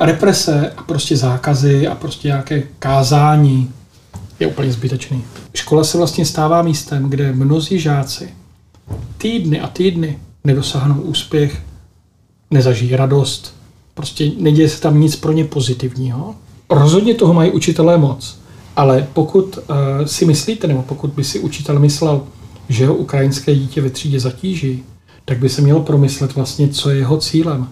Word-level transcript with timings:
represe 0.00 0.70
a 0.76 0.82
prostě 0.82 1.16
zákazy 1.16 1.86
a 1.86 1.94
prostě 1.94 2.28
nějaké 2.28 2.62
kázání 2.78 3.70
je 4.40 4.46
úplně 4.46 4.72
zbytečný. 4.72 5.24
Škola 5.54 5.84
se 5.84 5.98
vlastně 5.98 6.26
stává 6.26 6.62
místem, 6.62 7.10
kde 7.10 7.32
mnozí 7.32 7.78
žáci 7.78 8.28
týdny 9.18 9.60
a 9.60 9.68
týdny 9.68 10.18
nedosáhnou 10.44 11.00
úspěch, 11.00 11.62
nezažijí 12.50 12.96
radost, 12.96 13.54
prostě 13.94 14.30
neděje 14.38 14.68
se 14.68 14.80
tam 14.80 15.00
nic 15.00 15.16
pro 15.16 15.32
ně 15.32 15.44
pozitivního. 15.44 16.34
Rozhodně 16.70 17.14
toho 17.14 17.34
mají 17.34 17.50
učitelé 17.50 17.98
moc, 17.98 18.38
ale 18.76 19.06
pokud 19.12 19.58
uh, 19.58 19.64
si 20.04 20.24
myslíte, 20.24 20.66
nebo 20.66 20.82
pokud 20.82 21.10
by 21.10 21.24
si 21.24 21.40
učitel 21.40 21.78
myslel, 21.78 22.22
že 22.68 22.86
ho 22.86 22.94
ukrajinské 22.94 23.54
dítě 23.54 23.80
ve 23.80 23.90
třídě 23.90 24.20
zatíží, 24.20 24.84
tak 25.24 25.38
by 25.38 25.48
se 25.48 25.62
měl 25.62 25.80
promyslet 25.80 26.34
vlastně, 26.34 26.68
co 26.68 26.90
je 26.90 26.96
jeho 26.96 27.18
cílem. 27.18 27.68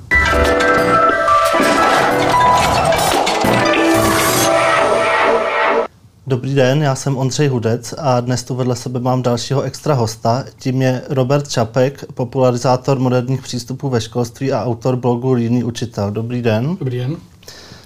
Dobrý 6.26 6.54
den, 6.54 6.82
já 6.82 6.94
jsem 6.94 7.16
Ondřej 7.16 7.48
Hudec 7.48 7.94
a 7.98 8.20
dnes 8.20 8.42
tu 8.42 8.54
vedle 8.54 8.76
sebe 8.76 9.00
mám 9.00 9.22
dalšího 9.22 9.62
extra 9.62 9.94
hosta. 9.94 10.44
Tím 10.58 10.82
je 10.82 11.02
Robert 11.08 11.48
Čapek, 11.48 12.04
popularizátor 12.14 12.98
moderních 12.98 13.42
přístupů 13.42 13.88
ve 13.88 14.00
školství 14.00 14.52
a 14.52 14.64
autor 14.64 14.96
blogu 14.96 15.36
Jiný 15.36 15.64
učitel. 15.64 16.10
Dobrý 16.10 16.42
den. 16.42 16.76
Dobrý 16.76 16.98
den. 16.98 17.16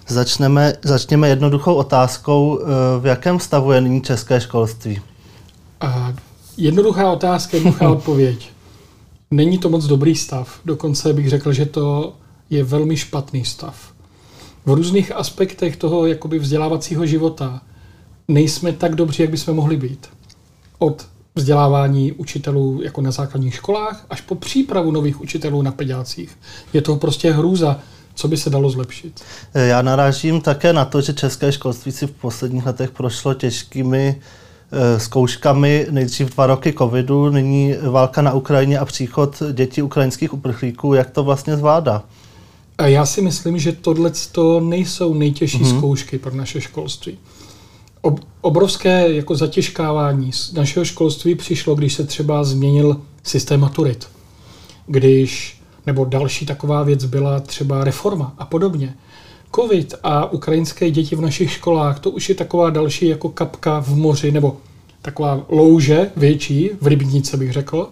Začneme, 0.08 0.74
začněme 0.82 1.28
jednoduchou 1.28 1.74
otázkou. 1.74 2.60
V 3.00 3.06
jakém 3.06 3.40
stavu 3.40 3.72
je 3.72 3.80
nyní 3.80 4.02
české 4.02 4.40
školství? 4.40 5.00
A 5.80 6.14
jednoduchá 6.56 7.12
otázka, 7.12 7.56
jednoduchá 7.56 7.88
odpověď. 7.90 8.50
Není 9.30 9.58
to 9.58 9.68
moc 9.68 9.84
dobrý 9.86 10.14
stav. 10.14 10.60
Dokonce 10.64 11.12
bych 11.12 11.28
řekl, 11.28 11.52
že 11.52 11.66
to 11.66 12.14
je 12.50 12.64
velmi 12.64 12.96
špatný 12.96 13.44
stav. 13.44 13.92
V 14.66 14.70
různých 14.70 15.12
aspektech 15.16 15.76
toho 15.76 16.06
jakoby 16.06 16.38
vzdělávacího 16.38 17.06
života 17.06 17.60
nejsme 18.28 18.72
tak 18.72 18.94
dobří, 18.94 19.22
jak 19.22 19.30
bychom 19.30 19.56
mohli 19.56 19.76
být. 19.76 20.06
Od 20.78 21.06
vzdělávání 21.34 22.12
učitelů 22.12 22.80
jako 22.82 23.00
na 23.00 23.10
základních 23.10 23.54
školách 23.54 24.06
až 24.10 24.20
po 24.20 24.34
přípravu 24.34 24.90
nových 24.90 25.20
učitelů 25.20 25.62
na 25.62 25.72
pedácích. 25.72 26.38
Je 26.72 26.82
to 26.82 26.96
prostě 26.96 27.32
hrůza, 27.32 27.80
co 28.14 28.28
by 28.28 28.36
se 28.36 28.50
dalo 28.50 28.70
zlepšit. 28.70 29.20
Já 29.54 29.82
narážím 29.82 30.40
také 30.40 30.72
na 30.72 30.84
to, 30.84 31.00
že 31.00 31.12
české 31.12 31.52
školství 31.52 31.92
si 31.92 32.06
v 32.06 32.10
posledních 32.10 32.66
letech 32.66 32.90
prošlo 32.90 33.34
těžkými 33.34 34.16
eh, 34.72 35.00
zkouškami, 35.00 35.86
nejdřív 35.90 36.34
dva 36.34 36.46
roky 36.46 36.74
covidu, 36.78 37.30
nyní 37.30 37.74
válka 37.90 38.22
na 38.22 38.32
Ukrajině 38.32 38.78
a 38.78 38.84
příchod 38.84 39.42
dětí 39.52 39.82
ukrajinských 39.82 40.34
uprchlíků. 40.34 40.94
Jak 40.94 41.10
to 41.10 41.24
vlastně 41.24 41.56
zvládá? 41.56 42.04
A 42.78 42.86
já 42.86 43.06
si 43.06 43.22
myslím, 43.22 43.58
že 43.58 43.72
tohle 43.72 44.12
nejsou 44.60 45.14
nejtěžší 45.14 45.58
mm-hmm. 45.58 45.78
zkoušky 45.78 46.18
pro 46.18 46.34
naše 46.34 46.60
školství 46.60 47.18
ob, 48.00 48.20
obrovské 48.40 49.12
jako 49.12 49.34
zatěžkávání 49.34 50.32
z 50.32 50.52
našeho 50.52 50.84
školství 50.84 51.34
přišlo, 51.34 51.74
když 51.74 51.94
se 51.94 52.04
třeba 52.04 52.44
změnil 52.44 53.00
systém 53.22 53.60
maturit. 53.60 54.08
Když, 54.86 55.60
nebo 55.86 56.04
další 56.04 56.46
taková 56.46 56.82
věc 56.82 57.04
byla 57.04 57.40
třeba 57.40 57.84
reforma 57.84 58.34
a 58.38 58.46
podobně. 58.46 58.94
Covid 59.54 59.94
a 60.02 60.32
ukrajinské 60.32 60.90
děti 60.90 61.16
v 61.16 61.20
našich 61.20 61.52
školách, 61.52 62.00
to 62.00 62.10
už 62.10 62.28
je 62.28 62.34
taková 62.34 62.70
další 62.70 63.08
jako 63.08 63.28
kapka 63.28 63.80
v 63.80 63.96
moři, 63.96 64.32
nebo 64.32 64.56
taková 65.02 65.44
louže 65.48 66.10
větší, 66.16 66.70
v 66.80 66.86
rybnice 66.86 67.36
bych 67.36 67.52
řekl. 67.52 67.88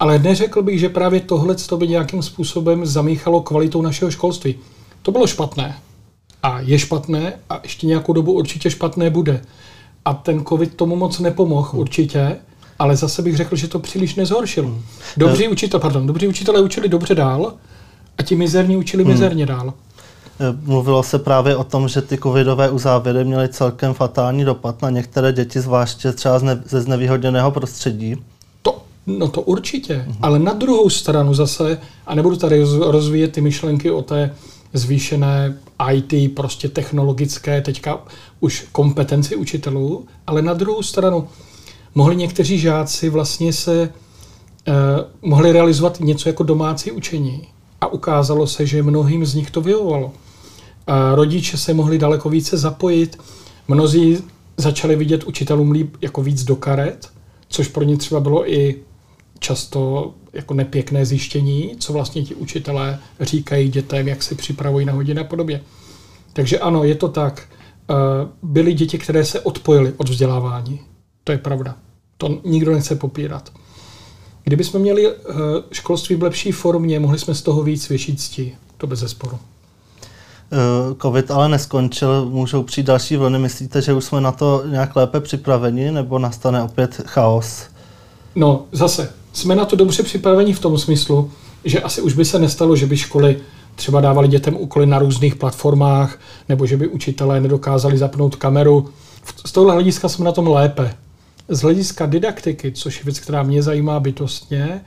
Ale 0.00 0.18
neřekl 0.18 0.62
bych, 0.62 0.80
že 0.80 0.88
právě 0.88 1.20
tohle 1.20 1.56
by 1.76 1.88
nějakým 1.88 2.22
způsobem 2.22 2.86
zamíchalo 2.86 3.40
kvalitou 3.40 3.82
našeho 3.82 4.10
školství. 4.10 4.54
To 5.02 5.12
bylo 5.12 5.26
špatné 5.26 5.76
a 6.42 6.60
je 6.60 6.78
špatné 6.78 7.32
a 7.50 7.60
ještě 7.62 7.86
nějakou 7.86 8.12
dobu 8.12 8.32
určitě 8.32 8.70
špatné 8.70 9.10
bude. 9.10 9.42
A 10.04 10.14
ten 10.14 10.44
covid 10.44 10.74
tomu 10.74 10.96
moc 10.96 11.18
nepomohl 11.18 11.68
hmm. 11.70 11.80
určitě, 11.80 12.36
ale 12.78 12.96
zase 12.96 13.22
bych 13.22 13.36
řekl, 13.36 13.56
že 13.56 13.68
to 13.68 13.78
příliš 13.78 14.14
nezhoršilo. 14.14 14.68
Hmm. 14.68 14.82
Dobří 15.16 15.48
učitel, 15.48 15.80
pardon, 15.80 16.06
dobří 16.06 16.28
učitelé 16.28 16.60
učili 16.60 16.88
dobře 16.88 17.14
dál 17.14 17.54
a 18.18 18.22
ti 18.22 18.36
mizerní 18.36 18.76
učili 18.76 19.04
hmm. 19.04 19.12
mizerně 19.12 19.46
dál. 19.46 19.74
Eh, 20.40 20.56
mluvilo 20.62 21.02
se 21.02 21.18
právě 21.18 21.56
o 21.56 21.64
tom, 21.64 21.88
že 21.88 22.02
ty 22.02 22.18
covidové 22.18 22.70
uzávěry 22.70 23.24
měly 23.24 23.48
celkem 23.48 23.94
fatální 23.94 24.44
dopad 24.44 24.82
na 24.82 24.90
některé 24.90 25.32
děti, 25.32 25.60
zvláště 25.60 26.12
třeba 26.12 26.40
ze 26.64 26.80
znevýhodněného 26.80 27.50
prostředí. 27.50 28.16
To, 28.62 28.82
no 29.06 29.28
to 29.28 29.42
určitě, 29.42 29.94
hmm. 29.94 30.16
ale 30.22 30.38
na 30.38 30.52
druhou 30.52 30.90
stranu 30.90 31.34
zase, 31.34 31.78
a 32.06 32.14
nebudu 32.14 32.36
tady 32.36 32.64
rozvíjet 32.80 33.32
ty 33.32 33.40
myšlenky 33.40 33.90
o 33.90 34.02
té 34.02 34.34
zvýšené 34.72 35.58
IT, 35.92 36.34
prostě 36.34 36.68
technologické, 36.68 37.60
teďka 37.60 37.98
už 38.40 38.66
kompetenci 38.72 39.36
učitelů, 39.36 40.06
ale 40.26 40.42
na 40.42 40.54
druhou 40.54 40.82
stranu 40.82 41.28
mohli 41.94 42.16
někteří 42.16 42.58
žáci 42.58 43.08
vlastně 43.08 43.52
se 43.52 43.82
eh, 44.68 44.72
mohli 45.22 45.52
realizovat 45.52 46.00
něco 46.00 46.28
jako 46.28 46.42
domácí 46.42 46.90
učení 46.90 47.48
a 47.80 47.86
ukázalo 47.86 48.46
se, 48.46 48.66
že 48.66 48.82
mnohým 48.82 49.26
z 49.26 49.34
nich 49.34 49.50
to 49.50 49.60
vyhovovalo. 49.60 50.12
Eh, 50.86 50.92
rodiče 51.14 51.56
se 51.56 51.74
mohli 51.74 51.98
daleko 51.98 52.28
více 52.28 52.56
zapojit, 52.56 53.18
mnozí 53.68 54.18
začali 54.56 54.96
vidět 54.96 55.24
učitelům 55.24 55.70
líp 55.70 55.96
jako 56.00 56.22
víc 56.22 56.44
do 56.44 56.56
karet, 56.56 57.08
což 57.48 57.68
pro 57.68 57.84
ně 57.84 57.96
třeba 57.96 58.20
bylo 58.20 58.52
i 58.52 58.76
často 59.38 60.14
jako 60.32 60.54
nepěkné 60.54 61.06
zjištění, 61.06 61.76
co 61.78 61.92
vlastně 61.92 62.22
ti 62.22 62.34
učitelé 62.34 62.98
říkají 63.20 63.68
dětem, 63.68 64.08
jak 64.08 64.22
se 64.22 64.34
připravují 64.34 64.86
na 64.86 64.92
hodiny 64.92 65.20
a 65.20 65.24
podobně. 65.24 65.60
Takže 66.32 66.58
ano, 66.58 66.84
je 66.84 66.94
to 66.94 67.08
tak. 67.08 67.48
Eh, 67.90 67.94
byly 68.42 68.74
děti, 68.74 68.98
které 68.98 69.24
se 69.24 69.40
odpojily 69.40 69.94
od 69.96 70.08
vzdělávání. 70.08 70.80
To 71.24 71.32
je 71.32 71.38
pravda. 71.38 71.76
To 72.18 72.40
nikdo 72.44 72.72
nechce 72.72 72.96
popírat. 72.96 73.52
Kdyby 74.44 74.64
jsme 74.64 74.80
měli 74.80 75.06
eh, 75.06 75.14
školství 75.72 76.16
v 76.16 76.22
lepší 76.22 76.52
formě, 76.52 77.00
mohli 77.00 77.18
jsme 77.18 77.34
z 77.34 77.42
toho 77.42 77.62
víc 77.62 77.88
větší 77.88 78.16
cti. 78.16 78.56
To 78.76 78.86
bez 78.86 78.98
zesporu. 78.98 79.38
Eh, 80.52 80.94
Covid 81.02 81.30
ale 81.30 81.48
neskončil, 81.48 82.26
můžou 82.30 82.62
přijít 82.62 82.86
další 82.86 83.16
vlny. 83.16 83.38
Myslíte, 83.38 83.82
že 83.82 83.92
už 83.92 84.04
jsme 84.04 84.20
na 84.20 84.32
to 84.32 84.62
nějak 84.66 84.96
lépe 84.96 85.20
připraveni, 85.20 85.90
nebo 85.90 86.18
nastane 86.18 86.62
opět 86.62 87.02
chaos? 87.06 87.66
No, 88.34 88.66
zase, 88.72 89.12
jsme 89.32 89.54
na 89.54 89.64
to 89.64 89.76
dobře 89.76 90.02
připraveni 90.02 90.52
v 90.52 90.60
tom 90.60 90.78
smyslu, 90.78 91.30
že 91.64 91.80
asi 91.80 92.00
už 92.00 92.14
by 92.14 92.24
se 92.24 92.38
nestalo, 92.38 92.76
že 92.76 92.86
by 92.86 92.96
školy 92.96 93.40
třeba 93.74 94.00
dávali 94.00 94.28
dětem 94.28 94.56
úkoly 94.58 94.86
na 94.86 94.98
různých 94.98 95.34
platformách, 95.34 96.18
nebo 96.48 96.66
že 96.66 96.76
by 96.76 96.88
učitelé 96.88 97.40
nedokázali 97.40 97.98
zapnout 97.98 98.36
kameru. 98.36 98.88
Z 99.46 99.52
tohle 99.52 99.72
hlediska 99.72 100.08
jsme 100.08 100.24
na 100.24 100.32
tom 100.32 100.46
lépe. 100.46 100.94
Z 101.48 101.60
hlediska 101.60 102.06
didaktiky, 102.06 102.72
což 102.72 102.98
je 102.98 103.04
věc, 103.04 103.18
která 103.18 103.42
mě 103.42 103.62
zajímá 103.62 104.00
bytostně, 104.00 104.80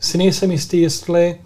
si 0.00 0.18
nejsem 0.18 0.50
jistý, 0.50 0.80
jestli 0.80 1.36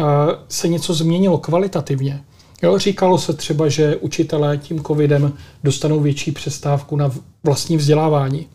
uh, 0.00 0.06
se 0.48 0.68
něco 0.68 0.94
změnilo 0.94 1.38
kvalitativně. 1.38 2.24
Jo, 2.62 2.78
říkalo 2.78 3.18
se 3.18 3.32
třeba, 3.32 3.68
že 3.68 3.96
učitelé 3.96 4.58
tím 4.58 4.84
covidem 4.84 5.32
dostanou 5.64 6.00
větší 6.00 6.32
přestávku 6.32 6.96
na 6.96 7.10
vlastní 7.44 7.76
vzdělávání. 7.76 8.46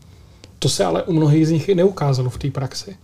To 0.59 0.69
se 0.69 0.85
ale 0.85 1.03
u 1.03 1.13
mnohých 1.13 1.47
z 1.47 1.51
nich 1.51 1.69
i 1.69 1.75
neukázalo 1.75 2.29
v 2.29 2.37
té 2.37 2.51
praxi. 2.51 2.95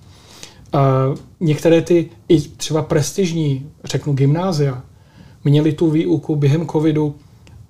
Některé 1.39 1.81
ty 1.81 2.09
i 2.29 2.41
třeba 2.41 2.81
prestižní, 2.81 3.69
řeknu 3.85 4.13
gymnázia, 4.13 4.83
měly 5.43 5.73
tu 5.73 5.89
výuku 5.89 6.35
během 6.35 6.67
covidu 6.67 7.15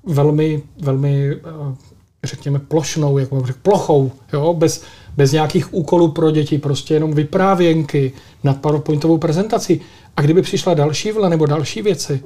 velmi, 0.05 0.61
velmi, 0.81 1.35
uh, 1.35 1.75
řekněme, 2.23 2.59
plošnou, 2.59 3.17
jako 3.17 3.45
řekl, 3.45 3.59
plochou, 3.61 4.11
jo? 4.33 4.53
Bez, 4.53 4.83
bez 5.17 5.31
nějakých 5.31 5.73
úkolů 5.73 6.11
pro 6.11 6.31
děti, 6.31 6.57
prostě 6.57 6.93
jenom 6.93 7.13
vyprávěnky 7.13 8.11
nad 8.43 8.61
PowerPointovou 8.61 9.17
prezentací. 9.17 9.81
A 10.17 10.21
kdyby 10.21 10.41
přišla 10.41 10.73
další 10.73 11.11
vla 11.11 11.29
nebo 11.29 11.45
další 11.45 11.81
věci, 11.81 12.23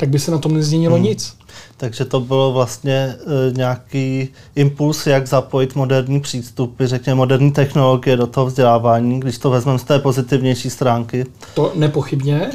tak 0.00 0.08
by 0.08 0.18
se 0.18 0.30
na 0.30 0.38
tom 0.38 0.54
nezměnilo 0.54 0.96
hmm. 0.96 1.04
nic. 1.04 1.36
Takže 1.76 2.04
to 2.04 2.20
bylo 2.20 2.52
vlastně 2.52 2.94
e, 2.94 3.16
nějaký 3.52 4.28
impuls, 4.54 5.06
jak 5.06 5.26
zapojit 5.26 5.74
moderní 5.74 6.20
přístupy, 6.20 6.86
řekněme 6.86 7.14
moderní 7.14 7.52
technologie 7.52 8.16
do 8.16 8.26
toho 8.26 8.46
vzdělávání, 8.46 9.20
když 9.20 9.38
to 9.38 9.50
vezmeme 9.50 9.78
z 9.78 9.84
té 9.84 9.98
pozitivnější 9.98 10.70
stránky. 10.70 11.26
To 11.54 11.72
nepochybně. 11.74 12.50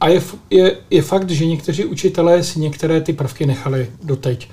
A 0.00 0.08
je, 0.08 0.22
je, 0.50 0.76
je 0.90 1.02
fakt, 1.02 1.30
že 1.30 1.46
někteří 1.46 1.84
učitelé 1.84 2.44
si 2.44 2.60
některé 2.60 3.00
ty 3.00 3.12
prvky 3.12 3.46
nechali 3.46 3.90
doteď. 4.02 4.48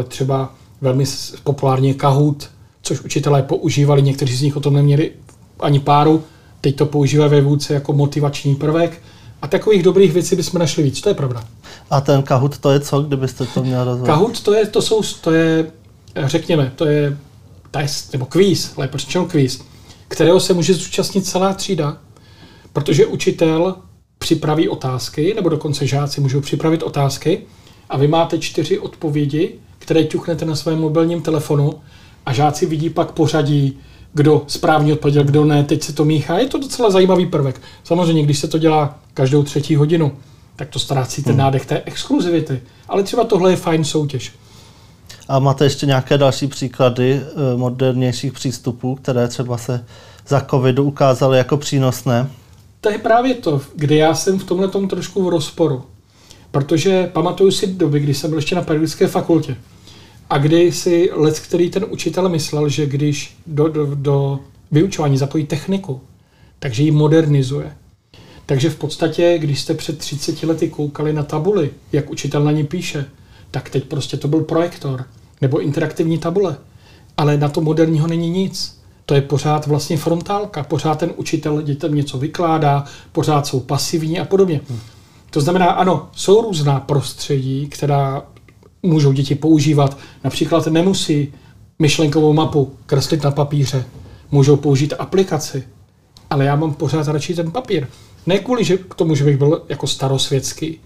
E, 0.00 0.02
třeba 0.02 0.54
velmi 0.80 1.04
populárně 1.44 1.94
Kahoot, 1.94 2.50
což 2.82 3.00
učitelé 3.00 3.42
používali, 3.42 4.02
někteří 4.02 4.36
z 4.36 4.42
nich 4.42 4.56
o 4.56 4.60
tom 4.60 4.74
neměli 4.74 5.12
ani 5.60 5.80
páru, 5.80 6.22
teď 6.60 6.76
to 6.76 6.86
používají 6.86 7.30
ve 7.30 7.40
vůdce 7.40 7.74
jako 7.74 7.92
motivační 7.92 8.54
prvek. 8.54 9.02
A 9.42 9.48
takových 9.48 9.82
dobrých 9.82 10.12
věcí 10.12 10.36
bychom 10.36 10.60
našli 10.60 10.82
víc, 10.82 11.00
to 11.00 11.08
je 11.08 11.14
pravda. 11.14 11.44
A 11.90 12.00
ten 12.00 12.22
Kahoot 12.22 12.58
to 12.58 12.70
je 12.70 12.80
co, 12.80 13.02
kdybyste 13.02 13.46
to 13.46 13.64
měl 13.64 13.84
rozhodnout? 13.84 14.06
Kahoot 14.06 14.40
to 14.40 14.54
je, 14.54 14.66
to 14.66 14.82
jsou, 14.82 15.02
to 15.20 15.32
je, 15.32 15.70
řekněme, 16.16 16.72
to 16.76 16.86
je 16.86 17.18
test, 17.70 18.12
nebo 18.12 18.26
kvíz, 18.26 18.76
lépe 18.76 18.98
řečeno 18.98 19.26
kvíz, 19.26 19.64
kterého 20.08 20.40
se 20.40 20.54
může 20.54 20.74
zúčastnit 20.74 21.26
celá 21.26 21.54
třída, 21.54 21.96
protože 22.72 23.06
učitel 23.06 23.76
připraví 24.18 24.68
otázky, 24.68 25.34
nebo 25.34 25.48
dokonce 25.48 25.86
žáci 25.86 26.20
můžou 26.20 26.40
připravit 26.40 26.82
otázky 26.82 27.42
a 27.90 27.96
vy 27.96 28.08
máte 28.08 28.38
čtyři 28.38 28.78
odpovědi, 28.78 29.54
které 29.78 30.04
ťuknete 30.04 30.44
na 30.44 30.56
svém 30.56 30.78
mobilním 30.78 31.22
telefonu 31.22 31.74
a 32.26 32.32
žáci 32.32 32.66
vidí 32.66 32.90
pak 32.90 33.12
pořadí, 33.12 33.78
kdo 34.14 34.44
správně 34.46 34.92
odpověděl, 34.92 35.24
kdo 35.24 35.44
ne, 35.44 35.64
teď 35.64 35.82
se 35.82 35.92
to 35.92 36.04
míchá. 36.04 36.38
Je 36.38 36.46
to 36.46 36.58
docela 36.58 36.90
zajímavý 36.90 37.26
prvek. 37.26 37.60
Samozřejmě, 37.84 38.22
když 38.22 38.38
se 38.38 38.48
to 38.48 38.58
dělá 38.58 38.98
každou 39.14 39.42
třetí 39.42 39.76
hodinu, 39.76 40.12
tak 40.56 40.68
to 40.68 40.78
ztrácí 40.78 41.22
ten 41.22 41.32
hmm. 41.32 41.38
nádech 41.38 41.66
té 41.66 41.82
exkluzivity. 41.86 42.62
Ale 42.88 43.02
třeba 43.02 43.24
tohle 43.24 43.50
je 43.50 43.56
fajn 43.56 43.84
soutěž. 43.84 44.32
A 45.28 45.38
máte 45.38 45.64
ještě 45.64 45.86
nějaké 45.86 46.18
další 46.18 46.46
příklady 46.46 47.20
eh, 47.22 47.56
modernějších 47.56 48.32
přístupů, 48.32 48.94
které 48.94 49.28
třeba 49.28 49.58
se 49.58 49.84
za 50.28 50.40
covidu 50.40 50.84
ukázaly 50.84 51.38
jako 51.38 51.56
přínosné? 51.56 52.30
To 52.80 52.90
je 52.90 52.98
právě 52.98 53.34
to, 53.34 53.60
kde 53.74 53.96
já 53.96 54.14
jsem 54.14 54.38
v 54.38 54.44
tomhle 54.44 54.68
tom 54.68 54.88
trošku 54.88 55.24
v 55.24 55.28
rozporu. 55.28 55.82
Protože 56.50 57.10
pamatuju 57.12 57.50
si 57.50 57.66
doby, 57.66 58.00
kdy 58.00 58.14
jsem 58.14 58.30
byl 58.30 58.38
ještě 58.38 58.54
na 58.54 58.62
pedagogické 58.62 59.06
fakultě. 59.06 59.56
A 60.32 60.38
kdy 60.38 60.72
si 60.72 61.10
let, 61.12 61.40
který 61.40 61.70
ten 61.70 61.86
učitel 61.88 62.28
myslel, 62.28 62.68
že 62.68 62.86
když 62.86 63.36
do, 63.46 63.68
do, 63.68 63.94
do 63.94 64.38
vyučování 64.70 65.18
zapojí 65.18 65.46
techniku, 65.46 66.00
takže 66.58 66.82
ji 66.82 66.90
modernizuje. 66.90 67.76
Takže 68.46 68.70
v 68.70 68.76
podstatě, 68.76 69.38
když 69.38 69.60
jste 69.60 69.74
před 69.74 69.98
30 69.98 70.42
lety 70.42 70.68
koukali 70.68 71.12
na 71.12 71.22
tabuli, 71.22 71.70
jak 71.92 72.10
učitel 72.10 72.44
na 72.44 72.52
ní 72.52 72.64
píše, 72.64 73.04
tak 73.50 73.70
teď 73.70 73.84
prostě 73.84 74.16
to 74.16 74.28
byl 74.28 74.40
projektor 74.40 75.04
nebo 75.40 75.60
interaktivní 75.60 76.18
tabule. 76.18 76.56
Ale 77.16 77.36
na 77.36 77.48
to 77.48 77.60
moderního 77.60 78.06
není 78.06 78.30
nic. 78.30 78.80
To 79.06 79.14
je 79.14 79.20
pořád 79.20 79.66
vlastně 79.66 79.96
frontálka, 79.96 80.62
pořád 80.64 80.98
ten 80.98 81.12
učitel 81.16 81.62
dětem 81.62 81.94
něco 81.94 82.18
vykládá, 82.18 82.84
pořád 83.12 83.46
jsou 83.46 83.60
pasivní 83.60 84.20
a 84.20 84.24
podobně. 84.24 84.60
To 85.30 85.40
znamená, 85.40 85.66
ano, 85.66 86.08
jsou 86.12 86.42
různá 86.42 86.80
prostředí, 86.80 87.66
která 87.66 88.22
můžou 88.82 89.12
děti 89.12 89.34
používat. 89.34 89.98
Například 90.24 90.66
nemusí 90.66 91.32
myšlenkovou 91.78 92.32
mapu 92.32 92.72
kreslit 92.86 93.22
na 93.22 93.30
papíře, 93.30 93.84
můžou 94.30 94.56
použít 94.56 94.94
aplikaci, 94.98 95.64
ale 96.30 96.44
já 96.44 96.56
mám 96.56 96.74
pořád 96.74 97.08
radši 97.08 97.34
ten 97.34 97.50
papír. 97.50 97.86
Ne 98.26 98.38
kvůli 98.38 98.64
že 98.64 98.76
k 98.76 98.94
tomu, 98.94 99.14
že 99.14 99.24
bych 99.24 99.36
byl 99.36 99.62
jako 99.68 99.86
starosvětský, 99.86 100.80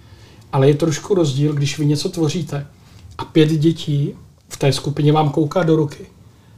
ale 0.52 0.68
je 0.68 0.74
trošku 0.74 1.14
rozdíl, 1.14 1.52
když 1.52 1.78
vy 1.78 1.86
něco 1.86 2.08
tvoříte 2.08 2.66
a 3.18 3.24
pět 3.24 3.48
dětí 3.48 4.14
v 4.48 4.56
té 4.56 4.72
skupině 4.72 5.12
vám 5.12 5.30
kouká 5.30 5.62
do 5.62 5.76
ruky. 5.76 6.06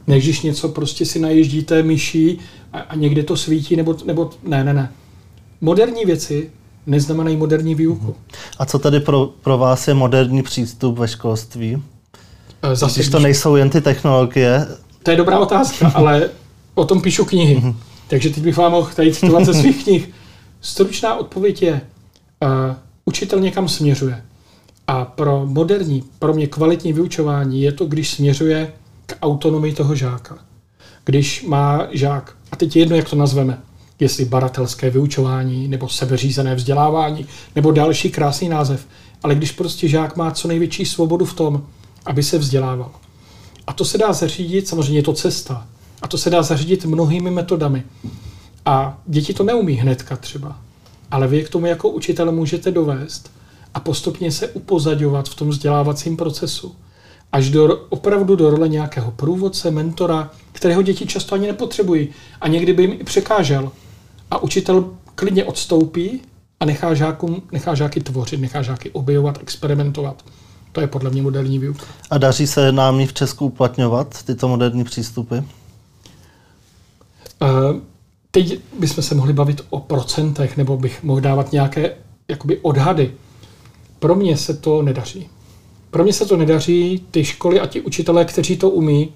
Než 0.07 0.23
když 0.23 0.41
něco 0.41 0.69
prostě 0.69 1.05
si 1.05 1.19
naježdíte 1.19 1.83
myší 1.83 2.39
a, 2.73 2.79
a 2.79 2.95
někde 2.95 3.23
to 3.23 3.37
svítí, 3.37 3.75
nebo, 3.75 3.97
nebo 4.05 4.29
ne, 4.43 4.63
ne, 4.63 4.73
ne. 4.73 4.93
Moderní 5.61 6.05
věci 6.05 6.51
neznamenají 6.85 7.37
moderní 7.37 7.75
výuku. 7.75 8.15
A 8.59 8.65
co 8.65 8.79
tedy 8.79 8.99
pro, 8.99 9.25
pro 9.25 9.57
vás 9.57 9.87
je 9.87 9.93
moderní 9.93 10.43
přístup 10.43 10.99
ve 10.99 11.07
školství? 11.07 11.83
Eh, 12.61 12.75
zase, 12.75 12.99
když 12.99 13.09
to 13.09 13.19
nejsou 13.19 13.55
jen 13.55 13.69
ty 13.69 13.81
technologie. 13.81 14.67
To 15.03 15.11
je 15.11 15.17
dobrá 15.17 15.39
otázka, 15.39 15.87
ale 15.95 16.29
o 16.75 16.85
tom 16.85 17.01
píšu 17.01 17.25
knihy. 17.25 17.55
Mhm. 17.55 17.75
Takže 18.07 18.29
teď 18.29 18.43
bych 18.43 18.57
vám 18.57 18.71
mohl 18.71 18.89
tady 18.95 19.13
citovat 19.13 19.45
ze 19.45 19.53
svých 19.53 19.83
knih. 19.83 20.09
Stručná 20.61 21.15
odpověď 21.15 21.61
je, 21.61 21.81
uh, 22.43 22.75
učitel 23.05 23.39
někam 23.39 23.67
směřuje. 23.67 24.23
A 24.87 25.05
pro 25.05 25.45
moderní, 25.45 26.03
pro 26.19 26.33
mě 26.33 26.47
kvalitní 26.47 26.93
vyučování 26.93 27.61
je 27.61 27.71
to, 27.71 27.85
když 27.85 28.09
směřuje 28.09 28.73
k 29.05 29.15
autonomii 29.21 29.73
toho 29.73 29.95
žáka. 29.95 30.37
Když 31.05 31.45
má 31.45 31.87
žák, 31.91 32.35
a 32.51 32.55
teď 32.55 32.75
je 32.75 32.81
jedno, 32.81 32.95
jak 32.95 33.09
to 33.09 33.15
nazveme, 33.15 33.57
jestli 33.99 34.25
baratelské 34.25 34.89
vyučování, 34.89 35.67
nebo 35.67 35.89
sebeřízené 35.89 36.55
vzdělávání, 36.55 37.25
nebo 37.55 37.71
další 37.71 38.11
krásný 38.11 38.49
název, 38.49 38.87
ale 39.23 39.35
když 39.35 39.51
prostě 39.51 39.87
žák 39.87 40.15
má 40.15 40.31
co 40.31 40.47
největší 40.47 40.85
svobodu 40.85 41.25
v 41.25 41.33
tom, 41.33 41.63
aby 42.05 42.23
se 42.23 42.37
vzdělával. 42.37 42.91
A 43.67 43.73
to 43.73 43.85
se 43.85 43.97
dá 43.97 44.13
zařídit, 44.13 44.67
samozřejmě 44.67 44.99
je 44.99 45.03
to 45.03 45.13
cesta, 45.13 45.67
a 46.01 46.07
to 46.07 46.17
se 46.17 46.29
dá 46.29 46.43
zařídit 46.43 46.85
mnohými 46.85 47.31
metodami. 47.31 47.83
A 48.65 49.01
děti 49.05 49.33
to 49.33 49.43
neumí 49.43 49.73
hnedka 49.73 50.15
třeba, 50.15 50.57
ale 51.11 51.27
vy 51.27 51.43
k 51.43 51.49
tomu 51.49 51.65
jako 51.65 51.89
učitel 51.89 52.31
můžete 52.31 52.71
dovést 52.71 53.31
a 53.73 53.79
postupně 53.79 54.31
se 54.31 54.47
upozadovat 54.47 55.29
v 55.29 55.35
tom 55.35 55.49
vzdělávacím 55.49 56.17
procesu. 56.17 56.75
Až 57.31 57.49
do, 57.49 57.85
opravdu 57.89 58.35
do 58.35 58.49
role 58.49 58.67
nějakého 58.67 59.11
průvodce, 59.11 59.71
mentora, 59.71 60.31
kterého 60.51 60.81
děti 60.81 61.05
často 61.05 61.35
ani 61.35 61.47
nepotřebují 61.47 62.09
a 62.41 62.47
někdy 62.47 62.73
by 62.73 62.83
jim 62.83 62.91
i 62.91 63.03
překážel. 63.03 63.71
A 64.31 64.37
učitel 64.37 64.93
klidně 65.15 65.45
odstoupí 65.45 66.21
a 66.59 66.65
nechá, 66.65 66.93
žákům, 66.93 67.41
nechá 67.51 67.75
žáky 67.75 67.99
tvořit, 67.99 68.39
nechá 68.39 68.61
žáky 68.61 68.91
objevovat, 68.91 69.37
experimentovat. 69.41 70.23
To 70.71 70.81
je 70.81 70.87
podle 70.87 71.09
mě 71.09 71.21
moderní 71.21 71.59
výuka. 71.59 71.85
A 72.09 72.17
daří 72.17 72.47
se 72.47 72.71
nám 72.71 73.05
v 73.05 73.13
Česku 73.13 73.45
uplatňovat 73.45 74.23
tyto 74.23 74.47
moderní 74.47 74.83
přístupy? 74.83 75.35
Uh, 75.35 75.45
teď 78.31 78.59
bychom 78.79 79.03
se 79.03 79.15
mohli 79.15 79.33
bavit 79.33 79.61
o 79.69 79.79
procentech, 79.79 80.57
nebo 80.57 80.77
bych 80.77 81.03
mohl 81.03 81.21
dávat 81.21 81.51
nějaké 81.51 81.95
jakoby 82.27 82.57
odhady. 82.57 83.13
Pro 83.99 84.15
mě 84.15 84.37
se 84.37 84.53
to 84.53 84.81
nedaří. 84.81 85.29
Pro 85.91 86.03
mě 86.03 86.13
se 86.13 86.25
to 86.25 86.37
nedaří. 86.37 87.05
Ty 87.11 87.25
školy 87.25 87.59
a 87.59 87.67
ti 87.67 87.81
učitelé, 87.81 88.25
kteří 88.25 88.57
to 88.57 88.69
umí, 88.69 89.13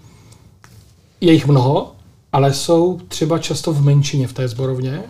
je 1.21 1.33
jich 1.33 1.47
mnoho, 1.47 1.95
ale 2.33 2.53
jsou 2.53 2.99
třeba 3.07 3.39
často 3.39 3.73
v 3.73 3.81
menšině 3.81 4.27
v 4.27 4.33
té 4.33 4.47
zborovně. 4.47 5.03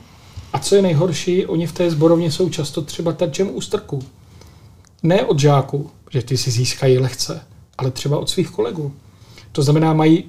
A 0.53 0.59
co 0.59 0.75
je 0.75 0.81
nejhorší, 0.81 1.45
oni 1.45 1.67
v 1.67 1.71
té 1.71 1.91
zborovně 1.91 2.31
jsou 2.31 2.49
často 2.49 2.81
třeba 2.81 3.11
terčem 3.11 3.55
ústrku. 3.55 3.99
Ne 5.03 5.25
od 5.25 5.39
žáků, 5.39 5.89
že 6.11 6.21
ty 6.21 6.37
si 6.37 6.51
získají 6.51 6.97
lehce, 6.97 7.41
ale 7.77 7.91
třeba 7.91 8.17
od 8.17 8.29
svých 8.29 8.49
kolegů. 8.49 8.93
To 9.51 9.61
znamená, 9.61 9.93
mají, 9.93 10.23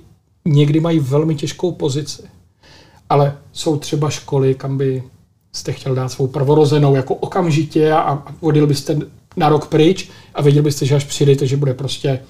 někdy 0.44 0.80
mají 0.80 0.98
velmi 0.98 1.34
těžkou 1.34 1.72
pozici. 1.72 2.22
Ale 3.10 3.36
jsou 3.52 3.76
třeba 3.76 4.10
školy, 4.10 4.54
kam 4.54 4.78
by 4.78 5.02
jste 5.52 5.72
chtěl 5.72 5.94
dát 5.94 6.08
svou 6.08 6.26
prvorozenou 6.26 6.94
jako 6.94 7.14
okamžitě 7.14 7.92
a, 7.92 8.00
a 8.00 8.22
odjel 8.40 8.66
byste 8.66 8.98
na 9.36 9.48
rok 9.48 9.66
pryč 9.66 10.08
a 10.34 10.42
věděl 10.42 10.62
byste, 10.62 10.86
že 10.86 10.94
až 10.94 11.04
přijdete, 11.04 11.46
že 11.46 11.56
bude 11.56 11.74
prostě 11.74 12.20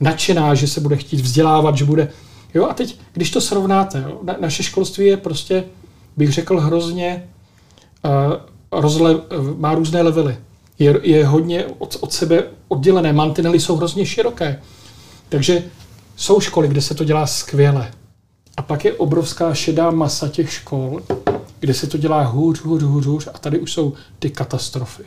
nadšená, 0.00 0.54
že 0.54 0.68
se 0.68 0.80
bude 0.80 0.96
chtít 0.96 1.20
vzdělávat, 1.20 1.76
že 1.76 1.84
bude... 1.84 2.08
Jo, 2.54 2.66
a 2.68 2.74
teď, 2.74 2.98
když 3.12 3.30
to 3.30 3.40
srovnáte, 3.40 4.04
jo, 4.08 4.20
na, 4.22 4.36
naše 4.40 4.62
školství 4.62 5.06
je 5.06 5.16
prostě, 5.16 5.64
bych 6.16 6.32
řekl, 6.32 6.60
hrozně 6.60 7.28
uh, 8.04 8.80
rozle, 8.80 9.20
má 9.56 9.74
různé 9.74 10.02
levely. 10.02 10.36
Je, 10.78 11.00
je 11.02 11.26
hodně 11.26 11.66
od, 11.78 11.96
od 12.00 12.12
sebe 12.12 12.44
oddělené, 12.68 13.12
mantinely 13.12 13.60
jsou 13.60 13.76
hrozně 13.76 14.06
široké. 14.06 14.62
Takže 15.28 15.64
jsou 16.16 16.40
školy, 16.40 16.68
kde 16.68 16.80
se 16.80 16.94
to 16.94 17.04
dělá 17.04 17.26
skvěle. 17.26 17.90
A 18.56 18.62
pak 18.62 18.84
je 18.84 18.92
obrovská 18.92 19.54
šedá 19.54 19.90
masa 19.90 20.28
těch 20.28 20.52
škol, 20.52 21.02
kde 21.60 21.74
se 21.74 21.86
to 21.86 21.98
dělá 21.98 22.22
hůř, 22.22 22.60
hůř, 22.60 22.82
hůř, 22.82 23.06
hůř 23.06 23.28
a 23.34 23.38
tady 23.38 23.58
už 23.58 23.72
jsou 23.72 23.92
ty 24.18 24.30
katastrofy. 24.30 25.02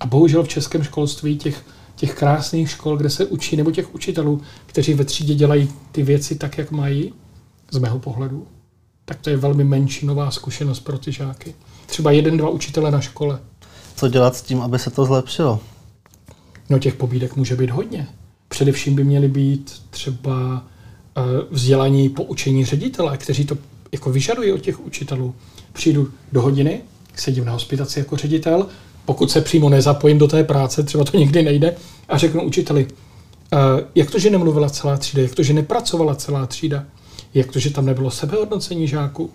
A 0.00 0.06
bohužel 0.06 0.42
v 0.42 0.48
českém 0.48 0.82
školství 0.82 1.38
těch, 1.38 1.64
těch 2.02 2.14
krásných 2.14 2.70
škol, 2.70 2.96
kde 2.96 3.10
se 3.10 3.26
učí, 3.26 3.56
nebo 3.56 3.70
těch 3.70 3.94
učitelů, 3.94 4.40
kteří 4.66 4.94
ve 4.94 5.04
třídě 5.04 5.34
dělají 5.34 5.68
ty 5.92 6.02
věci 6.02 6.34
tak, 6.34 6.58
jak 6.58 6.70
mají, 6.70 7.12
z 7.70 7.78
mého 7.78 7.98
pohledu, 7.98 8.46
tak 9.04 9.20
to 9.20 9.30
je 9.30 9.36
velmi 9.36 9.64
menšinová 9.64 10.30
zkušenost 10.30 10.80
pro 10.80 10.98
ty 10.98 11.12
žáky. 11.12 11.54
Třeba 11.86 12.10
jeden, 12.10 12.36
dva 12.36 12.48
učitele 12.48 12.90
na 12.90 13.00
škole. 13.00 13.40
Co 13.96 14.08
dělat 14.08 14.36
s 14.36 14.42
tím, 14.42 14.60
aby 14.60 14.78
se 14.78 14.90
to 14.90 15.04
zlepšilo? 15.04 15.60
No 16.70 16.78
těch 16.78 16.94
pobídek 16.94 17.36
může 17.36 17.56
být 17.56 17.70
hodně. 17.70 18.06
Především 18.48 18.94
by 18.94 19.04
měly 19.04 19.28
být 19.28 19.82
třeba 19.90 20.64
eh, 21.16 21.20
vzdělání 21.50 22.08
poučení 22.08 22.64
ředitele, 22.64 23.16
kteří 23.16 23.44
to 23.44 23.58
jako 23.92 24.12
vyžadují 24.12 24.52
od 24.52 24.60
těch 24.60 24.80
učitelů. 24.80 25.34
Přijdu 25.72 26.10
do 26.32 26.42
hodiny, 26.42 26.80
sedím 27.14 27.44
na 27.44 27.52
hospitaci 27.52 27.98
jako 27.98 28.16
ředitel, 28.16 28.66
pokud 29.04 29.30
se 29.30 29.40
přímo 29.40 29.68
nezapojím 29.68 30.18
do 30.18 30.28
té 30.28 30.44
práce, 30.44 30.82
třeba 30.82 31.04
to 31.04 31.16
nikdy 31.16 31.42
nejde, 31.42 31.76
a 32.08 32.18
řeknu 32.18 32.42
učiteli, 32.42 32.86
eh, 33.52 33.56
jak 33.94 34.10
to, 34.10 34.18
že 34.18 34.30
nemluvila 34.30 34.70
celá 34.70 34.96
třída, 34.96 35.22
jak 35.22 35.34
to, 35.34 35.42
že 35.42 35.52
nepracovala 35.52 36.14
celá 36.14 36.46
třída, 36.46 36.84
jak 37.34 37.52
to, 37.52 37.58
že 37.58 37.70
tam 37.70 37.86
nebylo 37.86 38.10
sebehodnocení 38.10 38.88
žáků. 38.88 39.30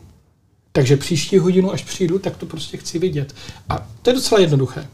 Takže 0.72 0.98
příští 0.98 1.38
hodinu, 1.38 1.72
až 1.72 1.84
přijdu, 1.84 2.20
tak 2.20 2.38
to 2.38 2.46
prostě 2.46 2.78
chci 2.78 3.00
vidět. 3.00 3.36
A 3.70 3.88
to 4.02 4.10
je 4.10 4.14
docela 4.14 4.42
jednoduché. 4.42 4.88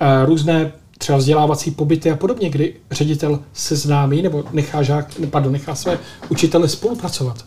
Eh, 0.00 0.26
různé 0.26 0.72
třeba 0.98 1.18
vzdělávací 1.18 1.70
pobyty 1.70 2.10
a 2.10 2.16
podobně, 2.16 2.50
kdy 2.50 2.74
ředitel 2.90 3.40
seznámí 3.52 4.22
nebo 4.22 4.44
nechá, 4.52 4.82
žák, 4.82 5.14
pardon, 5.30 5.52
nechá 5.52 5.74
své 5.74 5.98
učitele 6.28 6.68
spolupracovat 6.68 7.44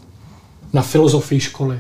na 0.74 0.82
filozofii 0.82 1.40
školy. 1.40 1.80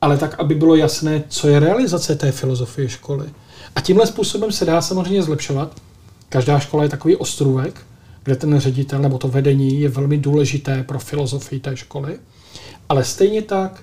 Ale 0.00 0.18
tak, 0.18 0.40
aby 0.40 0.54
bylo 0.54 0.76
jasné, 0.76 1.24
co 1.28 1.48
je 1.48 1.60
realizace 1.60 2.16
té 2.16 2.32
filozofie 2.32 2.88
školy 2.88 3.26
a 3.76 3.80
tímhle 3.80 4.06
způsobem 4.06 4.52
se 4.52 4.64
dá 4.64 4.82
samozřejmě 4.82 5.22
zlepšovat. 5.22 5.82
Každá 6.28 6.58
škola 6.58 6.82
je 6.82 6.88
takový 6.88 7.16
ostrůvek, 7.16 7.86
kde 8.22 8.36
ten 8.36 8.60
ředitel 8.60 8.98
nebo 8.98 9.18
to 9.18 9.28
vedení 9.28 9.80
je 9.80 9.88
velmi 9.88 10.18
důležité 10.18 10.82
pro 10.82 10.98
filozofii 10.98 11.60
té 11.60 11.76
školy. 11.76 12.18
Ale 12.88 13.04
stejně 13.04 13.42
tak 13.42 13.82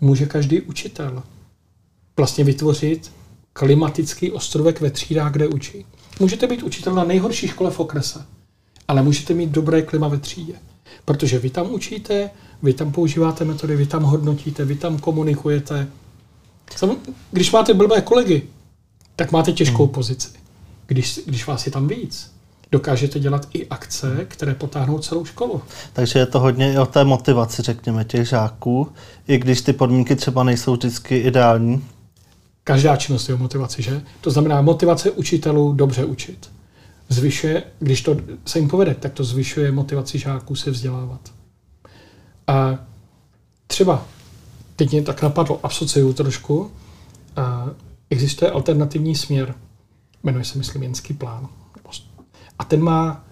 může 0.00 0.26
každý 0.26 0.60
učitel 0.60 1.22
vlastně 2.16 2.44
vytvořit 2.44 3.12
klimatický 3.52 4.32
ostrovek 4.32 4.80
ve 4.80 4.90
třídách, 4.90 5.32
kde 5.32 5.48
učí. 5.48 5.86
Můžete 6.20 6.46
být 6.46 6.62
učitel 6.62 6.94
na 6.94 7.04
nejhorší 7.04 7.48
škole 7.48 7.70
v 7.70 7.80
okrese, 7.80 8.26
ale 8.88 9.02
můžete 9.02 9.34
mít 9.34 9.50
dobré 9.50 9.82
klima 9.82 10.08
ve 10.08 10.18
třídě. 10.18 10.54
Protože 11.04 11.38
vy 11.38 11.50
tam 11.50 11.72
učíte, 11.72 12.30
vy 12.62 12.72
tam 12.72 12.92
používáte 12.92 13.44
metody, 13.44 13.76
vy 13.76 13.86
tam 13.86 14.02
hodnotíte, 14.02 14.64
vy 14.64 14.76
tam 14.76 14.98
komunikujete. 14.98 15.88
Když 17.30 17.52
máte 17.52 17.74
blbé 17.74 18.00
kolegy, 18.00 18.42
tak 19.16 19.32
máte 19.32 19.52
těžkou 19.52 19.84
hmm. 19.84 19.94
pozici. 19.94 20.28
Když, 20.86 21.20
když 21.26 21.46
vás 21.46 21.66
je 21.66 21.72
tam 21.72 21.88
víc, 21.88 22.32
dokážete 22.72 23.18
dělat 23.18 23.48
i 23.52 23.68
akce, 23.68 24.26
které 24.28 24.54
potáhnou 24.54 24.98
celou 24.98 25.24
školu. 25.24 25.62
Takže 25.92 26.18
je 26.18 26.26
to 26.26 26.40
hodně 26.40 26.72
i 26.72 26.78
o 26.78 26.86
té 26.86 27.04
motivaci, 27.04 27.62
řekněme, 27.62 28.04
těch 28.04 28.28
žáků, 28.28 28.88
i 29.28 29.38
když 29.38 29.60
ty 29.60 29.72
podmínky 29.72 30.16
třeba 30.16 30.44
nejsou 30.44 30.72
vždycky 30.72 31.18
ideální. 31.18 31.84
Každá 32.64 32.96
činnost 32.96 33.28
je 33.28 33.34
o 33.34 33.38
motivaci, 33.38 33.82
že? 33.82 34.02
To 34.20 34.30
znamená 34.30 34.62
motivace 34.62 35.10
učitelů 35.10 35.72
dobře 35.72 36.04
učit. 36.04 36.50
Zvyšuje, 37.08 37.62
když 37.78 38.02
to 38.02 38.16
se 38.46 38.58
jim 38.58 38.68
povede, 38.68 38.94
tak 38.94 39.12
to 39.12 39.24
zvyšuje 39.24 39.72
motivaci 39.72 40.18
žáků 40.18 40.56
se 40.56 40.70
vzdělávat. 40.70 41.20
A 42.46 42.78
třeba, 43.66 44.06
teď 44.76 44.92
mě 44.92 45.02
tak 45.02 45.22
napadlo, 45.22 45.60
asociuju 45.62 46.12
trošku, 46.12 46.70
a 47.36 47.70
existuje 48.12 48.50
alternativní 48.50 49.14
směr, 49.14 49.54
jmenuje 50.22 50.44
se, 50.44 50.58
myslím, 50.58 50.82
Jenský 50.82 51.14
plán. 51.14 51.48
A 52.58 52.64
ten 52.64 52.82
má 52.82 53.24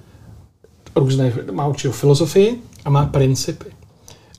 různé, 0.96 1.32
má 1.52 1.66
určitou 1.66 1.92
filozofii 1.92 2.62
a 2.84 2.90
má 2.90 3.06
principy. 3.06 3.64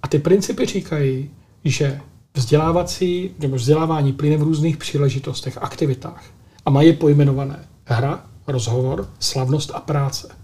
A 0.01 0.07
ty 0.07 0.19
principy 0.19 0.65
říkají, 0.65 1.29
že 1.65 1.99
vzdělávací 2.33 3.31
nebo 3.39 3.55
vzdělávání 3.55 4.13
plyne 4.13 4.37
v 4.37 4.43
různých 4.43 4.77
příležitostech, 4.77 5.57
aktivitách 5.57 6.23
a 6.65 6.69
mají 6.69 6.87
je 6.87 6.93
pojmenované 6.93 7.65
hra, 7.85 8.25
rozhovor, 8.47 9.09
slavnost 9.19 9.71
a 9.73 9.79
práce. 9.79 10.35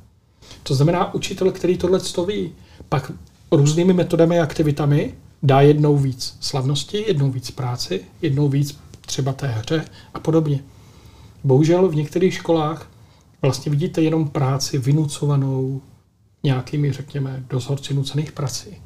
To 0.63 0.75
znamená, 0.75 1.13
učitel, 1.13 1.51
který 1.51 1.77
tohle 1.77 1.99
ví, 2.27 2.51
pak 2.89 3.11
různými 3.51 3.93
metodami 3.93 4.39
a 4.39 4.43
aktivitami 4.43 5.13
dá 5.43 5.61
jednou 5.61 5.97
víc 5.97 6.37
slavnosti, 6.39 7.05
jednou 7.07 7.31
víc 7.31 7.51
práci, 7.51 8.01
jednou 8.21 8.49
víc 8.49 8.79
třeba 9.07 9.33
té 9.33 9.47
hře 9.47 9.85
a 10.13 10.19
podobně. 10.19 10.59
Bohužel 11.43 11.89
v 11.89 11.95
některých 11.95 12.33
školách 12.33 12.89
vlastně 13.41 13.69
vidíte 13.69 14.01
jenom 14.01 14.29
práci 14.29 14.77
vynucovanou 14.77 15.81
nějakými, 16.43 16.91
řekněme, 16.91 17.43
dozorci 17.49 17.93
nucených 17.93 18.31
prací. 18.31 18.77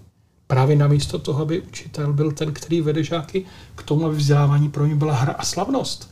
Právě 0.48 0.76
namísto 0.76 1.20
toho, 1.20 1.42
aby 1.42 1.62
učitel 1.62 2.14
byl 2.14 2.32
ten, 2.32 2.54
který 2.54 2.82
vede 2.82 3.04
žáky 3.04 3.46
k 3.76 3.84
tomu, 3.84 4.06
aby 4.06 4.16
vzdělávání 4.16 4.70
pro 4.70 4.86
ně 4.86 4.96
byla 4.96 5.14
hra 5.14 5.34
a 5.34 5.46
slavnost. 5.46 6.12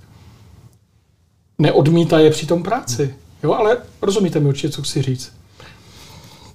Neodmítá 1.57 2.19
je 2.19 2.31
při 2.31 2.45
tom 2.45 2.63
práci. 2.63 3.15
Jo, 3.43 3.53
ale 3.53 3.77
rozumíte 4.01 4.39
mi 4.39 4.47
určitě, 4.47 4.69
co 4.69 4.81
chci 4.81 5.01
říct. 5.01 5.33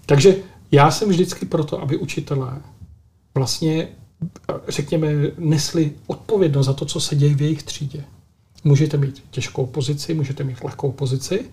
Takže 0.07 0.37
já 0.73 0.91
jsem 0.91 1.09
vždycky 1.09 1.47
proto, 1.47 1.83
aby 1.83 1.97
učitelé 1.97 2.63
vlastně, 3.35 3.89
řekněme, 4.69 5.09
nesli 5.39 5.93
odpovědnost 6.07 6.67
za 6.67 6.73
to, 6.73 6.85
co 6.85 7.01
se 7.01 7.17
děje 7.17 7.35
v 7.35 7.43
jejich 7.43 7.63
třídě. 7.63 8.05
Můžete 8.65 8.97
mít 8.97 9.25
těžkou 9.31 9.67
pozici, 9.67 10.15
můžete 10.15 10.45
mít 10.45 10.65
lehkou 10.65 10.93
pozici, 10.93 11.45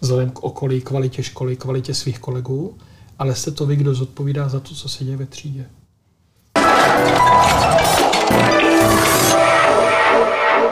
vzhledem 0.00 0.30
k 0.30 0.42
okolí, 0.42 0.80
kvalitě 0.80 1.22
školy, 1.22 1.56
kvalitě 1.56 1.94
svých 1.94 2.18
kolegů, 2.18 2.74
ale 3.18 3.34
jste 3.34 3.50
to 3.50 3.66
vy, 3.66 3.76
kdo 3.76 3.94
zodpovídá 3.94 4.48
za 4.48 4.60
to, 4.60 4.74
co 4.74 4.88
se 4.88 5.04
děje 5.04 5.16
ve 5.16 5.26
třídě. 5.26 5.66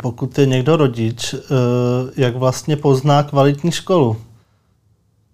Pokud 0.03 0.39
je 0.39 0.47
někdo 0.47 0.77
rodič, 0.77 1.35
eh, 1.35 1.39
jak 2.17 2.37
vlastně 2.37 2.77
pozná 2.77 3.23
kvalitní 3.23 3.73
školu? 3.73 4.17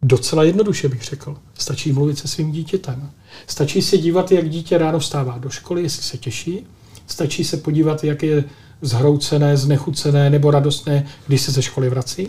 Docela 0.02 0.42
jednoduše 0.42 0.88
bych 0.88 1.04
řekl. 1.04 1.36
Stačí 1.54 1.92
mluvit 1.92 2.18
se 2.18 2.28
svým 2.28 2.52
dítětem. 2.52 3.10
Stačí 3.46 3.82
se 3.82 3.99
dívat, 3.99 4.32
jak 4.32 4.49
dítě 4.49 4.78
ráno 4.78 4.99
vstává 4.99 5.38
do 5.38 5.50
školy, 5.50 5.82
jestli 5.82 6.02
se 6.02 6.18
těší. 6.18 6.66
Stačí 7.06 7.44
se 7.44 7.56
podívat, 7.56 8.04
jak 8.04 8.22
je 8.22 8.44
zhroucené, 8.82 9.56
znechucené 9.56 10.30
nebo 10.30 10.50
radostné, 10.50 11.06
když 11.26 11.40
se 11.40 11.52
ze 11.52 11.62
školy 11.62 11.88
vrací. 11.88 12.28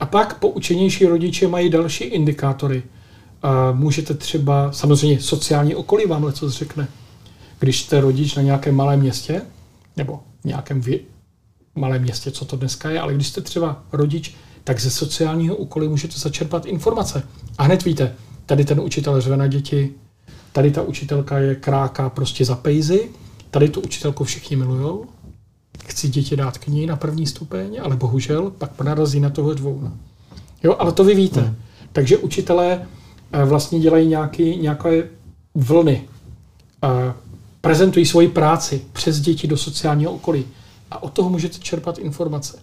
A 0.00 0.06
pak 0.06 0.38
poučenější 0.38 1.06
rodiče 1.06 1.48
mají 1.48 1.70
další 1.70 2.04
indikátory. 2.04 2.82
A 3.42 3.72
můžete 3.72 4.14
třeba, 4.14 4.72
samozřejmě 4.72 5.20
sociální 5.20 5.74
okolí 5.74 6.06
vám 6.06 6.26
něco 6.26 6.50
řekne. 6.50 6.88
Když 7.58 7.82
jste 7.82 8.00
rodič 8.00 8.34
na 8.34 8.42
nějakém 8.42 8.74
malém 8.74 9.00
městě, 9.00 9.42
nebo 9.96 10.20
nějakém 10.44 10.80
vě- 10.80 11.00
malém 11.74 12.02
městě, 12.02 12.30
co 12.30 12.44
to 12.44 12.56
dneska 12.56 12.90
je, 12.90 13.00
ale 13.00 13.14
když 13.14 13.26
jste 13.26 13.40
třeba 13.40 13.82
rodič, 13.92 14.34
tak 14.64 14.80
ze 14.80 14.90
sociálního 14.90 15.56
okolí 15.56 15.88
můžete 15.88 16.18
začerpat 16.18 16.66
informace. 16.66 17.22
A 17.58 17.62
hned 17.62 17.84
víte, 17.84 18.14
tady 18.46 18.64
ten 18.64 18.80
učitel 18.80 19.20
řve 19.20 19.36
na 19.36 19.46
děti, 19.46 19.92
tady 20.56 20.70
ta 20.70 20.82
učitelka 20.82 21.38
je 21.38 21.54
kráka 21.54 22.10
prostě 22.10 22.44
za 22.44 22.56
pejzy, 22.56 23.08
tady 23.50 23.68
tu 23.68 23.80
učitelku 23.80 24.24
všichni 24.24 24.56
milujou, 24.56 25.04
chci 25.86 26.08
děti 26.08 26.36
dát 26.36 26.58
k 26.58 26.66
ní 26.66 26.86
na 26.86 26.96
první 26.96 27.26
stupeň, 27.26 27.80
ale 27.82 27.96
bohužel 27.96 28.50
pak 28.50 28.80
narazí 28.80 29.20
na 29.20 29.30
toho 29.30 29.54
dvou. 29.54 29.90
Jo, 30.62 30.76
ale 30.78 30.92
to 30.92 31.04
vy 31.04 31.14
víte. 31.14 31.40
Hmm. 31.40 31.56
Takže 31.92 32.16
učitelé 32.16 32.86
eh, 33.32 33.44
vlastně 33.44 33.80
dělají 33.80 34.08
nějaký, 34.08 34.56
nějaké 34.56 35.08
vlny. 35.54 36.08
A 36.82 37.14
prezentují 37.60 38.06
svoji 38.06 38.28
práci 38.28 38.82
přes 38.92 39.20
děti 39.20 39.46
do 39.46 39.56
sociálního 39.56 40.12
okolí. 40.12 40.44
A 40.90 41.02
od 41.02 41.12
toho 41.12 41.30
můžete 41.30 41.58
čerpat 41.58 41.98
informace. 41.98 42.58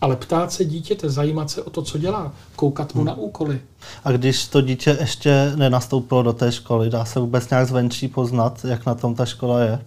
Ale 0.00 0.16
ptát 0.16 0.52
se 0.52 0.64
dítěte, 0.64 1.10
zajímat 1.10 1.50
se 1.50 1.62
o 1.62 1.70
to, 1.70 1.82
co 1.82 1.98
dělá, 1.98 2.32
koukat 2.56 2.94
mu 2.94 3.00
hmm. 3.00 3.06
na 3.06 3.14
úkoly. 3.14 3.60
A 4.04 4.12
když 4.12 4.46
to 4.46 4.60
dítě 4.60 4.96
ještě 5.00 5.52
nenastoupilo 5.56 6.22
do 6.22 6.32
té 6.32 6.52
školy, 6.52 6.90
dá 6.90 7.04
se 7.04 7.20
vůbec 7.20 7.50
nějak 7.50 7.68
zvenčí 7.68 8.08
poznat, 8.08 8.64
jak 8.64 8.86
na 8.86 8.94
tom 8.94 9.14
ta 9.14 9.26
škola 9.26 9.60
je? 9.60 9.78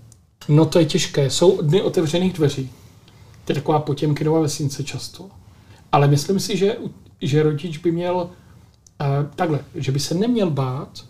No 0.48 0.65
to 0.65 0.80
je 0.80 0.86
těžké. 0.86 1.30
Jsou 1.30 1.62
dny 1.62 1.82
otevřených 1.82 2.34
dveří. 2.34 2.70
To 3.46 3.51
je 3.51 3.56
taková 3.56 3.80
potěmkinová 3.80 4.39
vesnice 4.39 4.84
často. 4.84 5.30
Ale 5.91 6.08
myslím 6.08 6.39
si, 6.39 6.58
že, 6.58 6.75
že 7.22 7.44
rodič 7.44 7.77
by 7.77 7.91
měl 7.91 8.15
uh, 8.15 8.30
takhle, 9.36 9.60
že 9.75 9.91
by 9.91 10.00
se 10.00 10.15
neměl 10.15 10.50
bát, 10.50 11.06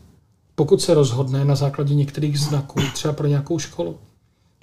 pokud 0.56 0.82
se 0.82 0.94
rozhodne 0.94 1.46
na 1.46 1.56
základě 1.56 1.96
některých 1.96 2.40
znaků, 2.40 2.80
třeba 2.94 3.14
pro 3.14 3.28
nějakou 3.28 3.60
školu, 3.60 3.98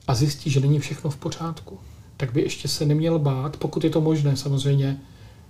a 0.08 0.14
zjistí, 0.14 0.50
že 0.50 0.60
není 0.60 0.78
všechno 0.78 1.10
v 1.10 1.16
pořádku, 1.16 1.78
tak 2.18 2.32
by 2.32 2.42
ještě 2.42 2.68
se 2.68 2.86
neměl 2.86 3.18
bát, 3.18 3.56
pokud 3.56 3.84
je 3.84 3.90
to 3.90 4.00
možné 4.00 4.36
samozřejmě, 4.36 5.00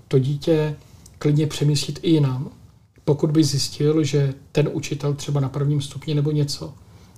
to 0.09 0.19
dítě 0.19 0.77
klidně 1.19 1.47
přemístit 1.47 1.99
i 2.03 2.11
jinam, 2.11 2.51
pokud 3.05 3.31
by 3.31 3.45
zjistil, 3.45 4.05
že 4.05 4.35
ten 4.53 4.69
učitel 4.73 5.15
třeba 5.15 5.41
na 5.41 5.49
prvním 5.49 5.83
stupni 5.83 6.15
nebo 6.15 6.31
něco 6.31 6.75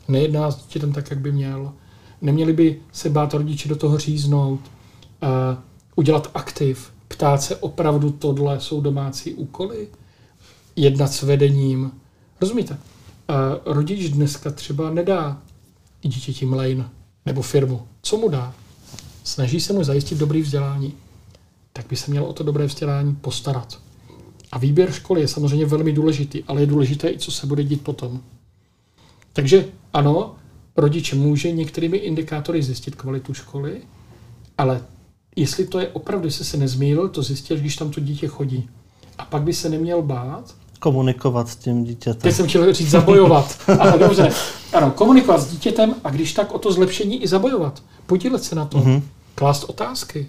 nejedná 0.09 0.51
s 0.51 0.57
dítětem 0.57 0.93
tak, 0.93 1.11
jak 1.11 1.21
by 1.21 1.33
měl, 1.33 1.73
neměli 2.23 2.53
by 2.53 2.81
se 2.93 3.11
bát 3.11 3.35
rodiče 3.35 3.69
do 3.69 3.77
toho 3.77 3.99
říznout, 3.99 4.61
uh, 4.61 5.29
udělat 5.97 6.31
aktiv, 6.35 6.93
ptát 7.09 7.43
se 7.43 7.57
opravdu 7.57 8.11
tohle 8.11 8.61
jsou 8.61 8.81
domácí 8.81 9.35
úkoly, 9.35 9.89
jednat 10.77 11.13
s 11.13 11.23
vedením. 11.23 11.93
Rozumíte? 12.41 12.75
Uh, 12.75 13.75
rodič 13.75 14.11
dneska 14.11 14.51
třeba 14.51 14.91
nedá 14.91 15.43
dítěti 16.03 16.47
mlejn 16.47 16.91
nebo 17.27 17.43
firmu. 17.43 17.83
Co 18.03 18.17
mu 18.17 18.29
dá? 18.29 18.55
Snaží 19.25 19.61
se 19.61 19.73
mu 19.73 19.85
zajistit 19.85 20.19
dobrý 20.19 20.43
vzdělání. 20.43 20.95
Tak 21.73 21.87
by 21.91 21.97
se 21.97 22.11
měl 22.11 22.25
o 22.25 22.33
to 22.33 22.45
dobré 22.45 22.67
vzdělání 22.67 23.15
postarat. 23.15 23.79
A 24.53 24.59
výběr 24.59 24.93
školy 24.93 25.21
je 25.21 25.29
samozřejmě 25.29 25.67
velmi 25.67 25.93
důležitý, 25.93 26.45
ale 26.45 26.61
je 26.61 26.67
důležité 26.67 27.09
i, 27.09 27.19
co 27.19 27.31
se 27.31 27.47
bude 27.47 27.65
dít 27.65 27.83
potom. 27.83 28.21
Takže 29.33 29.65
ano, 29.93 30.35
rodič 30.77 31.13
může 31.13 31.53
některými 31.53 31.97
indikátory 31.97 32.63
zjistit 32.63 32.95
kvalitu 32.95 33.35
školy, 33.35 33.81
ale 34.59 34.83
jestli 35.37 35.67
to 35.67 35.81
je 35.81 35.89
opravdu, 35.89 36.27
jestli 36.27 36.45
se 36.45 36.57
nezmýlil, 36.57 37.09
to 37.09 37.23
zjistil, 37.23 37.57
když 37.57 37.77
tam 37.77 37.91
to 37.91 38.01
dítě 38.01 38.29
chodí. 38.29 38.69
A 39.19 39.25
pak 39.25 39.43
by 39.43 39.53
se 39.53 39.69
neměl 39.69 40.03
bát. 40.03 40.55
Komunikovat 40.79 41.49
s 41.49 41.57
tím 41.57 41.85
dítětem. 41.85 42.21
Teď 42.21 42.35
jsem 42.35 42.49
chtěl 42.49 42.73
říct 42.73 42.91
zabojovat. 42.91 43.59
Ale 43.79 43.99
dobře. 43.99 44.33
Ano, 44.73 44.91
komunikovat 44.91 45.39
s 45.39 45.51
dítětem 45.51 45.95
a 46.05 46.11
když 46.11 46.33
tak 46.33 46.55
o 46.55 46.59
to 46.59 46.73
zlepšení 46.73 47.23
i 47.23 47.29
zabojovat. 47.29 47.83
Podílet 48.11 48.45
se 48.45 48.55
na 48.55 48.65
to. 48.65 48.79
Mm-hmm. 48.79 49.03
Klást 49.35 49.65
otázky. 49.65 50.29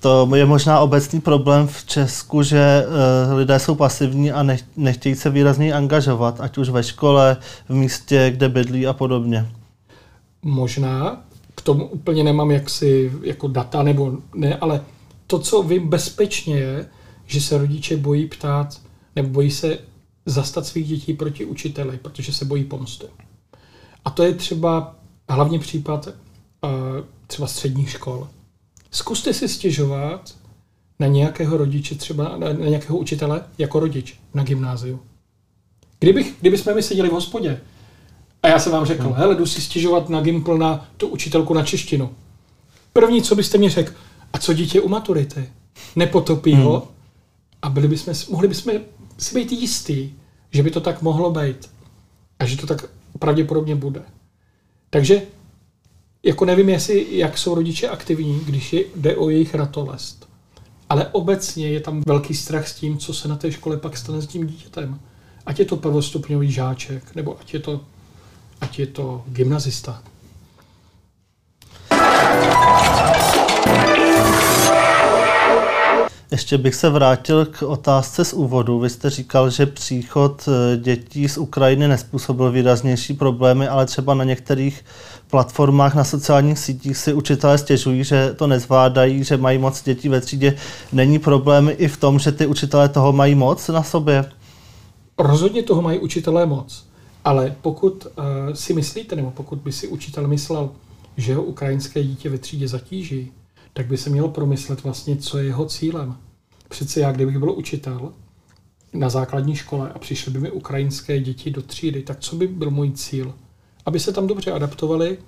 To 0.00 0.28
je 0.34 0.46
možná 0.46 0.80
obecný 0.80 1.20
problém 1.20 1.66
v 1.66 1.84
Česku, 1.86 2.42
že 2.42 2.86
uh, 2.86 3.38
lidé 3.38 3.58
jsou 3.58 3.74
pasivní 3.74 4.32
a 4.32 4.42
nech, 4.42 4.64
nechtějí 4.76 5.14
se 5.14 5.30
výrazněji 5.30 5.72
angažovat, 5.72 6.40
ať 6.40 6.58
už 6.58 6.68
ve 6.68 6.82
škole, 6.82 7.36
v 7.68 7.74
místě, 7.74 8.30
kde 8.34 8.48
bydlí 8.48 8.86
a 8.86 8.92
podobně. 8.92 9.48
Možná, 10.42 11.22
k 11.54 11.62
tomu 11.62 11.86
úplně 11.86 12.24
nemám 12.24 12.50
jaksi 12.50 13.12
jako 13.22 13.48
data 13.48 13.82
nebo 13.82 14.12
ne, 14.34 14.56
ale 14.56 14.80
to, 15.26 15.38
co 15.38 15.62
vím 15.62 15.88
bezpečně 15.88 16.56
je, 16.56 16.86
že 17.26 17.40
se 17.40 17.58
rodiče 17.58 17.96
bojí 17.96 18.26
ptát 18.26 18.80
nebo 19.16 19.28
bojí 19.28 19.50
se 19.50 19.78
zastat 20.26 20.66
svých 20.66 20.88
dětí 20.88 21.12
proti 21.12 21.44
učiteli, 21.44 21.98
protože 22.02 22.32
se 22.32 22.44
bojí 22.44 22.64
pomsty. 22.64 23.06
A 24.04 24.10
to 24.10 24.22
je 24.22 24.34
třeba 24.34 24.94
hlavně 25.28 25.58
případ 25.58 26.08
třeba 27.26 27.48
středních 27.48 27.90
škol. 27.90 28.28
Zkuste 28.90 29.34
si 29.34 29.48
stěžovat 29.48 30.34
na 30.98 31.06
nějakého 31.06 31.56
rodiče, 31.56 31.94
třeba 31.94 32.24
na, 32.24 32.36
na 32.38 32.68
nějakého 32.68 32.98
učitele 32.98 33.42
jako 33.58 33.80
rodič 33.80 34.18
na 34.34 34.42
gymnáziu. 34.42 35.00
Kdybych, 35.98 36.34
kdyby 36.40 36.58
jsme 36.58 36.74
my 36.74 36.82
seděli 36.82 37.08
v 37.08 37.12
hospodě 37.12 37.60
a 38.42 38.48
já 38.48 38.58
jsem 38.58 38.72
vám 38.72 38.84
řekl, 38.84 39.02
hmm. 39.02 39.12
hele, 39.12 39.34
jdu 39.34 39.46
si 39.46 39.60
stěžovat 39.60 40.08
na 40.08 40.20
Gimpl 40.20 40.58
na 40.58 40.88
tu 40.96 41.08
učitelku 41.08 41.54
na 41.54 41.62
češtinu. 41.62 42.10
První, 42.92 43.22
co 43.22 43.34
byste 43.34 43.58
mi 43.58 43.68
řekl, 43.68 43.92
a 44.32 44.38
co 44.38 44.54
dítě 44.54 44.80
u 44.80 44.88
maturity? 44.88 45.48
Nepotopí 45.96 46.52
hmm. 46.52 46.64
ho? 46.64 46.88
A 47.62 47.68
byli 47.68 47.88
bychom, 47.88 48.14
mohli 48.30 48.48
bychom 48.48 48.72
si 49.18 49.34
být 49.34 49.52
jistý, 49.52 50.10
že 50.50 50.62
by 50.62 50.70
to 50.70 50.80
tak 50.80 51.02
mohlo 51.02 51.30
být. 51.30 51.70
A 52.38 52.46
že 52.46 52.56
to 52.56 52.66
tak 52.66 52.84
pravděpodobně 53.18 53.74
bude. 53.74 54.02
Takže 54.90 55.22
jako 56.24 56.44
nevím, 56.44 56.68
jestli, 56.68 57.06
jak 57.10 57.38
jsou 57.38 57.54
rodiče 57.54 57.88
aktivní, 57.88 58.40
když 58.44 58.72
je, 58.72 58.84
jde 58.96 59.16
o 59.16 59.30
jejich 59.30 59.54
ratolest. 59.54 60.28
Ale 60.88 61.08
obecně 61.12 61.68
je 61.68 61.80
tam 61.80 62.02
velký 62.06 62.34
strach 62.34 62.68
s 62.68 62.74
tím, 62.74 62.98
co 62.98 63.14
se 63.14 63.28
na 63.28 63.36
té 63.36 63.52
škole 63.52 63.76
pak 63.76 63.96
stane 63.96 64.22
s 64.22 64.26
tím 64.26 64.46
dítětem. 64.46 65.00
Ať 65.46 65.58
je 65.58 65.64
to 65.64 65.76
prvostupňový 65.76 66.52
žáček, 66.52 67.14
nebo 67.14 67.40
ať 67.40 67.54
je 67.54 67.60
to, 67.60 67.80
ať 68.60 68.78
je 68.78 68.86
to 68.86 69.24
gymnazista. 69.28 70.02
Ještě 76.30 76.58
bych 76.58 76.74
se 76.74 76.90
vrátil 76.90 77.46
k 77.46 77.62
otázce 77.62 78.24
z 78.24 78.32
úvodu. 78.32 78.78
Vy 78.78 78.90
jste 78.90 79.10
říkal, 79.10 79.50
že 79.50 79.66
příchod 79.66 80.48
eh, 80.48 80.76
dětí 80.76 81.28
z 81.28 81.38
Ukrajiny 81.38 81.88
nespůsobil 81.88 82.50
výraznější 82.50 83.14
problémy, 83.14 83.68
ale 83.68 83.86
třeba 83.86 84.14
na 84.14 84.24
některých 84.24 84.84
platformách 85.30 85.94
na 85.94 86.04
sociálních 86.04 86.58
sítích 86.58 86.96
si 86.96 87.12
učitelé 87.12 87.58
stěžují, 87.58 88.04
že 88.04 88.34
to 88.36 88.46
nezvládají, 88.46 89.24
že 89.24 89.36
mají 89.36 89.58
moc 89.58 89.82
dětí 89.82 90.08
ve 90.08 90.20
třídě. 90.20 90.56
Není 90.92 91.18
problém 91.18 91.70
i 91.76 91.88
v 91.88 91.96
tom, 91.96 92.18
že 92.18 92.32
ty 92.32 92.46
učitelé 92.46 92.88
toho 92.88 93.12
mají 93.12 93.34
moc 93.34 93.68
na 93.68 93.82
sobě? 93.82 94.24
Rozhodně 95.18 95.62
toho 95.62 95.82
mají 95.82 95.98
učitelé 95.98 96.46
moc. 96.46 96.86
Ale 97.24 97.56
pokud 97.62 98.06
uh, 98.06 98.22
si 98.52 98.74
myslíte, 98.74 99.16
nebo 99.16 99.30
pokud 99.30 99.58
by 99.58 99.72
si 99.72 99.88
učitel 99.88 100.28
myslel, 100.28 100.70
že 101.16 101.34
ho 101.34 101.42
ukrajinské 101.42 102.02
dítě 102.04 102.30
ve 102.30 102.38
třídě 102.38 102.68
zatíží, 102.68 103.32
tak 103.76 103.86
by 103.86 103.96
se 103.96 104.10
měl 104.10 104.28
promyslet 104.28 104.82
vlastně, 104.82 105.16
co 105.16 105.38
je 105.38 105.44
jeho 105.44 105.66
cílem. 105.66 106.16
Přece 106.68 107.00
já, 107.00 107.12
kdybych 107.12 107.38
byl 107.38 107.50
učitel 107.50 108.12
na 108.92 109.08
základní 109.08 109.56
škole 109.56 109.92
a 109.94 109.98
přišly 109.98 110.32
by 110.32 110.40
mi 110.40 110.50
ukrajinské 110.50 111.20
děti 111.20 111.50
do 111.50 111.62
třídy, 111.62 112.02
tak 112.02 112.20
co 112.20 112.36
by 112.36 112.46
byl 112.46 112.70
můj 112.70 112.92
cíl? 112.92 113.34
Aby 113.86 114.00
se 114.00 114.12
tam 114.12 114.26
dobře 114.26 114.52
adaptovali, 114.52 115.18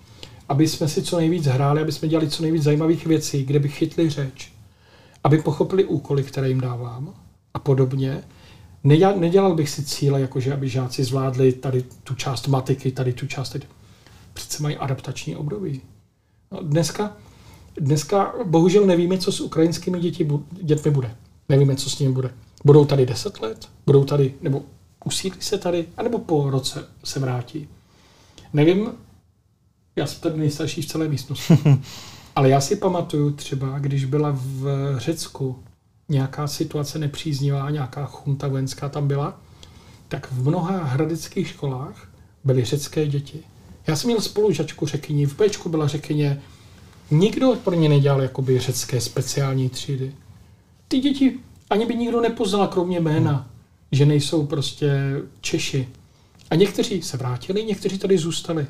aby 0.48 0.68
jsme 0.68 0.88
si 0.88 1.02
co 1.02 1.16
nejvíc 1.16 1.44
hráli, 1.44 1.80
aby 1.82 1.92
jsme 1.92 2.08
dělali 2.08 2.30
co 2.30 2.42
nejvíc 2.42 2.62
zajímavých 2.62 3.06
věcí, 3.06 3.44
kde 3.44 3.58
by 3.58 3.68
chytli 3.68 4.10
řeč, 4.10 4.52
aby 5.24 5.38
pochopili 5.42 5.84
úkoly, 5.84 6.22
které 6.22 6.48
jim 6.48 6.60
dávám 6.60 7.14
a 7.54 7.58
podobně. 7.58 8.22
Nedělal, 8.84 9.54
bych 9.54 9.70
si 9.70 9.84
cíle, 9.84 10.20
jakože 10.20 10.54
aby 10.54 10.68
žáci 10.68 11.04
zvládli 11.04 11.52
tady 11.52 11.84
tu 12.04 12.14
část 12.14 12.48
matiky, 12.48 12.90
tady 12.90 13.12
tu 13.12 13.26
část. 13.26 13.48
Tady. 13.48 13.66
Přece 14.32 14.62
mají 14.62 14.76
adaptační 14.76 15.36
období. 15.36 15.80
No, 16.52 16.62
dneska 16.62 17.16
Dneska 17.80 18.34
bohužel 18.44 18.86
nevíme, 18.86 19.18
co 19.18 19.32
s 19.32 19.40
ukrajinskými 19.40 20.00
děti, 20.00 20.28
dětmi 20.62 20.90
bude. 20.90 21.16
Nevíme, 21.48 21.76
co 21.76 21.90
s 21.90 21.98
nimi 21.98 22.12
bude. 22.12 22.30
Budou 22.64 22.84
tady 22.84 23.06
10 23.06 23.40
let? 23.40 23.68
Budou 23.86 24.04
tady, 24.04 24.34
nebo 24.42 24.62
usídlí 25.04 25.40
se 25.40 25.58
tady? 25.58 25.86
A 25.96 26.02
nebo 26.02 26.18
po 26.18 26.50
roce 26.50 26.84
se 27.04 27.20
vrátí? 27.20 27.68
Nevím, 28.52 28.92
já 29.96 30.06
jsem 30.06 30.20
tady 30.20 30.38
nejstarší 30.38 30.82
v 30.82 30.86
celé 30.86 31.08
místnosti. 31.08 31.54
Ale 32.36 32.48
já 32.48 32.60
si 32.60 32.76
pamatuju 32.76 33.30
třeba, 33.30 33.78
když 33.78 34.04
byla 34.04 34.30
v 34.34 34.94
Řecku 34.98 35.58
nějaká 36.08 36.46
situace 36.46 36.98
nepříznivá, 36.98 37.70
nějaká 37.70 38.06
chunta 38.06 38.48
vojenská 38.48 38.88
tam 38.88 39.08
byla, 39.08 39.40
tak 40.08 40.32
v 40.32 40.48
mnoha 40.48 40.84
hradeckých 40.84 41.48
školách 41.48 42.08
byly 42.44 42.64
řecké 42.64 43.06
děti. 43.06 43.40
Já 43.86 43.96
jsem 43.96 44.08
měl 44.08 44.20
spolužačku 44.20 44.86
řekyni, 44.86 45.26
v 45.26 45.36
Bčku 45.36 45.68
byla 45.68 45.86
řekyně, 45.86 46.42
Nikdo 47.10 47.56
pro 47.64 47.74
ně 47.74 47.88
nedělal 47.88 48.22
jakoby 48.22 48.58
řecké 48.58 49.00
speciální 49.00 49.68
třídy. 49.68 50.14
Ty 50.88 50.98
děti 50.98 51.40
ani 51.70 51.86
by 51.86 51.94
nikdo 51.94 52.20
nepoznal, 52.20 52.68
kromě 52.68 53.00
jména, 53.00 53.32
hmm. 53.32 53.44
že 53.92 54.06
nejsou 54.06 54.46
prostě 54.46 54.90
Češi. 55.40 55.88
A 56.50 56.54
někteří 56.54 57.02
se 57.02 57.16
vrátili, 57.16 57.64
někteří 57.64 57.98
tady 57.98 58.18
zůstali. 58.18 58.66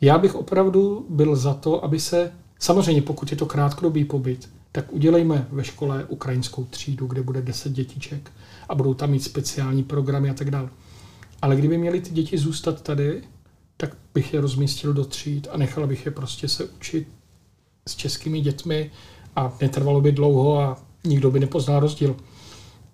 Já 0.00 0.18
bych 0.18 0.34
opravdu 0.34 1.06
byl 1.08 1.36
za 1.36 1.54
to, 1.54 1.84
aby 1.84 2.00
se, 2.00 2.32
samozřejmě 2.58 3.02
pokud 3.02 3.30
je 3.30 3.36
to 3.36 3.46
krátkodobý 3.46 4.04
pobyt, 4.04 4.48
tak 4.72 4.92
udělejme 4.92 5.46
ve 5.50 5.64
škole 5.64 6.04
ukrajinskou 6.04 6.64
třídu, 6.64 7.06
kde 7.06 7.22
bude 7.22 7.42
10 7.42 7.72
dětiček 7.72 8.32
a 8.68 8.74
budou 8.74 8.94
tam 8.94 9.10
mít 9.10 9.24
speciální 9.24 9.82
programy 9.82 10.30
a 10.30 10.34
tak 10.34 10.50
dále. 10.50 10.68
Ale 11.42 11.56
kdyby 11.56 11.78
měly 11.78 12.00
ty 12.00 12.10
děti 12.10 12.38
zůstat 12.38 12.82
tady, 12.82 13.22
tak 13.76 13.96
bych 14.14 14.34
je 14.34 14.40
rozmístil 14.40 14.92
do 14.92 15.04
tříd 15.04 15.48
a 15.50 15.56
nechal 15.56 15.86
bych 15.86 16.06
je 16.06 16.12
prostě 16.12 16.48
se 16.48 16.64
učit 16.64 17.08
s 17.90 17.96
českými 17.96 18.40
dětmi 18.40 18.90
a 19.36 19.52
netrvalo 19.60 20.00
by 20.00 20.12
dlouho 20.12 20.58
a 20.60 20.76
nikdo 21.04 21.30
by 21.30 21.40
nepoznal 21.40 21.80
rozdíl. 21.80 22.16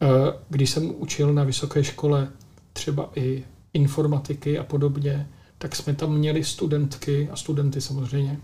Eh, 0.02 0.06
když 0.48 0.70
jsem 0.70 0.94
učil 0.96 1.34
na 1.34 1.44
vysoké 1.44 1.84
škole 1.84 2.28
třeba 2.72 3.10
i 3.14 3.44
informatiky 3.72 4.58
a 4.58 4.64
podobně, 4.64 5.28
tak 5.58 5.76
jsme 5.76 5.94
tam 5.94 6.14
měli 6.14 6.44
studentky 6.44 7.28
a 7.32 7.36
studenty 7.36 7.80
samozřejmě, 7.80 8.40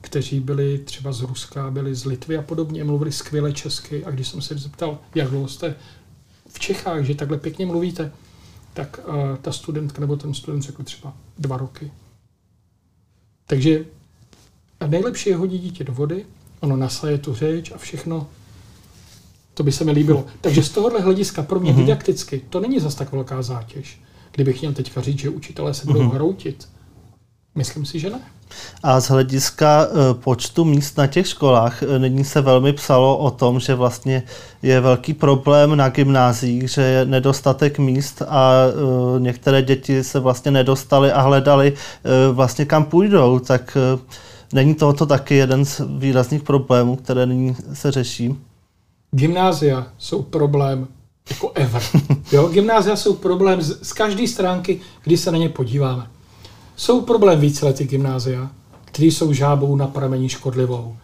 kteří 0.00 0.40
byli 0.40 0.78
třeba 0.78 1.12
z 1.12 1.22
Ruska, 1.22 1.70
byli 1.70 1.94
z 1.94 2.04
Litvy 2.04 2.36
a 2.36 2.42
podobně, 2.42 2.84
mluvili 2.84 3.12
skvěle 3.12 3.52
česky 3.52 4.04
a 4.04 4.10
když 4.10 4.28
jsem 4.28 4.42
se 4.42 4.58
zeptal, 4.58 4.98
jak 5.14 5.28
dlouho 5.28 5.48
jste 5.48 5.74
v 6.48 6.58
Čechách, 6.58 7.04
že 7.04 7.14
takhle 7.14 7.38
pěkně 7.38 7.66
mluvíte, 7.66 8.12
tak 8.74 9.00
uh, 9.08 9.36
ta 9.36 9.52
studentka 9.52 10.00
nebo 10.00 10.16
ten 10.16 10.34
student 10.34 10.62
řekl 10.62 10.82
třeba 10.82 11.16
dva 11.38 11.56
roky. 11.56 11.92
Takže 13.46 13.84
a 14.84 14.86
nejlepší 14.86 15.30
je 15.30 15.36
hodit 15.36 15.58
dítě 15.58 15.84
do 15.84 15.92
vody, 15.92 16.24
ono 16.60 16.76
nasaje 16.76 17.18
tu 17.18 17.34
řeč 17.34 17.72
a 17.74 17.78
všechno. 17.78 18.26
To 19.54 19.62
by 19.62 19.72
se 19.72 19.84
mi 19.84 19.92
líbilo. 19.92 20.24
Takže 20.40 20.62
z 20.62 20.68
tohohle 20.70 21.00
hlediska 21.00 21.42
pro 21.42 21.60
mě 21.60 21.72
mm-hmm. 21.72 21.76
didakticky 21.76 22.42
to 22.50 22.60
není 22.60 22.80
zas 22.80 22.94
tak 22.94 23.12
velká 23.12 23.42
zátěž. 23.42 24.00
Kdybych 24.32 24.60
měl 24.60 24.72
teďka 24.72 25.00
říct, 25.00 25.18
že 25.18 25.28
učitelé 25.28 25.74
se 25.74 25.86
budou 25.86 26.00
mm-hmm. 26.00 26.14
hroutit, 26.14 26.68
myslím 27.54 27.86
si, 27.86 27.98
že 27.98 28.10
ne. 28.10 28.20
A 28.82 29.00
z 29.00 29.08
hlediska 29.08 29.86
e, 29.86 30.14
počtu 30.14 30.64
míst 30.64 30.98
na 30.98 31.06
těch 31.06 31.28
školách, 31.28 31.82
e, 31.82 31.98
nyní 31.98 32.24
se 32.24 32.40
velmi 32.40 32.72
psalo 32.72 33.18
o 33.18 33.30
tom, 33.30 33.60
že 33.60 33.74
vlastně 33.74 34.22
je 34.62 34.80
velký 34.80 35.14
problém 35.14 35.76
na 35.76 35.88
gymnáziích, 35.88 36.70
že 36.70 36.82
je 36.82 37.04
nedostatek 37.04 37.78
míst 37.78 38.22
a 38.28 38.52
e, 39.16 39.20
některé 39.20 39.62
děti 39.62 40.04
se 40.04 40.20
vlastně 40.20 40.50
nedostaly 40.50 41.12
a 41.12 41.20
hledali 41.20 41.72
vlastně 42.32 42.64
kam 42.64 42.84
půjdou. 42.84 43.38
Tak 43.38 43.76
Není 44.54 44.74
tohoto 44.74 45.06
taky 45.06 45.34
jeden 45.34 45.64
z 45.64 45.80
výrazných 45.98 46.42
problémů, 46.42 46.96
které 46.96 47.26
nyní 47.26 47.56
se 47.72 47.90
řeší? 47.90 48.34
Gymnázia 49.10 49.86
jsou 49.98 50.22
problém 50.22 50.88
jako 51.30 51.52
ever. 51.54 51.82
Jo? 52.32 52.48
Gymnázia 52.48 52.96
jsou 52.96 53.14
problém 53.14 53.62
z, 53.62 53.88
z 53.88 53.92
každé 53.92 54.28
stránky, 54.28 54.80
kdy 55.04 55.16
se 55.16 55.30
na 55.30 55.38
ně 55.38 55.48
podíváme. 55.48 56.10
Jsou 56.76 57.00
problém 57.00 57.40
víceletí 57.40 57.84
gymnázia, 57.84 58.50
které 58.84 59.06
jsou 59.06 59.32
žábou 59.32 59.76
na 59.76 59.86
pramení 59.86 60.28
škodlivou. 60.28 60.96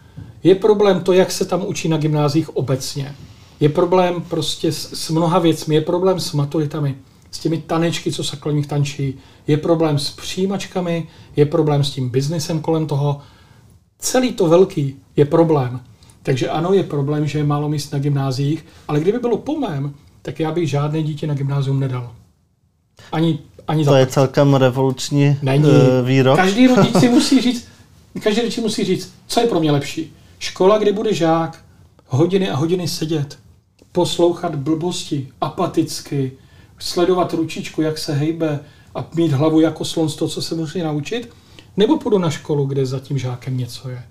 Je 0.43 0.55
problém 0.55 0.99
to, 0.99 1.13
jak 1.13 1.31
se 1.31 1.45
tam 1.45 1.65
učí 1.65 1.89
na 1.89 1.97
gymnázích 1.97 2.55
obecně. 2.55 3.15
Je 3.59 3.69
problém 3.69 4.21
prostě 4.21 4.71
s, 4.71 4.93
s 4.93 5.09
mnoha 5.09 5.39
věcmi, 5.39 5.75
je 5.75 5.81
problém 5.81 6.19
s 6.19 6.33
maturitami, 6.33 6.95
s 7.31 7.39
těmi 7.39 7.57
tanečky, 7.57 8.11
co 8.11 8.23
se 8.23 8.37
kolem 8.37 8.55
nich 8.55 8.67
tančí, 8.67 9.19
je 9.47 9.57
problém 9.57 9.99
s 9.99 10.09
přijímačkami, 10.09 11.07
je 11.35 11.45
problém 11.45 11.83
s 11.83 11.91
tím 11.91 12.09
biznesem 12.09 12.59
kolem 12.59 12.87
toho. 12.87 13.21
Celý 14.01 14.33
to 14.33 14.47
velký 14.47 14.95
je 15.15 15.25
problém. 15.25 15.79
Takže 16.23 16.49
ano, 16.49 16.73
je 16.73 16.83
problém, 16.83 17.27
že 17.27 17.39
je 17.39 17.43
málo 17.43 17.69
míst 17.69 17.93
na 17.93 17.99
gymnáziích, 17.99 18.65
ale 18.87 18.99
kdyby 18.99 19.19
bylo 19.19 19.37
po 19.37 19.59
mém, 19.59 19.93
tak 20.21 20.39
já 20.39 20.51
bych 20.51 20.69
žádné 20.69 21.03
dítě 21.03 21.27
na 21.27 21.33
gymnázium 21.33 21.79
nedal. 21.79 22.11
Ani, 23.11 23.39
ani 23.67 23.85
to 23.85 23.95
je 23.95 24.07
celkem 24.07 24.53
revoluční 24.53 25.37
Není. 25.41 25.63
Uh, 25.63 26.07
výrok. 26.07 26.35
Každý 26.35 26.67
rodič 26.67 26.95
si 26.99 27.09
musí 27.17 27.41
říct, 27.41 27.67
každý 28.23 28.41
rodič 28.41 28.57
musí 28.57 28.83
říct, 28.83 29.13
co 29.27 29.39
je 29.39 29.47
pro 29.47 29.59
mě 29.59 29.71
lepší. 29.71 30.13
Škola, 30.39 30.77
kde 30.77 30.93
bude 30.93 31.13
žák 31.13 31.63
hodiny 32.07 32.49
a 32.49 32.55
hodiny 32.55 32.87
sedět, 32.87 33.39
poslouchat 33.91 34.55
blbosti, 34.55 35.27
apaticky, 35.41 36.31
sledovat 36.79 37.33
ručičku, 37.33 37.81
jak 37.81 37.97
se 37.97 38.13
hejbe 38.13 38.59
a 38.95 39.05
mít 39.15 39.31
hlavu 39.31 39.59
jako 39.59 39.85
slon 39.85 40.09
z 40.09 40.15
toho, 40.15 40.29
co 40.29 40.41
se 40.41 40.55
musí 40.55 40.81
naučit, 40.81 41.29
nebo 41.77 41.97
půjdu 41.97 42.17
na 42.17 42.29
školu, 42.29 42.65
kde 42.65 42.85
za 42.85 42.99
tím 42.99 43.17
žákem 43.17 43.57
něco 43.57 43.89
je. 43.89 44.03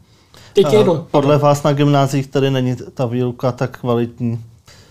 Teď 0.53 0.73
je 0.73 0.85
do... 0.85 1.07
Podle 1.11 1.39
vás 1.39 1.63
na 1.63 1.73
gymnázích 1.73 2.27
tady 2.27 2.51
není 2.51 2.77
ta 2.95 3.07
výuka 3.07 3.53
tak 3.53 3.81
kvalitní? 3.81 4.45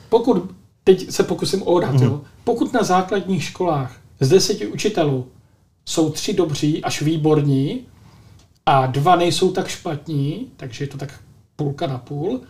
Pokud, 0.10 0.52
teď 0.84 1.12
se 1.12 1.24
pokusím 1.24 1.64
odat, 1.64 1.94
mm. 1.94 2.04
jo, 2.04 2.22
pokud 2.44 2.74
na 2.74 2.84
základních 2.84 3.44
školách 3.44 3.96
z 4.20 4.30
deseti 4.30 4.68
učitelů 4.68 5.28
jsou 5.86 6.10
tři 6.10 6.34
dobří 6.34 6.84
až 6.84 7.02
výborní 7.02 7.82
a 8.66 8.86
dva 8.86 9.16
nejsou 9.16 9.52
tak 9.52 9.68
špatní, 9.68 10.48
takže 10.58 10.84
je 10.84 10.88
to 10.88 10.98
tak 10.98 11.20
půlka 11.56 11.88
na 11.88 11.98
půl, 11.98 12.42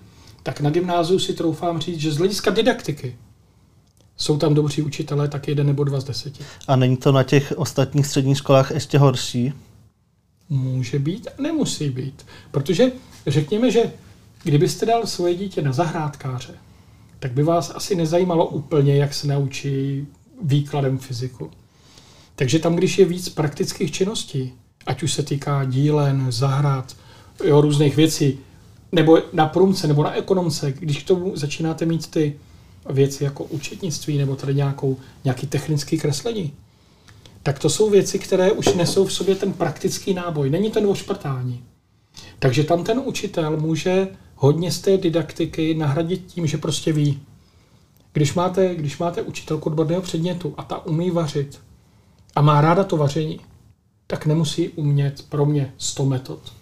tak 0.44 0.62
na 0.62 0.70
gymnáziu 0.70 1.20
si 1.20 1.34
troufám 1.34 1.80
říct, 1.80 2.00
že 2.00 2.12
z 2.12 2.18
hlediska 2.18 2.52
didaktiky 2.52 3.16
jsou 4.18 4.38
tam 4.38 4.54
dobří 4.54 4.82
učitelé, 4.82 5.28
tak 5.28 5.48
jeden 5.48 5.68
nebo 5.68 5.84
dva 5.84 6.00
z 6.00 6.04
deseti. 6.04 6.44
A 6.68 6.76
není 6.76 6.98
to 6.98 7.12
na 7.12 7.24
těch 7.24 7.54
ostatních 7.56 8.08
středních 8.08 8.38
školách 8.38 8.72
ještě 8.72 8.98
horší? 8.98 9.54
Může 10.50 11.00
být 11.00 11.28
a 11.28 11.42
nemusí 11.42 11.90
být. 11.90 12.26
Protože 12.52 12.92
řekněme, 13.28 13.72
že 13.72 13.92
kdybyste 14.44 14.86
dal 14.86 15.08
svoje 15.08 15.36
dítě 15.36 15.62
na 15.62 15.74
zahrádkáře, 15.74 16.54
tak 17.20 17.32
by 17.32 17.44
vás 17.44 17.72
asi 17.76 17.96
nezajímalo 17.96 18.48
úplně, 18.48 18.96
jak 18.96 19.14
se 19.14 19.28
naučí 19.28 20.08
výkladem 20.42 20.98
fyziku. 20.98 21.52
Takže 22.36 22.60
tam, 22.60 22.76
když 22.76 22.98
je 22.98 23.06
víc 23.06 23.30
praktických 23.30 23.92
činností, 23.92 24.54
ať 24.86 25.04
už 25.04 25.14
se 25.14 25.24
týká 25.24 25.66
dílen, 25.66 26.26
zahrad, 26.30 26.96
jo, 27.44 27.62
různých 27.62 27.96
věcí, 27.96 28.40
nebo 28.92 29.18
na 29.34 29.46
průmce, 29.46 29.88
nebo 29.88 30.04
na 30.04 30.14
ekonomce, 30.14 30.72
když 30.72 31.04
k 31.04 31.08
tomu 31.08 31.38
začínáte 31.38 31.86
mít 31.86 32.08
ty 32.08 32.36
věci 32.90 33.24
jako 33.24 33.44
účetnictví, 33.44 34.18
nebo 34.18 34.36
tady 34.36 34.56
nějakou, 34.56 34.98
nějaký 35.24 35.48
technický 35.48 35.98
kreslení, 35.98 36.54
tak 37.44 37.60
to 37.60 37.70
jsou 37.70 37.90
věci, 37.90 38.20
které 38.20 38.52
už 38.52 38.74
nesou 38.74 39.06
v 39.06 39.14
sobě 39.14 39.36
ten 39.36 39.54
praktický 39.54 40.14
náboj. 40.14 40.50
Není 40.50 40.72
ten 40.72 40.86
ošprtání. 40.86 41.64
Takže 42.40 42.64
tam 42.64 42.84
ten 42.84 43.02
učitel 43.06 43.58
může 43.58 44.08
hodně 44.36 44.72
z 44.72 44.80
té 44.80 44.98
didaktiky 44.98 45.74
nahradit 45.74 46.26
tím, 46.26 46.48
že 46.48 46.58
prostě 46.58 46.94
ví. 46.94 47.20
Když 48.14 48.34
máte, 48.34 48.76
když 48.76 48.98
máte 48.98 49.22
učitelku 49.22 49.70
odborného 49.70 50.02
předmětu 50.02 50.54
a 50.58 50.64
ta 50.64 50.86
umí 50.86 51.12
vařit 51.12 51.60
a 52.36 52.42
má 52.42 52.62
ráda 52.62 52.84
to 52.84 52.98
vaření, 52.98 53.40
tak 54.08 54.26
nemusí 54.26 54.70
umět 54.70 55.26
pro 55.30 55.46
mě 55.46 55.74
100 55.78 56.06
metod. 56.06 56.54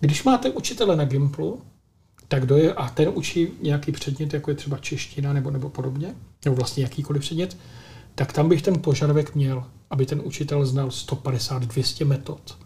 Když 0.00 0.24
máte 0.24 0.50
učitele 0.50 0.96
na 0.96 1.04
Gimplu, 1.04 1.60
tak 2.28 2.42
kdo 2.42 2.56
je, 2.56 2.74
a 2.74 2.88
ten 2.88 3.10
učí 3.14 3.48
nějaký 3.62 3.92
předmět, 3.92 4.34
jako 4.34 4.50
je 4.50 4.56
třeba 4.56 4.78
čeština 4.78 5.32
nebo, 5.32 5.50
nebo 5.50 5.68
podobně, 5.68 6.14
nebo 6.44 6.56
vlastně 6.56 6.82
jakýkoliv 6.82 7.22
předmět, 7.22 7.56
tak 8.18 8.32
tam 8.32 8.48
bych 8.48 8.62
ten 8.62 8.82
požadavek 8.82 9.34
měl, 9.34 9.64
aby 9.90 10.06
ten 10.06 10.20
učitel 10.24 10.66
znal 10.66 10.88
150-200 10.88 12.06
metod 12.06 12.58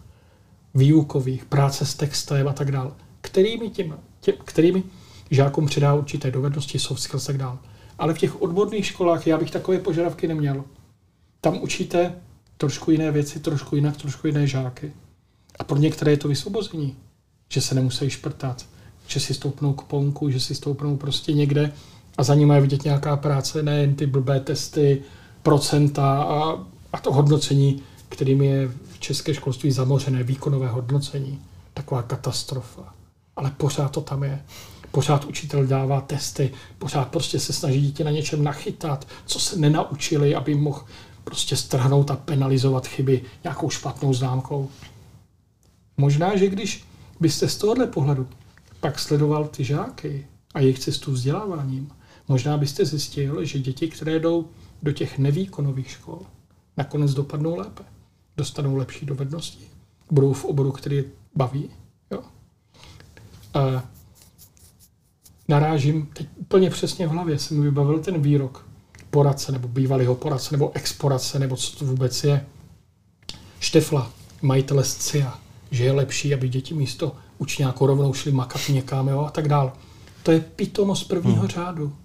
výukových, 0.74 1.44
práce 1.44 1.86
s 1.86 1.94
textem 1.94 2.48
a 2.48 2.52
tak 2.52 2.70
dále, 2.70 2.90
kterými, 3.20 3.70
těm, 3.70 3.98
těm, 4.20 4.34
kterými 4.44 4.82
žákům 5.30 5.66
předá 5.66 5.94
určité 5.94 6.30
dovednosti, 6.30 6.78
soft 6.78 7.02
skills 7.02 7.24
a 7.24 7.26
tak 7.26 7.38
dále. 7.38 7.58
Ale 7.98 8.14
v 8.14 8.18
těch 8.18 8.42
odborných 8.42 8.86
školách 8.86 9.26
já 9.26 9.38
bych 9.38 9.50
takové 9.50 9.78
požadavky 9.78 10.28
neměl. 10.28 10.64
Tam 11.40 11.62
učíte 11.62 12.14
trošku 12.56 12.90
jiné 12.90 13.10
věci, 13.10 13.40
trošku 13.40 13.76
jinak, 13.76 13.96
trošku 13.96 14.26
jiné 14.26 14.46
žáky. 14.46 14.92
A 15.58 15.64
pro 15.64 15.78
některé 15.78 16.10
je 16.10 16.16
to 16.16 16.28
vysvobození, 16.28 16.96
že 17.48 17.60
se 17.60 17.74
nemusí 17.74 18.10
šprtat, 18.10 18.66
že 19.06 19.20
si 19.20 19.34
stoupnou 19.34 19.72
k 19.72 19.82
ponku, 19.82 20.30
že 20.30 20.40
si 20.40 20.54
stoupnou 20.54 20.96
prostě 20.96 21.32
někde 21.32 21.72
a 22.18 22.22
za 22.22 22.34
ním 22.34 22.50
je 22.50 22.60
vidět 22.60 22.84
nějaká 22.84 23.16
práce, 23.16 23.62
nejen 23.62 23.94
ty 23.94 24.06
blbé 24.06 24.40
testy, 24.40 25.02
procenta 25.42 26.22
a, 26.22 26.64
a 26.92 26.98
to 27.00 27.12
hodnocení, 27.12 27.82
kterým 28.08 28.42
je 28.42 28.68
v 28.68 29.00
české 29.00 29.34
školství 29.34 29.72
zamořené 29.72 30.22
výkonové 30.22 30.68
hodnocení. 30.68 31.40
Taková 31.74 32.02
katastrofa. 32.02 32.94
Ale 33.36 33.50
pořád 33.56 33.88
to 33.88 34.00
tam 34.00 34.22
je. 34.22 34.42
Pořád 34.90 35.24
učitel 35.24 35.66
dává 35.66 36.00
testy, 36.00 36.52
pořád 36.78 37.08
prostě 37.08 37.40
se 37.40 37.52
snaží 37.52 37.80
dítě 37.80 38.04
na 38.04 38.10
něčem 38.10 38.44
nachytat, 38.44 39.08
co 39.26 39.40
se 39.40 39.56
nenaučili, 39.58 40.34
aby 40.34 40.54
mohl 40.54 40.84
prostě 41.24 41.56
strhnout 41.56 42.10
a 42.10 42.16
penalizovat 42.16 42.86
chyby 42.86 43.22
nějakou 43.44 43.70
špatnou 43.70 44.14
známkou. 44.14 44.68
Možná, 45.96 46.36
že 46.36 46.48
když 46.48 46.84
byste 47.20 47.48
z 47.48 47.56
tohohle 47.56 47.86
pohledu 47.86 48.28
pak 48.80 48.98
sledoval 48.98 49.48
ty 49.48 49.64
žáky 49.64 50.26
a 50.54 50.60
jejich 50.60 50.78
cestu 50.78 51.12
vzděláváním, 51.12 51.90
možná 52.28 52.58
byste 52.58 52.84
zjistil, 52.84 53.44
že 53.44 53.58
děti, 53.58 53.88
které 53.88 54.18
jdou 54.18 54.48
do 54.82 54.92
těch 54.92 55.18
nevýkonových 55.18 55.90
škol, 55.90 56.18
nakonec 56.76 57.14
dopadnou 57.14 57.56
lépe. 57.56 57.82
Dostanou 58.36 58.76
lepší 58.76 59.06
dovednosti, 59.06 59.64
budou 60.10 60.32
v 60.32 60.44
oboru, 60.44 60.72
který 60.72 60.96
je 60.96 61.04
baví. 61.34 61.70
Jo? 62.10 62.22
A 63.54 63.84
narážím 65.48 66.06
teď 66.06 66.28
úplně 66.36 66.70
přesně 66.70 67.06
v 67.06 67.10
hlavě, 67.10 67.38
jsem 67.38 67.56
mi 67.58 67.64
vybavil 67.64 67.98
ten 67.98 68.22
výrok 68.22 68.66
poradce, 69.10 69.52
nebo 69.52 69.68
bývalého 69.68 70.14
poradce, 70.14 70.52
nebo 70.52 70.72
exporadce, 70.74 71.38
nebo 71.38 71.56
co 71.56 71.78
to 71.78 71.84
vůbec 71.84 72.24
je. 72.24 72.46
Štefla, 73.60 74.12
majitele 74.42 74.84
SCIA, 74.84 75.38
že 75.70 75.84
je 75.84 75.92
lepší, 75.92 76.34
aby 76.34 76.48
děti 76.48 76.74
místo 76.74 77.16
učňáků 77.38 77.86
rovnou 77.86 78.12
šli 78.14 78.32
makat 78.32 78.68
někam 78.68 79.08
jo, 79.08 79.20
a 79.20 79.30
tak 79.30 79.48
dál. 79.48 79.72
To 80.22 80.32
je 80.32 80.40
pitomost 80.40 81.04
prvního 81.04 81.40
hmm. 81.40 81.48
řádu. 81.48 81.96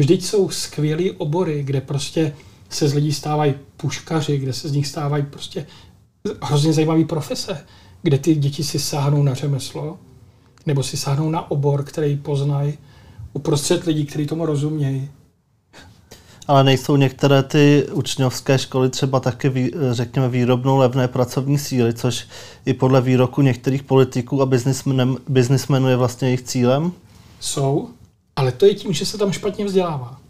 Vždyť 0.00 0.24
jsou 0.24 0.50
skvělé 0.50 1.10
obory, 1.18 1.62
kde 1.62 1.80
prostě 1.80 2.34
se 2.68 2.88
z 2.88 2.94
lidí 2.94 3.12
stávají 3.12 3.54
puškaři, 3.76 4.38
kde 4.38 4.52
se 4.52 4.68
z 4.68 4.72
nich 4.72 4.86
stávají 4.86 5.24
prostě 5.30 5.66
hrozně 6.42 6.72
zajímavé 6.72 7.04
profese, 7.04 7.66
kde 8.02 8.18
ty 8.18 8.34
děti 8.34 8.64
si 8.64 8.78
sáhnou 8.78 9.22
na 9.22 9.34
řemeslo, 9.34 9.98
nebo 10.66 10.82
si 10.82 10.96
sáhnou 10.96 11.30
na 11.30 11.50
obor, 11.50 11.84
který 11.84 12.16
poznají, 12.16 12.78
uprostřed 13.32 13.84
lidí, 13.84 14.06
kteří 14.06 14.26
tomu 14.26 14.46
rozumějí. 14.46 15.08
Ale 16.48 16.64
nejsou 16.64 16.96
některé 16.96 17.42
ty 17.42 17.86
učňovské 17.92 18.58
školy 18.58 18.90
třeba 18.90 19.20
taky, 19.20 19.72
řekněme, 19.90 20.28
výrobnou 20.28 20.76
levné 20.76 21.08
pracovní 21.08 21.58
síly, 21.58 21.94
což 21.94 22.26
i 22.66 22.74
podle 22.74 23.00
výroku 23.00 23.42
některých 23.42 23.82
politiků 23.82 24.42
a 24.42 24.46
biznismenů 25.28 25.88
je 25.88 25.96
vlastně 25.96 26.28
jejich 26.28 26.42
cílem? 26.42 26.92
Jsou, 27.40 27.88
ale 28.40 28.52
to 28.52 28.66
je 28.66 28.74
tím, 28.74 28.92
že 28.92 29.06
se 29.06 29.18
tam 29.18 29.32
špatně 29.32 29.64
vzdělává. 29.64 30.20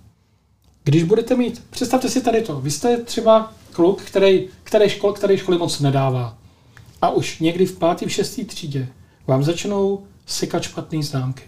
Když 0.85 1.03
budete 1.03 1.37
mít, 1.37 1.65
představte 1.71 2.09
si 2.09 2.21
tady 2.21 2.43
to, 2.43 2.61
vy 2.61 2.71
jste 2.71 2.97
třeba 2.97 3.53
kluk, 3.73 4.03
který, 4.03 4.49
který, 4.65 4.91
škol, 4.91 5.13
který 5.13 5.39
školy 5.39 5.59
moc 5.59 5.81
nedává. 5.81 6.39
A 7.03 7.11
už 7.11 7.39
někdy 7.39 7.67
v 7.67 7.79
pátý, 7.79 8.07
v 8.07 8.13
šestý 8.13 8.45
třídě 8.45 8.89
vám 9.27 9.45
začnou 9.45 10.03
sykat 10.27 10.63
špatné 10.63 11.03
známky. 11.03 11.43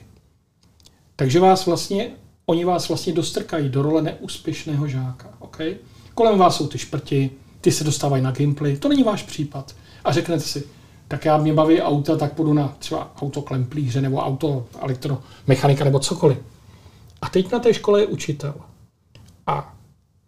Takže 1.16 1.40
vás 1.40 1.66
vlastně, 1.66 2.11
oni 2.46 2.64
vás 2.64 2.88
vlastně 2.88 3.12
dostrkají 3.12 3.68
do 3.68 3.83
role 3.83 4.03
neúspěšného 4.03 4.88
žáka. 4.88 5.29
Okay? 5.38 5.77
Kolem 6.14 6.38
vás 6.38 6.57
jsou 6.57 6.66
ty 6.66 6.79
šprti, 6.79 7.31
ty 7.61 7.72
se 7.72 7.85
dostávají 7.85 8.22
na 8.22 8.31
gameplay, 8.31 8.77
to 8.77 8.88
není 8.88 9.03
váš 9.03 9.22
případ. 9.22 9.75
A 10.05 10.12
řeknete 10.12 10.42
si, 10.42 10.64
tak 11.09 11.25
já 11.25 11.37
mě 11.37 11.55
baví 11.55 11.83
auta, 11.83 12.16
tak 12.16 12.33
půjdu 12.33 12.53
na 12.53 12.77
třeba 12.79 13.12
auto 13.22 13.42
klemplíře 13.42 14.01
nebo 14.01 14.18
auto 14.18 14.66
elektromechanika 14.81 15.85
nebo 15.85 15.98
cokoliv. 15.98 16.38
A 17.23 17.29
teď 17.29 17.53
na 17.53 17.59
té 17.59 17.75
škole 17.75 18.01
je 18.01 18.07
učitel. 18.07 18.55
A 19.47 19.77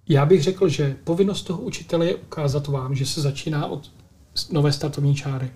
já 0.09 0.27
bych 0.27 0.43
řekl, 0.43 0.69
že 0.69 0.97
povinnost 1.05 1.43
toho 1.43 1.61
učitele 1.61 2.07
je 2.07 2.15
ukázat 2.15 2.67
vám, 2.67 2.95
že 2.95 3.07
se 3.07 3.21
začíná 3.21 3.67
od 3.67 3.91
nové 4.51 4.73
startovní 4.73 5.15
čáry. 5.15 5.51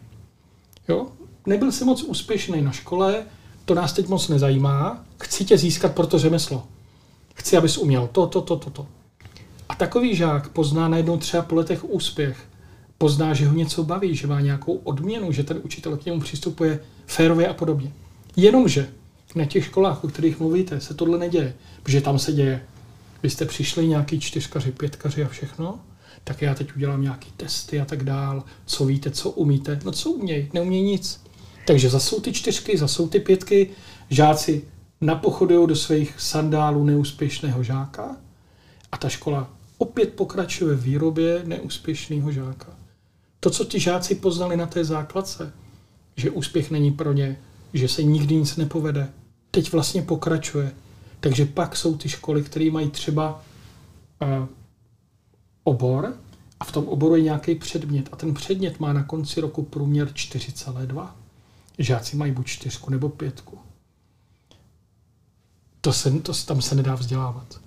Jo? 0.88 1.06
Nebyl 1.46 1.72
jsi 1.72 1.84
moc 1.84 2.02
úspěšný 2.02 2.62
na 2.62 2.72
škole, 2.72 3.24
to 3.64 3.74
nás 3.74 3.92
teď 3.92 4.08
moc 4.08 4.28
nezajímá, 4.28 5.04
chci 5.22 5.44
tě 5.44 5.58
získat 5.58 5.94
pro 5.94 6.06
to 6.06 6.18
řemeslo. 6.18 6.66
Chci, 7.34 7.56
abys 7.56 7.78
uměl 7.78 8.08
to, 8.12 8.26
to, 8.26 8.40
to, 8.40 8.56
to, 8.56 8.70
to. 8.70 8.86
A 9.68 9.74
takový 9.74 10.16
žák 10.16 10.48
pozná 10.48 10.88
najednou 10.88 11.16
třeba 11.16 11.42
po 11.42 11.54
letech 11.54 11.84
úspěch, 11.84 12.48
pozná, 12.98 13.34
že 13.34 13.48
ho 13.48 13.54
něco 13.54 13.84
baví, 13.84 14.14
že 14.14 14.26
má 14.26 14.40
nějakou 14.40 14.72
odměnu, 14.72 15.32
že 15.32 15.42
ten 15.42 15.60
učitel 15.64 15.96
k 15.96 16.04
němu 16.04 16.20
přistupuje 16.20 16.80
férově 17.06 17.48
a 17.48 17.54
podobně. 17.54 17.92
Jenomže 18.36 18.88
na 19.34 19.44
těch 19.44 19.64
školách, 19.64 20.04
o 20.04 20.08
kterých 20.08 20.40
mluvíte, 20.40 20.80
se 20.80 20.94
tohle 20.94 21.18
neděje, 21.18 21.54
protože 21.82 22.00
tam 22.00 22.18
se 22.18 22.32
děje. 22.32 22.62
Vy 23.22 23.30
jste 23.30 23.44
přišli 23.44 23.88
nějaký 23.88 24.20
čtyřkaři, 24.20 24.72
pětkaři 24.72 25.24
a 25.24 25.28
všechno, 25.28 25.80
tak 26.24 26.42
já 26.42 26.54
teď 26.54 26.76
udělám 26.76 27.02
nějaký 27.02 27.32
testy 27.36 27.80
a 27.80 27.84
tak 27.84 28.04
dál, 28.04 28.44
co 28.66 28.86
víte, 28.86 29.10
co 29.10 29.30
umíte. 29.30 29.80
No 29.84 29.92
co 29.92 30.10
umějí? 30.10 30.50
Neumějí 30.52 30.82
nic. 30.82 31.20
Takže 31.66 31.90
zase 31.90 32.08
jsou 32.08 32.20
ty 32.20 32.32
čtyřky, 32.32 32.78
zase 32.78 32.94
jsou 32.94 33.08
ty 33.08 33.20
pětky, 33.20 33.70
žáci 34.10 34.62
napochodují 35.00 35.68
do 35.68 35.76
svých 35.76 36.14
sandálů 36.18 36.84
neúspěšného 36.84 37.62
žáka 37.62 38.16
a 38.92 38.96
ta 38.96 39.08
škola 39.08 39.50
opět 39.78 40.14
pokračuje 40.14 40.76
v 40.76 40.82
výrobě 40.82 41.42
neúspěšného 41.44 42.32
žáka. 42.32 42.66
To, 43.40 43.50
co 43.50 43.64
ti 43.64 43.80
žáci 43.80 44.14
poznali 44.14 44.56
na 44.56 44.66
té 44.66 44.84
základce, 44.84 45.52
že 46.16 46.30
úspěch 46.30 46.70
není 46.70 46.92
pro 46.92 47.12
ně, 47.12 47.38
že 47.74 47.88
se 47.88 48.02
nikdy 48.02 48.34
nic 48.34 48.56
nepovede, 48.56 49.08
teď 49.58 49.72
vlastně 49.72 50.02
pokračuje. 50.02 50.72
Takže 51.20 51.46
pak 51.46 51.76
jsou 51.76 51.96
ty 51.96 52.08
školy, 52.08 52.42
které 52.42 52.70
mají 52.70 52.90
třeba 52.90 53.42
uh, 54.22 54.46
obor 55.64 56.14
a 56.60 56.64
v 56.64 56.72
tom 56.72 56.88
oboru 56.88 57.16
je 57.16 57.22
nějaký 57.22 57.54
předmět 57.54 58.08
a 58.12 58.16
ten 58.16 58.34
předmět 58.34 58.80
má 58.80 58.92
na 58.92 59.02
konci 59.02 59.40
roku 59.40 59.62
průměr 59.62 60.08
4,2. 60.08 61.10
Žáci 61.78 62.16
mají 62.16 62.32
buď 62.32 62.46
čtyřku 62.46 62.90
nebo 62.90 63.08
pětku. 63.08 63.58
To 65.80 65.92
se, 65.92 66.10
to, 66.10 66.32
tam 66.46 66.62
se 66.62 66.74
nedá 66.74 66.94
vzdělávat. 66.94 67.60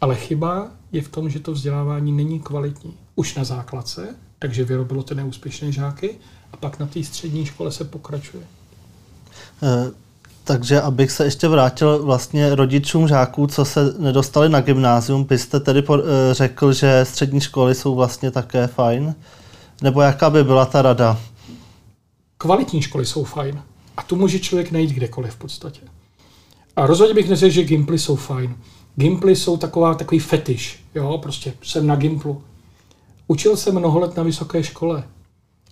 Ale 0.00 0.16
chyba 0.16 0.70
je 0.92 1.02
v 1.02 1.08
tom, 1.08 1.30
že 1.30 1.40
to 1.40 1.52
vzdělávání 1.52 2.12
není 2.12 2.40
kvalitní. 2.40 2.96
Už 3.14 3.34
na 3.34 3.44
základce, 3.44 4.16
takže 4.38 4.64
vyrobilo 4.64 5.02
ty 5.02 5.14
neúspěšné 5.14 5.72
žáky 5.72 6.18
a 6.52 6.56
pak 6.56 6.78
na 6.78 6.86
té 6.86 7.04
střední 7.04 7.46
škole 7.46 7.72
se 7.72 7.84
pokračuje. 7.84 8.46
Eh, 9.62 10.07
Takže 10.48 10.80
abych 10.80 11.10
se 11.10 11.24
ještě 11.24 11.48
vrátil 11.48 12.04
vlastně 12.04 12.54
rodičům 12.54 13.08
žáků, 13.08 13.46
co 13.46 13.64
se 13.64 13.94
nedostali 13.98 14.48
na 14.48 14.60
gymnázium, 14.60 15.24
byste 15.24 15.60
tedy 15.60 15.82
eh, 15.90 16.02
řekl, 16.34 16.72
že 16.72 17.04
střední 17.04 17.40
školy 17.40 17.74
jsou 17.74 17.94
vlastně 17.94 18.30
také 18.30 18.66
fajn? 18.66 19.14
Nebo 19.82 20.00
jaká 20.00 20.30
by 20.30 20.44
byla 20.44 20.66
ta 20.66 20.82
rada? 20.82 21.20
Kvalitní 22.38 22.82
školy 22.82 23.06
jsou 23.06 23.24
fajn. 23.24 23.62
A 23.96 24.02
tu 24.02 24.16
může 24.16 24.38
člověk 24.38 24.70
najít 24.70 24.90
kdekoliv 24.90 25.32
v 25.32 25.38
podstatě. 25.38 25.80
A 26.76 26.86
rozhodně 26.86 27.14
bych 27.14 27.28
neřekl, 27.28 27.54
že 27.54 27.64
Gimply 27.64 27.98
jsou 27.98 28.16
fajn. 28.16 28.56
Gimply 28.96 29.36
jsou 29.36 29.56
taková, 29.56 29.94
takový 29.94 30.18
fetiš. 30.18 30.84
Jo, 30.94 31.18
prostě 31.22 31.52
jsem 31.62 31.86
na 31.86 31.96
Gimplu. 31.96 32.42
Učil 33.26 33.56
jsem 33.56 33.78
mnoho 33.78 34.00
let 34.00 34.16
na 34.16 34.22
vysoké 34.22 34.62
škole. 34.62 35.04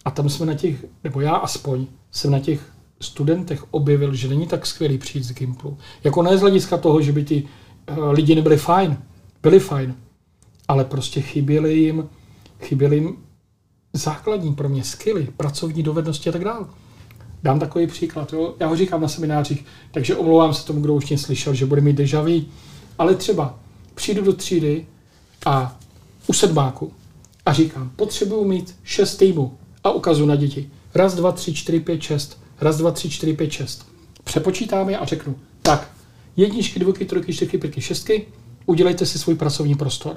A 0.04 0.10
tam 0.10 0.28
jsme 0.28 0.46
na 0.46 0.54
těch, 0.54 0.84
nebo 1.04 1.20
já 1.20 1.32
aspoň, 1.32 1.86
jsem 2.10 2.30
na 2.30 2.38
těch 2.38 2.75
studentech 3.00 3.64
objevil, 3.70 4.14
že 4.14 4.28
není 4.28 4.46
tak 4.46 4.66
skvělý 4.66 4.98
přijít 4.98 5.24
z 5.24 5.32
Gimplu. 5.32 5.78
Jako 6.04 6.22
ne 6.22 6.38
z 6.38 6.40
hlediska 6.40 6.76
toho, 6.76 7.02
že 7.02 7.12
by 7.12 7.24
ty 7.24 7.42
uh, 7.90 8.10
lidi 8.10 8.34
nebyli 8.34 8.56
fajn. 8.56 8.98
Byli 9.42 9.60
fajn. 9.60 9.94
Ale 10.68 10.84
prostě 10.84 11.20
chyběly 11.20 11.74
jim, 11.74 12.08
chyběly 12.60 12.96
jim 12.96 13.16
základní 13.92 14.54
pro 14.54 14.68
mě 14.68 14.84
skily, 14.84 15.28
pracovní 15.36 15.82
dovednosti 15.82 16.28
a 16.28 16.32
tak 16.32 16.44
dále. 16.44 16.66
Dám 17.42 17.60
takový 17.60 17.86
příklad. 17.86 18.32
Jo? 18.32 18.54
Já 18.60 18.66
ho 18.66 18.76
říkám 18.76 19.00
na 19.00 19.08
seminářích, 19.08 19.64
takže 19.90 20.16
omlouvám 20.16 20.54
se 20.54 20.66
tomu, 20.66 20.80
kdo 20.80 20.94
už 20.94 21.08
mě 21.08 21.18
slyšel, 21.18 21.54
že 21.54 21.66
bude 21.66 21.80
mít 21.80 21.96
deja 21.96 22.22
vu. 22.22 22.44
Ale 22.98 23.14
třeba 23.14 23.58
přijdu 23.94 24.22
do 24.22 24.32
třídy 24.32 24.86
a 25.46 25.78
u 26.26 26.32
sedmáku 26.32 26.92
a 27.46 27.52
říkám, 27.52 27.90
potřebuju 27.96 28.44
mít 28.44 28.76
šest 28.84 29.16
týmů 29.16 29.58
a 29.84 29.90
ukazu 29.90 30.26
na 30.26 30.36
děti. 30.36 30.70
Raz, 30.94 31.14
dva, 31.14 31.32
tři, 31.32 31.54
čtyři, 31.54 31.80
pět, 31.80 32.02
šest. 32.02 32.45
Raz, 32.60 32.76
dva, 32.76 32.90
tři, 32.90 33.10
čtyři, 33.10 33.32
pět, 33.32 33.50
šest. 33.50 33.86
Přepočítám 34.24 34.88
je 34.90 34.98
a 34.98 35.04
řeknu, 35.04 35.38
tak, 35.62 35.90
jedničky, 36.36 36.80
dvojky, 36.80 37.04
trojky, 37.04 37.34
čtyřky, 37.34 37.58
pětky, 37.58 37.80
šestky, 37.80 38.26
udělejte 38.66 39.06
si 39.06 39.18
svůj 39.18 39.34
pracovní 39.34 39.74
prostor. 39.74 40.16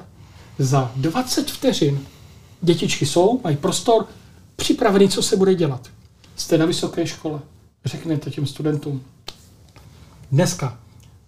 Za 0.60 0.91
20 0.95 1.52
vteřin 1.52 2.06
dětičky 2.62 3.06
jsou, 3.06 3.41
mají 3.43 3.58
prostor, 3.58 4.06
připravený, 4.56 5.10
co 5.10 5.23
se 5.23 5.38
bude 5.38 5.56
dělat. 5.56 5.89
Jste 6.36 6.58
na 6.58 6.65
vysoké 6.65 7.08
škole, 7.08 7.39
řeknete 7.86 8.32
těm 8.32 8.47
studentům, 8.47 9.04
dneska 10.32 10.80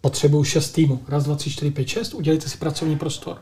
potřebuju 0.02 0.43
šest 0.43 0.71
týmů, 0.71 1.04
raz, 1.08 1.24
dva, 1.24 1.36
tři, 1.36 1.52
čtyři, 1.52 1.71
pět, 1.71 1.88
šest, 1.88 2.13
udělejte 2.13 2.50
si 2.50 2.58
pracovní 2.58 2.97
prostor. 2.97 3.38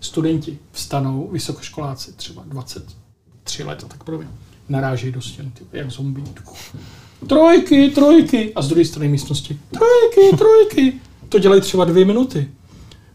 Studenti 0.00 0.58
vstanou, 0.72 1.28
vysokoškoláci, 1.28 2.12
třeba 2.12 2.42
23 2.46 3.64
let 3.64 3.84
a 3.84 3.88
tak 3.88 4.04
podobně, 4.04 4.28
narážejí 4.68 5.12
do 5.12 5.22
stěn, 5.22 5.52
jak 5.72 5.90
zombie. 5.90 6.26
Trojky, 7.28 7.90
trojky. 7.90 8.54
A 8.54 8.62
z 8.62 8.68
druhé 8.68 8.84
strany 8.84 9.08
místnosti, 9.08 9.58
trojky, 9.70 10.36
trojky. 10.36 11.00
To 11.28 11.38
dělají 11.38 11.60
třeba 11.60 11.84
dvě 11.84 12.04
minuty. 12.04 12.50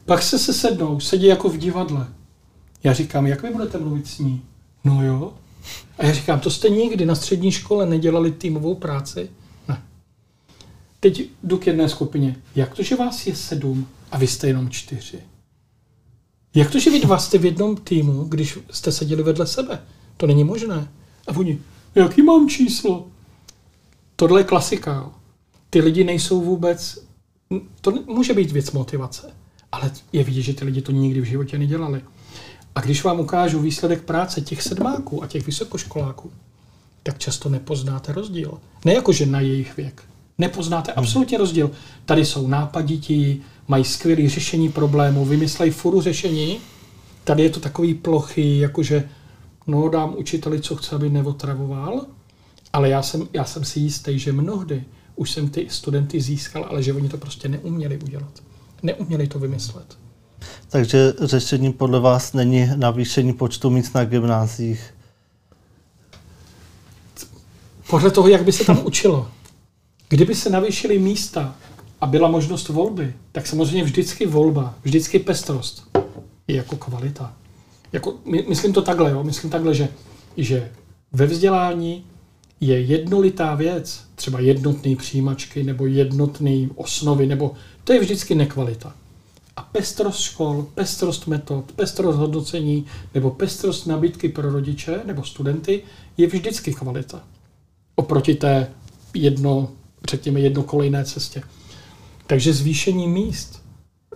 Pak 0.06 0.24
se 0.24 0.40
se 0.40 0.54
sednou, 0.54 1.00
sedí 1.00 1.26
jako 1.26 1.50
v 1.50 1.58
divadle. 1.58 2.08
Já 2.84 2.94
říkám, 2.94 3.28
jak 3.28 3.44
vy 3.44 3.50
budete 3.50 3.78
mluvit 3.78 4.08
s 4.08 4.20
ní? 4.20 4.42
No 4.84 5.06
jo. 5.06 5.34
A 5.98 6.06
já 6.06 6.14
říkám, 6.14 6.40
to 6.40 6.52
jste 6.52 6.70
nikdy 6.70 7.06
na 7.06 7.16
střední 7.16 7.52
škole 7.52 7.86
nedělali 7.86 8.32
týmovou 8.32 8.76
práci? 8.76 9.30
Ne. 9.68 9.82
Teď 11.00 11.30
jdu 11.44 11.58
k 11.58 11.68
jedné 11.68 11.90
skupině. 11.90 12.36
Jak 12.56 12.76
to, 12.76 12.84
že 12.84 12.96
vás 12.96 13.28
je 13.28 13.36
sedm 13.36 13.88
a 14.12 14.18
vy 14.18 14.28
jste 14.28 14.48
jenom 14.48 14.70
čtyři? 14.70 15.20
Jak 16.56 16.72
to, 16.72 16.80
že 16.80 16.90
vy 16.90 17.00
dva 17.00 17.18
jste 17.18 17.38
v 17.38 17.46
jednom 17.46 17.76
týmu, 17.76 18.24
když 18.24 18.58
jste 18.72 18.92
seděli 18.92 19.24
vedle 19.24 19.48
sebe? 19.48 19.80
To 20.18 20.28
není 20.28 20.44
možné. 20.44 20.88
A 21.28 21.38
oni, 21.38 21.60
jaký 21.96 22.22
mám 22.22 22.50
číslo? 22.50 23.08
Tohle 24.16 24.40
je 24.40 24.44
klasika. 24.44 24.96
Jo. 24.96 25.12
Ty 25.70 25.82
lidi 25.82 26.04
nejsou 26.04 26.42
vůbec... 26.42 27.08
To 27.82 27.92
může 27.92 28.34
být 28.34 28.52
věc 28.52 28.72
motivace, 28.72 29.34
ale 29.72 29.92
je 30.14 30.24
vidět, 30.24 30.42
že 30.42 30.54
ty 30.54 30.66
lidi 30.66 30.82
to 30.82 30.92
nikdy 30.92 31.22
v 31.22 31.26
životě 31.26 31.58
nedělali. 31.58 32.02
A 32.76 32.82
když 32.82 33.04
vám 33.04 33.20
ukážu 33.20 33.60
výsledek 33.60 34.02
práce 34.02 34.42
těch 34.42 34.62
sedmáků 34.62 35.24
a 35.24 35.28
těch 35.28 35.46
vysokoškoláků, 35.46 36.32
tak 37.04 37.18
často 37.18 37.50
nepoznáte 37.50 38.14
rozdíl. 38.14 38.60
Ne 38.86 38.94
jako, 38.94 39.14
že 39.14 39.26
na 39.26 39.40
jejich 39.40 39.78
věk. 39.78 40.04
Nepoznáte 40.38 40.92
hmm. 40.92 41.04
absolutně 41.04 41.38
rozdíl. 41.38 41.72
Tady 42.06 42.26
jsou 42.26 42.48
nápadití, 42.48 43.42
mají 43.68 43.84
skvělé 43.84 44.30
řešení 44.30 44.72
problémů, 44.72 45.26
vymyslejí 45.26 45.72
furu 45.72 46.02
řešení. 46.02 46.58
Tady 47.24 47.44
je 47.44 47.50
to 47.50 47.60
takový 47.60 47.94
plochy, 47.94 48.60
jakože 48.60 49.10
no 49.68 49.90
dám 49.90 50.16
učiteli, 50.18 50.62
co 50.62 50.76
chce, 50.76 50.96
aby 50.96 51.10
neotravoval, 51.10 52.06
ale 52.74 52.90
já 52.90 53.02
jsem, 53.02 53.28
já 53.34 53.46
jsem 53.46 53.66
si 53.66 53.80
jistý, 53.80 54.20
že 54.20 54.32
mnohdy 54.34 54.84
už 55.16 55.32
jsem 55.32 55.50
ty 55.50 55.68
studenty 55.70 56.22
získal, 56.22 56.66
ale 56.70 56.84
že 56.84 56.94
oni 56.94 57.10
to 57.10 57.18
prostě 57.18 57.50
neuměli 57.50 57.98
udělat. 57.98 58.32
Neuměli 58.84 59.28
to 59.28 59.40
vymyslet. 59.40 59.98
Takže 60.70 61.14
řešení 61.22 61.74
podle 61.74 62.00
vás 62.00 62.34
není 62.34 62.70
navýšení 62.76 63.34
počtu 63.34 63.70
míst 63.70 63.96
na 63.96 64.06
gymnázích? 64.06 64.94
Podle 67.90 68.12
toho, 68.12 68.28
jak 68.28 68.44
by 68.44 68.52
se 68.52 68.66
tam 68.66 68.86
učilo. 68.86 69.32
Kdyby 70.10 70.36
se 70.36 70.50
navýšily 70.50 71.00
místa 71.00 71.56
a 72.02 72.08
byla 72.08 72.28
možnost 72.28 72.70
volby, 72.70 73.14
tak 73.32 73.48
samozřejmě 73.48 73.84
vždycky 73.84 74.26
volba, 74.26 74.76
vždycky 74.84 75.20
pestrost 75.20 75.84
je 76.48 76.56
jako 76.56 76.76
kvalita. 76.76 77.34
Jako, 77.94 78.16
my, 78.26 78.46
myslím 78.50 78.74
to 78.74 78.82
takhle, 78.82 79.12
jo? 79.12 79.24
myslím 79.24 79.50
takhle, 79.50 79.74
že, 79.74 79.90
že 80.38 80.72
ve 81.12 81.26
vzdělání 81.26 82.06
je 82.60 82.82
jednolitá 82.82 83.56
věc, 83.56 84.04
třeba 84.16 84.40
jednotné 84.40 84.96
přijímačky 84.96 85.64
nebo 85.64 85.86
jednotné 85.86 86.68
osnovy, 86.76 87.28
nebo 87.28 87.54
to 87.84 87.94
je 87.94 88.00
vždycky 88.00 88.36
nekvalita. 88.36 88.96
A 89.56 89.62
pestrost 89.62 90.20
škol, 90.20 90.68
pestrost 90.74 91.28
metod, 91.28 91.72
pestrost 91.72 92.18
hodnocení 92.18 92.86
nebo 93.14 93.32
pestrost 93.32 93.88
nabídky 93.88 94.30
pro 94.30 94.52
rodiče 94.52 95.02
nebo 95.06 95.24
studenty 95.24 95.84
je 96.18 96.28
vždycky 96.28 96.74
kvalita. 96.74 97.24
Oproti 97.96 98.36
té 98.36 98.72
jedno, 99.14 99.70
řekněme, 100.10 100.40
jednokolejné 100.40 101.06
cestě. 101.06 101.42
Takže 102.28 102.54
zvýšení 102.54 103.08
míst 103.08 103.67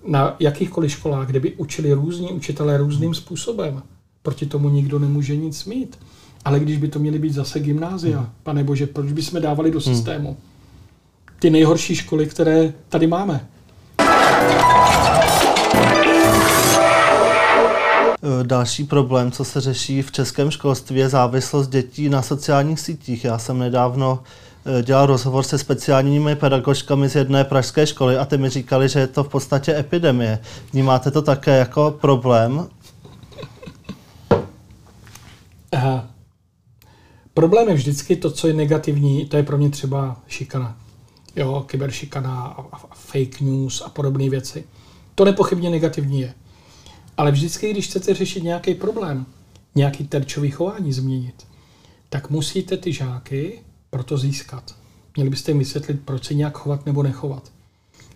na 0.08 0.36
jakýchkoliv 0.40 0.92
školách, 0.92 1.28
kde 1.28 1.40
by 1.40 1.54
učili 1.54 1.94
různí 1.94 2.28
učitelé 2.28 2.78
různým 2.78 3.14
způsobem, 3.14 3.84
proti 4.24 4.46
tomu 4.46 4.70
nikdo 4.70 5.00
nemůže 5.00 5.36
nic 5.36 5.66
mít. 5.66 6.00
Ale 6.46 6.60
když 6.60 6.78
by 6.78 6.88
to 6.88 7.00
měly 7.00 7.20
být 7.20 7.34
zase 7.34 7.60
gymnázia, 7.60 8.18
hmm. 8.18 8.30
pane 8.44 8.64
bože, 8.64 8.88
proč 8.88 9.12
bychom 9.12 9.42
dávali 9.42 9.72
do 9.72 9.80
hmm. 9.80 9.96
systému 9.96 10.38
ty 11.42 11.50
nejhorší 11.50 11.96
školy, 11.96 12.26
které 12.26 12.74
tady 12.90 13.08
máme? 13.08 13.48
Eh, 18.24 18.44
další 18.44 18.84
problém, 18.84 19.32
co 19.32 19.44
se 19.46 19.62
řeší 19.62 20.02
v 20.02 20.12
českém 20.12 20.52
školství, 20.52 21.00
je 21.00 21.10
závislost 21.10 21.68
dětí 21.68 22.10
na 22.10 22.22
sociálních 22.22 22.80
sítích. 22.80 23.26
Já 23.26 23.38
jsem 23.38 23.60
nedávno 23.60 24.20
eh, 24.24 24.28
dělal 24.84 25.06
rozhovor 25.06 25.44
se 25.44 25.58
speciálními 25.58 26.36
pedagožkami 26.36 27.10
z 27.10 27.16
jedné 27.16 27.44
pražské 27.44 27.88
školy 27.88 28.18
a 28.18 28.26
ty 28.26 28.38
mi 28.38 28.50
říkali, 28.50 28.90
že 28.90 29.00
je 29.00 29.08
to 29.08 29.24
v 29.24 29.30
podstatě 29.30 29.80
epidemie. 29.80 30.40
Vnímáte 30.74 31.12
to 31.12 31.22
také 31.22 31.58
jako 31.58 31.98
problém? 32.02 32.68
Aha. 35.72 36.10
Problém 37.34 37.70
je 37.70 37.76
vždycky 37.76 38.16
to, 38.16 38.32
co 38.32 38.48
je 38.48 38.54
negativní, 38.54 39.26
to 39.26 39.38
je 39.38 39.44
pro 39.44 39.58
mě 39.58 39.70
třeba 39.70 40.20
šikana. 40.28 40.78
Jo, 41.36 41.66
kyberšikana 41.68 42.44
a 42.72 42.96
fake 42.96 43.42
news 43.42 43.82
a 43.82 43.90
podobné 43.90 44.30
věci. 44.30 44.64
To 45.16 45.26
nepochybně 45.26 45.70
negativní 45.70 46.22
je. 46.22 46.34
Ale 47.18 47.32
vždycky, 47.32 47.72
když 47.72 47.88
chcete 47.88 48.14
řešit 48.14 48.44
nějaký 48.44 48.76
problém, 48.76 49.26
nějaký 49.76 50.08
terčový 50.08 50.52
chování 50.52 50.94
změnit, 50.94 51.48
tak 52.10 52.30
musíte 52.30 52.78
ty 52.78 52.94
žáky 52.94 53.60
proto 53.92 54.18
získat. 54.18 54.76
Měli 55.16 55.30
byste 55.30 55.52
jim 55.52 55.60
vysvětlit, 55.60 56.02
proč 56.06 56.26
se 56.26 56.34
nějak 56.34 56.58
chovat 56.58 56.86
nebo 56.86 57.04
nechovat. 57.04 57.52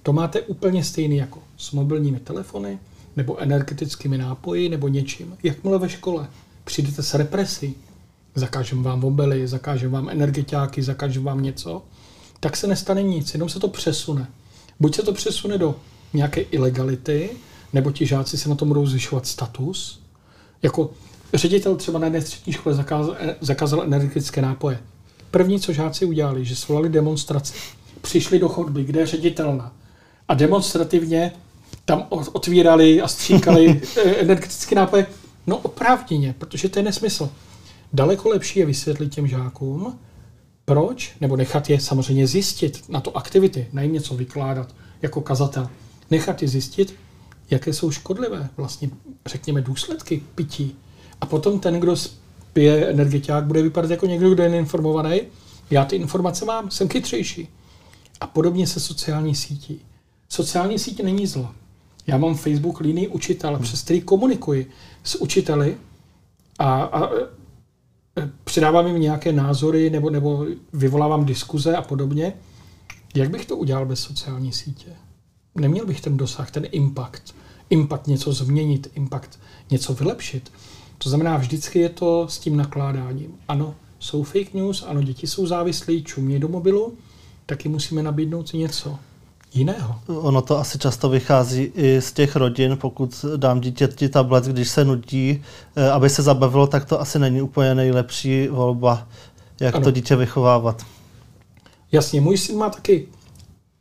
To 0.03 0.13
máte 0.13 0.41
úplně 0.41 0.83
stejný 0.83 1.17
jako 1.17 1.39
s 1.57 1.71
mobilními 1.71 2.19
telefony, 2.19 2.79
nebo 3.15 3.37
energetickými 3.37 4.17
nápoji, 4.17 4.69
nebo 4.69 4.87
něčím. 4.87 5.37
Jakmile 5.43 5.79
ve 5.79 5.89
škole 5.89 6.27
přijdete 6.63 7.03
s 7.03 7.13
represí, 7.13 7.75
zakážeme 8.35 8.81
vám 8.81 9.03
obely, 9.03 9.47
zakážeme 9.47 9.93
vám 9.93 10.09
energetiáky, 10.09 10.83
zakážeme 10.83 11.25
vám 11.25 11.43
něco, 11.43 11.85
tak 12.39 12.57
se 12.57 12.67
nestane 12.67 13.03
nic, 13.03 13.33
jenom 13.33 13.49
se 13.49 13.59
to 13.59 13.67
přesune. 13.67 14.27
Buď 14.79 14.95
se 14.95 15.01
to 15.01 15.13
přesune 15.13 15.57
do 15.57 15.75
nějaké 16.13 16.41
ilegality, 16.41 17.29
nebo 17.73 17.91
ti 17.91 18.05
žáci 18.05 18.37
se 18.37 18.49
na 18.49 18.55
tom 18.55 18.67
budou 18.67 18.85
zvyšovat 18.85 19.27
status. 19.27 20.01
Jako 20.63 20.91
ředitel 21.33 21.75
třeba 21.75 21.99
na 21.99 22.05
jedné 22.05 22.21
střední 22.21 22.53
škole 22.53 22.75
zakázal, 22.75 23.15
zakázal 23.41 23.83
energetické 23.83 24.41
nápoje. 24.41 24.79
První, 25.35 25.59
co 25.59 25.73
žáci 25.73 26.05
udělali, 26.05 26.45
že 26.45 26.55
svolali 26.55 26.89
demonstraci. 26.89 27.53
Přišli 28.01 28.39
do 28.39 28.49
chodby, 28.49 28.83
kde 28.83 28.99
je 28.99 29.05
ředitelna. 29.05 29.73
A 30.27 30.33
demonstrativně 30.33 31.31
tam 31.85 32.07
otvírali 32.09 33.01
a 33.01 33.07
stříkali 33.07 33.81
energetické 34.17 34.75
nápoje. 34.75 35.05
No 35.47 35.57
oprávněně, 35.57 36.35
protože 36.37 36.69
to 36.69 36.79
je 36.79 36.83
nesmysl. 36.83 37.29
Daleko 37.93 38.29
lepší 38.29 38.59
je 38.59 38.65
vysvětlit 38.65 39.09
těm 39.09 39.27
žákům, 39.27 39.99
proč, 40.65 41.15
nebo 41.21 41.35
nechat 41.35 41.69
je 41.69 41.79
samozřejmě 41.79 42.27
zjistit 42.27 42.89
na 42.89 43.01
to 43.01 43.17
aktivity, 43.17 43.67
ne 43.73 43.83
jim 43.83 43.93
něco 43.93 44.15
vykládat 44.15 44.75
jako 45.01 45.21
kazatel, 45.21 45.69
nechat 46.11 46.41
je 46.41 46.47
zjistit, 46.47 46.95
jaké 47.49 47.73
jsou 47.73 47.91
škodlivé 47.91 48.49
vlastně, 48.57 48.89
řekněme, 49.25 49.61
důsledky 49.61 50.23
pití. 50.35 50.75
A 51.21 51.25
potom 51.25 51.59
ten, 51.59 51.79
kdo 51.79 51.95
pije 52.55 52.89
energetiák, 52.89 53.45
bude 53.45 53.61
vypadat 53.61 53.91
jako 53.91 54.05
někdo, 54.05 54.29
kdo 54.29 54.43
je 54.43 54.49
neinformovaný. 54.49 55.21
Já 55.69 55.85
ty 55.85 55.95
informace 55.95 56.45
mám, 56.45 56.71
jsem 56.71 56.89
chytřejší. 56.89 57.47
A 58.21 58.27
podobně 58.27 58.67
se 58.67 58.79
sociální 58.79 59.35
sítí. 59.35 59.81
Sociální 60.29 60.79
sítě 60.79 61.03
není 61.03 61.27
zlo. 61.27 61.49
Já 62.07 62.17
mám 62.17 62.35
Facebook 62.35 62.79
linii 62.79 63.07
učitel, 63.07 63.59
přes 63.59 63.81
který 63.81 64.01
komunikuji 64.01 64.69
s 65.03 65.15
učiteli 65.15 65.77
a, 66.59 66.83
a 66.83 67.09
předávám 68.43 68.87
jim 68.87 69.01
nějaké 69.01 69.31
názory 69.31 69.89
nebo, 69.89 70.09
nebo 70.09 70.45
vyvolávám 70.73 71.25
diskuze 71.25 71.75
a 71.75 71.81
podobně. 71.81 72.33
Jak 73.15 73.29
bych 73.29 73.45
to 73.45 73.57
udělal 73.57 73.85
bez 73.85 73.99
sociální 73.99 74.51
sítě? 74.51 74.89
Neměl 75.55 75.85
bych 75.85 76.01
ten 76.01 76.17
dosah, 76.17 76.51
ten 76.51 76.67
impact. 76.71 77.35
Impact 77.69 78.07
něco 78.07 78.33
změnit, 78.33 78.91
impact 78.93 79.39
něco 79.71 79.93
vylepšit. 79.93 80.51
To 80.97 81.09
znamená, 81.09 81.37
vždycky 81.37 81.79
je 81.79 81.89
to 81.89 82.27
s 82.27 82.39
tím 82.39 82.57
nakládáním. 82.57 83.35
Ano, 83.47 83.75
jsou 83.99 84.23
fake 84.23 84.53
news, 84.53 84.83
ano, 84.87 85.01
děti 85.01 85.27
jsou 85.27 85.47
závislí, 85.47 86.03
čumí 86.03 86.39
do 86.39 86.47
mobilu, 86.47 86.93
taky 87.45 87.69
musíme 87.69 88.03
nabídnout 88.03 88.53
něco 88.53 88.99
jiného. 89.53 89.95
Ono 90.07 90.41
to 90.41 90.59
asi 90.59 90.79
často 90.79 91.09
vychází 91.09 91.71
i 91.75 92.01
z 92.01 92.11
těch 92.11 92.35
rodin, 92.35 92.77
pokud 92.77 93.25
dám 93.37 93.61
dítěti 93.61 94.09
tablet, 94.09 94.45
když 94.45 94.69
se 94.69 94.85
nutí, 94.85 95.43
eh, 95.75 95.89
aby 95.89 96.09
se 96.09 96.21
zabavilo, 96.21 96.67
tak 96.67 96.85
to 96.85 97.01
asi 97.01 97.19
není 97.19 97.41
úplně 97.41 97.75
nejlepší 97.75 98.47
volba, 98.47 99.07
jak 99.59 99.75
ano. 99.75 99.83
to 99.83 99.91
dítě 99.91 100.15
vychovávat. 100.15 100.85
Jasně, 101.91 102.21
můj 102.21 102.37
syn 102.37 102.57
má 102.57 102.69
taky 102.69 103.07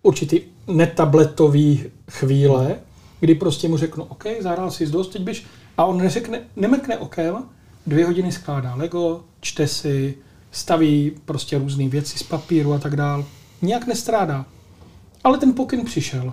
určitý 0.03 0.41
netabletový 0.67 1.85
chvíle, 2.11 2.77
kdy 3.21 3.35
prostě 3.35 3.69
mu 3.69 3.77
řeknu, 3.77 4.05
OK, 4.05 4.25
zahrál 4.41 4.71
si 4.71 4.87
dost, 4.87 5.09
teď 5.09 5.23
byš, 5.23 5.45
a 5.77 5.85
on 5.85 5.99
neřekne, 5.99 6.41
nemrkne 6.57 6.99
okem, 6.99 7.45
dvě 7.87 8.07
hodiny 8.07 8.33
skládá 8.33 8.75
Lego, 8.75 9.25
čte 9.41 9.67
si, 9.67 10.19
staví 10.51 11.13
prostě 11.25 11.59
různé 11.59 11.89
věci 11.89 12.19
z 12.19 12.23
papíru 12.23 12.73
a 12.73 12.79
tak 12.79 12.97
dál. 12.97 13.25
Nijak 13.63 13.87
nestrádá. 13.87 14.47
Ale 15.25 15.39
ten 15.39 15.53
pokyn 15.53 15.85
přišel. 15.85 16.33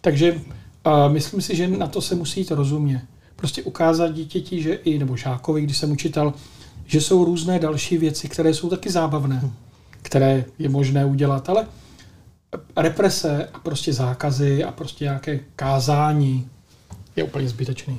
Takže 0.00 0.32
uh, 0.32 1.12
myslím 1.12 1.40
si, 1.40 1.56
že 1.56 1.68
na 1.68 1.86
to 1.86 2.00
se 2.00 2.14
musí 2.14 2.40
jít 2.40 2.50
rozumně. 2.50 3.02
Prostě 3.36 3.62
ukázat 3.62 4.08
dítěti, 4.08 4.62
že 4.62 4.74
i, 4.74 4.98
nebo 4.98 5.16
žákovi, 5.16 5.62
když 5.62 5.76
jsem 5.76 5.90
učitel, 5.90 6.34
že 6.86 7.00
jsou 7.00 7.24
různé 7.24 7.58
další 7.58 7.98
věci, 7.98 8.28
které 8.28 8.54
jsou 8.54 8.68
taky 8.68 8.90
zábavné, 8.90 9.50
které 10.02 10.44
je 10.58 10.68
možné 10.68 11.04
udělat, 11.04 11.48
ale 11.48 11.66
represe 12.76 13.48
a 13.52 13.58
prostě 13.58 13.92
zákazy 13.92 14.64
a 14.64 14.72
prostě 14.72 15.04
nějaké 15.04 15.40
kázání 15.56 16.48
je 17.16 17.24
úplně 17.24 17.48
zbytečný. 17.48 17.98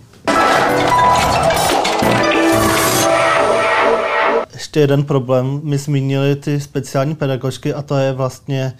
Ještě 4.53 4.79
jeden 4.79 5.03
problém. 5.03 5.59
My 5.63 5.77
zmínili 5.77 6.35
ty 6.35 6.59
speciální 6.59 7.15
pedagožky 7.15 7.73
a 7.73 7.81
to 7.81 7.97
je 7.97 8.13
vlastně 8.13 8.73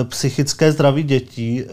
e, 0.00 0.04
psychické 0.04 0.72
zdraví 0.72 1.02
dětí. 1.02 1.62
E, 1.62 1.66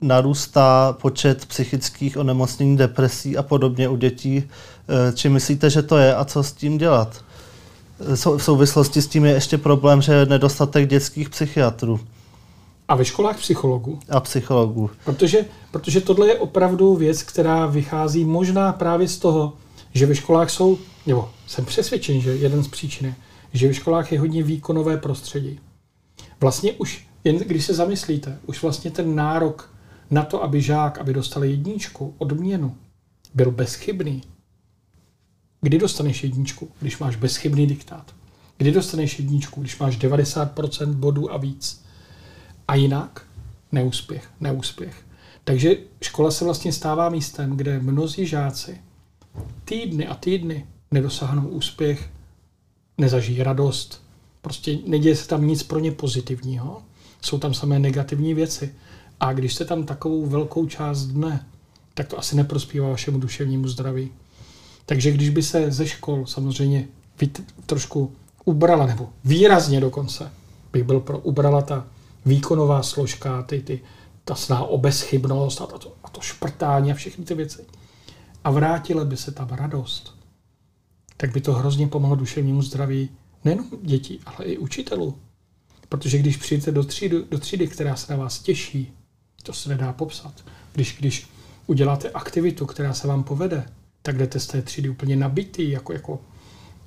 narůstá 0.00 0.96
počet 1.00 1.46
psychických 1.46 2.16
onemocnění, 2.16 2.76
depresí 2.76 3.36
a 3.36 3.42
podobně 3.42 3.88
u 3.88 3.96
dětí. 3.96 4.36
E, 4.38 5.12
či 5.12 5.28
myslíte, 5.28 5.70
že 5.70 5.82
to 5.82 5.96
je 5.96 6.14
a 6.14 6.24
co 6.24 6.42
s 6.42 6.52
tím 6.52 6.78
dělat? 6.78 7.24
V 8.16 8.38
souvislosti 8.38 9.02
s 9.02 9.06
tím 9.06 9.24
je 9.24 9.32
ještě 9.32 9.58
problém, 9.58 10.02
že 10.02 10.12
je 10.12 10.26
nedostatek 10.26 10.88
dětských 10.88 11.30
psychiatrů. 11.30 12.00
A 12.92 12.94
ve 12.94 13.04
školách 13.04 13.38
psychologů. 13.38 13.98
A 14.08 14.20
psychologů. 14.20 14.90
Protože, 15.04 15.44
protože 15.70 16.00
tohle 16.00 16.28
je 16.28 16.38
opravdu 16.38 16.94
věc, 16.96 17.22
která 17.22 17.66
vychází 17.66 18.24
možná 18.24 18.72
právě 18.72 19.08
z 19.08 19.18
toho, 19.18 19.52
že 19.94 20.06
ve 20.06 20.14
školách 20.14 20.50
jsou, 20.50 20.78
nebo 21.06 21.30
jsem 21.46 21.64
přesvědčen, 21.64 22.20
že 22.20 22.36
jeden 22.36 22.64
z 22.64 22.68
příčin 22.68 23.06
je, 23.06 23.14
že 23.52 23.68
ve 23.68 23.74
školách 23.74 24.12
je 24.12 24.20
hodně 24.20 24.42
výkonové 24.42 24.96
prostředí. 24.96 25.60
Vlastně 26.40 26.72
už, 26.72 27.06
jen 27.24 27.36
když 27.36 27.64
se 27.64 27.74
zamyslíte, 27.74 28.38
už 28.46 28.62
vlastně 28.62 28.90
ten 28.90 29.14
nárok 29.14 29.74
na 30.10 30.22
to, 30.22 30.42
aby 30.42 30.62
žák, 30.62 30.98
aby 30.98 31.12
dostal 31.12 31.44
jedničku, 31.44 32.14
odměnu, 32.18 32.76
byl 33.34 33.50
bezchybný. 33.50 34.22
Kdy 35.60 35.78
dostaneš 35.78 36.22
jedničku, 36.22 36.68
když 36.80 36.98
máš 36.98 37.16
bezchybný 37.16 37.66
diktát? 37.66 38.14
Kdy 38.56 38.72
dostaneš 38.72 39.18
jedničku, 39.18 39.60
když 39.60 39.78
máš 39.78 39.98
90% 39.98 40.92
bodů 40.92 41.32
a 41.32 41.36
víc? 41.36 41.82
A 42.72 42.74
jinak 42.74 43.26
neúspěch, 43.72 44.28
neúspěch. 44.40 44.94
Takže 45.44 45.76
škola 46.02 46.30
se 46.30 46.44
vlastně 46.44 46.72
stává 46.72 47.08
místem, 47.08 47.56
kde 47.56 47.80
mnozí 47.80 48.26
žáci 48.26 48.80
týdny 49.64 50.06
a 50.06 50.14
týdny 50.14 50.66
nedosáhnou 50.90 51.48
úspěch, 51.48 52.10
nezažijí 52.98 53.42
radost, 53.42 54.02
prostě 54.42 54.78
neděje 54.86 55.16
se 55.16 55.28
tam 55.28 55.46
nic 55.46 55.62
pro 55.62 55.78
ně 55.78 55.92
pozitivního, 55.92 56.82
jsou 57.22 57.38
tam 57.38 57.54
samé 57.54 57.78
negativní 57.78 58.34
věci. 58.34 58.74
A 59.20 59.32
když 59.32 59.54
jste 59.54 59.64
tam 59.64 59.84
takovou 59.84 60.26
velkou 60.26 60.66
část 60.66 61.04
dne, 61.04 61.46
tak 61.94 62.08
to 62.08 62.18
asi 62.18 62.36
neprospívá 62.36 62.88
vašemu 62.88 63.18
duševnímu 63.18 63.68
zdraví. 63.68 64.10
Takže 64.86 65.10
když 65.10 65.28
by 65.28 65.42
se 65.42 65.70
ze 65.70 65.86
škol 65.86 66.26
samozřejmě 66.26 66.88
trošku 67.66 68.12
ubrala, 68.44 68.86
nebo 68.86 69.08
výrazně 69.24 69.80
dokonce, 69.80 70.30
bych 70.72 70.82
byl 70.84 71.00
pro 71.00 71.18
ubrala 71.18 71.62
ta 71.62 71.86
výkonová 72.24 72.82
složka, 72.82 73.42
ty, 73.42 73.60
ty, 73.60 73.80
ta 74.24 74.34
sná 74.34 74.62
obezchybnost 74.64 75.60
a 75.60 75.66
to, 75.66 75.96
a 76.04 76.08
to 76.08 76.20
šprtání 76.20 76.92
a 76.92 76.94
všechny 76.94 77.24
ty 77.24 77.34
věci. 77.34 77.64
A 78.44 78.50
vrátila 78.50 79.04
by 79.04 79.16
se 79.16 79.32
tam 79.32 79.48
radost, 79.48 80.14
tak 81.16 81.32
by 81.32 81.40
to 81.40 81.52
hrozně 81.52 81.88
pomohlo 81.88 82.16
duševnímu 82.16 82.62
zdraví 82.62 83.08
nejen 83.44 83.64
dětí, 83.82 84.20
ale 84.26 84.44
i 84.44 84.58
učitelů. 84.58 85.18
Protože 85.88 86.18
když 86.18 86.36
přijdete 86.36 86.72
do 86.72 86.84
třídy, 86.84 87.16
do 87.30 87.38
třídy, 87.38 87.68
která 87.68 87.96
se 87.96 88.12
na 88.12 88.18
vás 88.18 88.38
těší, 88.38 88.92
to 89.42 89.52
se 89.52 89.68
nedá 89.68 89.92
popsat. 89.92 90.44
Když, 90.72 90.96
když 90.98 91.28
uděláte 91.66 92.10
aktivitu, 92.10 92.66
která 92.66 92.94
se 92.94 93.08
vám 93.08 93.24
povede, 93.24 93.66
tak 94.02 94.18
jdete 94.18 94.40
z 94.40 94.46
té 94.46 94.62
třídy 94.62 94.88
úplně 94.88 95.16
nabitý, 95.16 95.70
jako, 95.70 95.92
jako, 95.92 96.20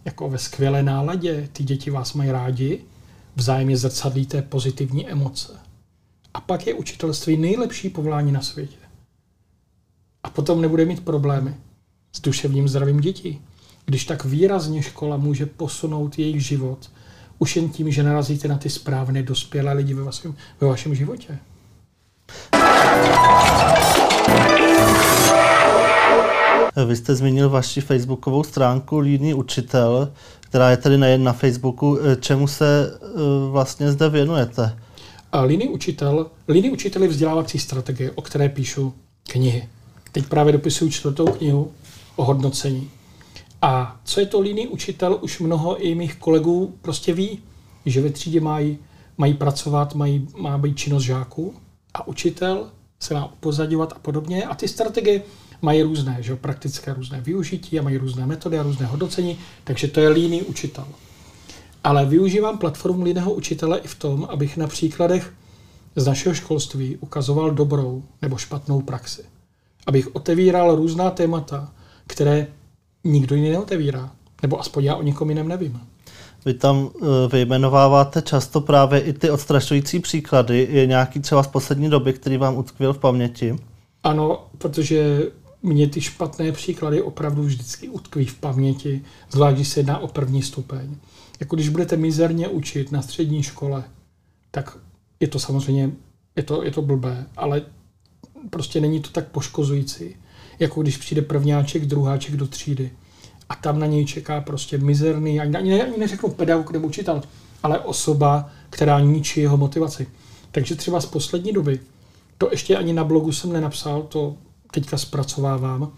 jako 0.06 0.30
ve 0.30 0.38
skvělé 0.38 0.84
náladě. 0.84 1.50
Ty 1.54 1.64
děti 1.64 1.92
vás 1.92 2.14
mají 2.14 2.32
rádi 2.32 2.84
vzájemně 3.36 3.78
zrcadlíte 3.78 4.42
pozitivní 4.42 5.10
emoce. 5.10 5.60
A 6.34 6.42
pak 6.42 6.68
je 6.68 6.74
učitelství 6.74 7.38
nejlepší 7.38 7.90
povolání 7.90 8.32
na 8.32 8.42
světě. 8.42 8.78
A 10.24 10.30
potom 10.30 10.62
nebude 10.62 10.86
mít 10.86 11.06
problémy 11.06 11.56
s 12.14 12.22
duševním 12.22 12.68
zdravím 12.68 13.00
dětí. 13.00 13.42
Když 13.86 14.06
tak 14.06 14.26
výrazně 14.26 14.84
škola 14.84 15.18
může 15.18 15.46
posunout 15.46 16.20
jejich 16.20 16.46
život, 16.46 16.92
už 17.40 17.56
jen 17.56 17.70
tím, 17.70 17.92
že 17.92 18.04
narazíte 18.04 18.48
na 18.48 18.58
ty 18.58 18.70
správné 18.70 19.24
dospělé 19.24 19.74
lidi 19.74 19.94
ve 19.94 20.04
vašem, 20.04 20.36
ve 20.62 20.68
vašem 20.68 20.96
životě. 20.96 21.40
Vy 26.88 26.96
jste 26.96 27.16
zmínil 27.16 27.50
vaši 27.50 27.82
facebookovou 27.82 28.44
stránku 28.44 29.00
Líný 29.00 29.34
učitel 29.34 30.12
která 30.56 30.70
je 30.70 30.78
tedy 30.78 30.98
nejen 30.98 31.24
na 31.24 31.34
Facebooku. 31.34 32.00
Eh, 32.00 32.16
čemu 32.16 32.48
se 32.48 33.00
eh, 33.02 33.08
vlastně 33.52 33.92
zde 33.92 34.10
věnujete? 34.10 34.78
Líný 35.46 35.70
učitel, 35.70 36.32
Líný 36.50 36.72
učitel 36.72 37.04
je 37.04 37.10
vzdělávací 37.10 37.60
strategie, 37.60 38.12
o 38.12 38.22
které 38.22 38.50
píšu 38.50 38.94
knihy. 39.24 39.70
Teď 40.12 40.26
právě 40.26 40.54
dopisuju 40.54 40.92
čtvrtou 40.92 41.26
knihu 41.26 41.72
o 42.16 42.26
hodnocení. 42.26 42.90
A 43.62 44.00
co 44.04 44.20
je 44.20 44.26
to 44.26 44.40
líný 44.40 44.68
učitel, 44.68 45.20
už 45.22 45.40
mnoho 45.40 45.78
i 45.78 45.96
mých 45.96 46.16
kolegů 46.16 46.74
prostě 46.82 47.14
ví, 47.14 47.40
že 47.86 48.02
ve 48.02 48.10
třídě 48.10 48.42
mají, 48.42 48.78
mají 49.18 49.34
pracovat, 49.34 49.96
mají, 49.96 50.28
má 50.38 50.58
být 50.58 50.78
činnost 50.78 51.04
žáků 51.04 51.54
a 51.94 52.08
učitel 52.08 52.68
se 53.00 53.14
má 53.14 53.34
upozadovat 53.34 53.94
a 53.96 54.00
podobně. 54.00 54.44
A 54.44 54.56
ty 54.56 54.68
strategie 54.68 55.22
mají 55.62 55.82
různé, 55.82 56.18
že 56.20 56.36
praktické 56.36 56.94
různé 56.94 57.22
využití 57.22 57.80
a 57.80 57.82
mají 57.82 57.98
různé 57.98 58.26
metody 58.26 58.60
a 58.60 58.64
různé 58.64 58.86
hodnocení, 58.86 59.38
takže 59.64 59.88
to 59.88 60.00
je 60.00 60.10
líný 60.10 60.42
učitel. 60.42 60.86
Ale 61.84 62.06
využívám 62.06 62.58
platformu 62.58 63.04
líného 63.04 63.34
učitele 63.34 63.80
i 63.80 63.88
v 63.88 63.96
tom, 63.96 64.28
abych 64.30 64.58
na 64.58 64.68
příkladech 64.68 65.34
z 65.96 66.08
našeho 66.08 66.36
školství 66.36 66.98
ukazoval 66.98 67.52
dobrou 67.52 68.04
nebo 68.22 68.38
špatnou 68.38 68.82
praxi. 68.82 69.24
Abych 69.88 70.16
otevíral 70.16 70.76
různá 70.76 71.12
témata, 71.12 71.72
které 72.08 72.48
nikdo 73.04 73.36
jiný 73.36 73.50
neotevírá. 73.50 74.12
Nebo 74.42 74.60
aspoň 74.60 74.84
já 74.84 74.96
o 74.96 75.04
nikom 75.04 75.30
jiném 75.30 75.48
nevím. 75.48 75.82
Vy 76.46 76.54
tam 76.54 76.90
eh, 76.96 77.06
vyjmenováváte 77.32 78.22
často 78.22 78.62
právě 78.62 79.00
i 79.00 79.14
ty 79.14 79.30
odstrašující 79.30 80.00
příklady. 80.00 80.68
Je 80.72 80.86
nějaký 80.86 81.20
třeba 81.20 81.44
z 81.44 81.48
poslední 81.48 81.90
doby, 81.90 82.14
který 82.14 82.38
vám 82.38 82.58
utkvěl 82.58 82.94
v 82.94 82.98
paměti? 82.98 83.56
Ano, 84.04 84.46
protože 84.58 85.24
mě 85.66 85.88
ty 85.88 86.02
špatné 86.02 86.52
příklady 86.52 87.02
opravdu 87.02 87.44
vždycky 87.44 87.90
utkví 87.90 88.26
v 88.26 88.36
paměti, 88.36 89.02
zvlášť 89.32 89.56
když 89.56 89.68
se 89.68 89.80
jedná 89.80 89.98
o 89.98 90.08
první 90.08 90.42
stupeň. 90.42 90.96
Jako 91.40 91.56
když 91.56 91.70
budete 91.70 91.98
mizerně 91.98 92.48
učit 92.48 92.92
na 92.92 93.02
střední 93.02 93.44
škole, 93.44 93.84
tak 94.52 94.78
je 95.20 95.28
to 95.28 95.40
samozřejmě, 95.40 95.92
je 96.36 96.44
to, 96.44 96.64
je 96.64 96.72
to 96.72 96.82
blbé, 96.82 97.26
ale 97.38 97.62
prostě 98.50 98.82
není 98.82 99.00
to 99.00 99.10
tak 99.10 99.28
poškozující, 99.28 100.16
jako 100.60 100.82
když 100.82 100.98
přijde 100.98 101.22
prvňáček, 101.22 101.86
druháček 101.86 102.36
do 102.36 102.48
třídy 102.48 102.92
a 103.50 103.56
tam 103.56 103.80
na 103.80 103.86
něj 103.86 104.06
čeká 104.06 104.42
prostě 104.42 104.78
mizerný, 104.78 105.40
ani, 105.40 105.58
ani, 105.58 105.82
ani 105.82 105.98
neřeknu 105.98 106.30
pedagog 106.30 106.72
nebo 106.72 106.88
učitel, 106.88 107.22
ale 107.64 107.80
osoba, 107.80 108.50
která 108.70 109.00
ničí 109.00 109.40
jeho 109.40 109.58
motivaci. 109.58 110.08
Takže 110.52 110.76
třeba 110.76 111.02
z 111.02 111.06
poslední 111.06 111.52
doby, 111.54 111.80
to 112.38 112.48
ještě 112.52 112.78
ani 112.78 112.94
na 112.94 113.04
blogu 113.04 113.32
jsem 113.32 113.54
nenapsal, 113.54 114.04
to 114.04 114.38
teďka 114.72 114.98
zpracovávám, 114.98 115.92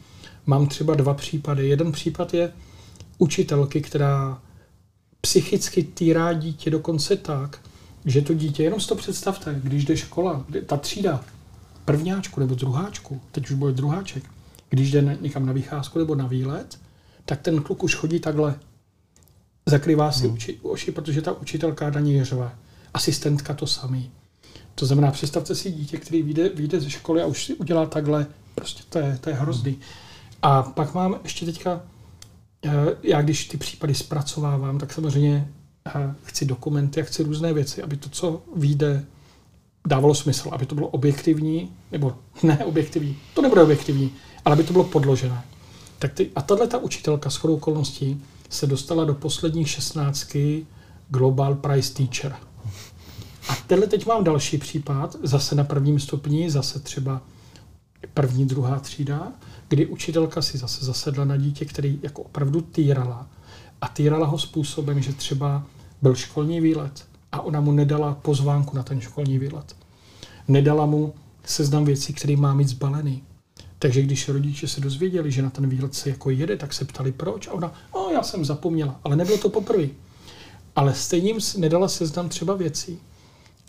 mám 0.46 0.68
třeba 0.68 0.96
dva 0.96 1.14
případy. 1.14 1.70
Jeden 1.70 1.92
případ 1.92 2.34
je 2.34 2.54
učitelky, 3.18 3.82
která 3.82 4.42
psychicky 5.22 5.84
týrá 5.84 6.34
dítě 6.34 6.70
dokonce 6.70 7.16
tak, 7.16 7.60
že 8.06 8.22
to 8.22 8.34
dítě, 8.34 8.64
jenom 8.64 8.80
si 8.80 8.88
to 8.88 8.96
představte, 8.96 9.60
když 9.64 9.86
jde 9.86 9.98
škola, 9.98 10.46
ta 10.66 10.78
třída, 10.78 11.24
prvňáčku 11.86 12.40
nebo 12.40 12.56
druháčku, 12.56 13.22
teď 13.32 13.50
už 13.50 13.56
bude 13.56 13.74
druháček, 13.74 14.24
když 14.70 14.92
jde 14.92 15.18
někam 15.22 15.46
na 15.46 15.54
vycházku 15.54 16.00
nebo 16.00 16.16
na 16.16 16.28
výlet, 16.28 16.80
tak 17.26 17.42
ten 17.42 17.62
kluk 17.62 17.84
už 17.84 17.96
chodí 17.96 18.20
takhle. 18.20 18.60
Zakrývá 19.66 20.12
si 20.12 20.26
hmm. 20.26 20.34
uči, 20.34 20.60
oči, 20.62 20.92
protože 20.92 21.22
ta 21.22 21.32
učitelka 21.32 21.90
na 21.90 22.00
něj 22.00 22.24
řve. 22.24 22.52
Asistentka 22.94 23.54
to 23.54 23.68
samý. 23.68 24.12
To 24.76 24.86
znamená, 24.86 25.12
představte 25.12 25.56
si 25.56 25.72
dítě, 25.72 25.98
který 25.98 26.24
vyjde, 26.24 26.50
vyjde 26.50 26.80
ze 26.80 26.90
školy 26.90 27.22
a 27.22 27.26
už 27.26 27.46
si 27.46 27.54
udělá 27.56 27.86
takhle. 27.86 28.28
Prostě 28.58 28.84
to 28.90 29.00
je, 29.00 29.18
to 29.22 29.30
je 29.30 29.36
hrozný. 29.36 29.80
A 30.42 30.64
pak 30.64 30.94
mám 30.94 31.20
ještě 31.24 31.46
teďka, 31.46 31.82
eh, 32.66 32.72
já 33.04 33.22
když 33.22 33.48
ty 33.48 33.58
případy 33.58 33.96
zpracovávám, 33.96 34.78
tak 34.78 34.94
samozřejmě 34.94 35.48
eh, 35.88 36.14
chci 36.24 36.46
dokumenty, 36.46 37.04
chci 37.04 37.24
různé 37.24 37.54
věci, 37.54 37.84
aby 37.84 37.98
to, 37.98 38.10
co 38.10 38.42
vyjde, 38.56 39.06
dávalo 39.88 40.16
smysl, 40.16 40.50
aby 40.52 40.66
to 40.66 40.76
bylo 40.76 40.88
objektivní, 40.88 41.72
nebo 41.92 42.16
ne 42.44 42.66
objektivní, 42.66 43.18
to 43.34 43.42
nebude 43.42 43.62
objektivní, 43.62 44.12
ale 44.46 44.54
aby 44.54 44.64
to 44.64 44.74
bylo 44.74 44.84
podložené. 44.84 45.42
Tak 46.00 46.14
ty, 46.14 46.30
a 46.36 46.42
tahle 46.42 46.68
ta 46.68 46.78
učitelka 46.78 47.30
s 47.30 47.44
okolností 47.44 48.24
se 48.50 48.68
dostala 48.68 49.06
do 49.06 49.14
posledních 49.14 49.70
šestnáctky 49.70 50.66
Global 51.10 51.56
Prize 51.56 51.94
Teacher. 51.94 52.36
A 53.50 53.56
tenhle 53.68 53.88
teď 53.88 54.06
mám 54.06 54.24
další 54.24 54.58
případ, 54.58 55.16
zase 55.24 55.56
na 55.56 55.64
prvním 55.64 56.00
stupni, 56.00 56.52
zase 56.52 56.80
třeba 56.80 57.22
první, 58.14 58.46
druhá 58.46 58.80
třída, 58.80 59.32
kdy 59.70 59.86
učitelka 59.86 60.42
si 60.42 60.58
zase 60.58 60.86
zasedla 60.86 61.26
na 61.26 61.38
dítě, 61.38 61.66
který 61.66 62.00
jako 62.04 62.22
opravdu 62.22 62.62
týrala. 62.62 63.28
A 63.82 63.88
týrala 63.88 64.28
ho 64.28 64.38
způsobem, 64.38 65.02
že 65.02 65.14
třeba 65.14 65.64
byl 66.02 66.16
školní 66.16 66.62
výlet 66.62 67.06
a 67.32 67.42
ona 67.42 67.62
mu 67.62 67.72
nedala 67.72 68.14
pozvánku 68.14 68.78
na 68.78 68.84
ten 68.84 69.02
školní 69.02 69.40
výlet. 69.40 69.76
Nedala 70.48 70.86
mu 70.86 71.14
seznam 71.44 71.86
věcí, 71.86 72.14
které 72.14 72.36
má 72.36 72.54
mít 72.54 72.68
zbalený. 72.68 73.24
Takže 73.80 74.02
když 74.02 74.30
rodiče 74.30 74.68
se 74.68 74.82
dozvěděli, 74.82 75.32
že 75.32 75.42
na 75.42 75.50
ten 75.50 75.70
výlet 75.70 75.96
se 75.96 76.10
jako 76.10 76.30
jede, 76.30 76.58
tak 76.58 76.74
se 76.74 76.86
ptali 76.86 77.12
proč 77.12 77.48
a 77.48 77.52
ona, 77.52 77.74
no 77.96 78.10
já 78.14 78.24
jsem 78.24 78.46
zapomněla, 78.46 79.00
ale 79.04 79.16
nebylo 79.16 79.38
to 79.38 79.50
poprvé. 79.50 79.88
Ale 80.76 80.94
stejně 80.94 81.28
jim 81.28 81.40
nedala 81.58 81.88
seznam 81.88 82.30
třeba 82.30 82.56
věcí. 82.56 83.00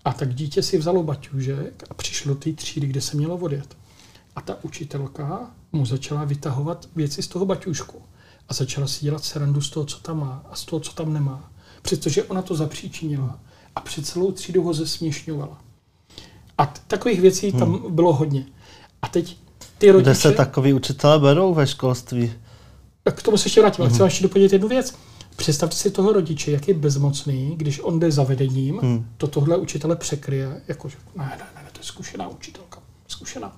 A 0.05 0.13
tak 0.13 0.35
dítě 0.35 0.63
si 0.63 0.79
vzalo 0.79 1.03
baťužek 1.03 1.85
a 1.91 1.95
přišlo 1.95 2.35
do 2.35 2.41
té 2.41 2.53
třídy, 2.53 2.87
kde 2.87 3.01
se 3.01 3.17
mělo 3.17 3.37
odjet. 3.37 3.77
A 4.39 4.41
ta 4.41 4.57
učitelka 4.63 5.51
mu 5.73 5.87
začala 5.87 6.25
vytahovat 6.25 6.89
věci 6.97 7.23
z 7.23 7.29
toho 7.29 7.47
baťušku. 7.47 8.03
A 8.49 8.55
začala 8.55 8.87
si 8.87 9.05
dělat 9.05 9.25
srandu 9.25 9.61
z 9.61 9.71
toho, 9.71 9.87
co 9.87 9.99
tam 9.99 10.21
má 10.21 10.43
a 10.51 10.57
z 10.57 10.65
toho, 10.65 10.81
co 10.81 10.93
tam 10.93 11.13
nemá. 11.13 11.51
Přestože 11.83 12.25
ona 12.25 12.43
to 12.43 12.55
zapříčinila. 12.55 13.39
A 13.77 13.81
před 13.81 14.07
celou 14.07 14.33
třídu 14.33 14.63
ho 14.63 14.75
zesměšňovala. 14.75 15.59
A 16.59 16.67
t- 16.67 16.81
takových 16.87 17.21
věcí 17.21 17.53
tam 17.53 17.73
hmm. 17.73 17.95
bylo 17.95 18.13
hodně. 18.13 18.47
A 19.03 19.09
teď 19.09 19.37
ty 19.79 19.91
rodiče... 19.91 20.11
Kde 20.11 20.15
se 20.15 20.33
takový 20.33 20.73
učitelé 20.73 21.19
berou 21.19 21.55
ve 21.55 21.67
školství? 21.67 22.33
K 23.11 23.23
tomu 23.23 23.37
se 23.37 23.47
ještě 23.47 23.61
vrátím, 23.61 23.83
ale 23.83 23.91
chci 23.91 23.99
vám 23.99 24.07
ještě 24.07 24.23
doplnit 24.23 24.53
jednu 24.53 24.69
věc. 24.69 24.95
Představte 25.37 25.77
si 25.77 25.91
toho 25.91 26.13
rodiče, 26.13 26.51
jak 26.51 26.69
je 26.69 26.75
bezmocný, 26.75 27.55
když 27.57 27.81
on 27.81 28.01
jde 28.01 28.13
za 28.13 28.23
vedením, 28.23 28.79
hmm. 28.79 29.07
to 29.17 29.27
tohle 29.27 29.57
učitele 29.57 29.97
překryje, 29.97 30.63
jakože 30.69 30.97
ne, 31.17 31.25
ne, 31.25 31.63
ne, 31.63 31.69
to 31.73 31.81
je 31.81 31.85
zkušená 31.85 32.29
učitelka, 32.29 32.81
zkušená. 33.09 33.57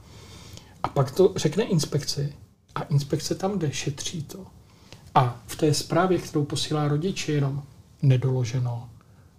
A 0.82 0.88
pak 0.88 1.10
to 1.10 1.32
řekne 1.36 1.64
inspekci 1.64 2.34
a 2.74 2.82
inspekce 2.82 3.34
tam 3.34 3.58
jde, 3.58 3.72
šetří 3.72 4.22
to. 4.22 4.46
A 5.14 5.42
v 5.46 5.56
té 5.56 5.74
zprávě, 5.74 6.18
kterou 6.18 6.44
posílá 6.44 6.88
rodiče, 6.88 7.32
jenom 7.32 7.62
nedoloženo, 8.02 8.88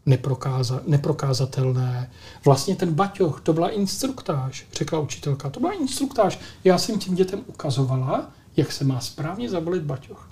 neprokáza, 0.05 0.81
neprokázatelné. 0.87 2.11
Vlastně 2.45 2.75
ten 2.75 2.93
baťoch, 2.93 3.41
to 3.41 3.53
byla 3.53 3.69
instruktáž, 3.69 4.67
řekla 4.73 4.99
učitelka. 4.99 5.49
To 5.49 5.59
byla 5.59 5.73
instruktáž. 5.73 6.39
Já 6.63 6.77
jsem 6.77 6.99
tím 6.99 7.15
dětem 7.15 7.43
ukazovala, 7.47 8.31
jak 8.57 8.71
se 8.71 8.83
má 8.83 8.99
správně 8.99 9.49
zabalit 9.49 9.83
baťoch. 9.83 10.29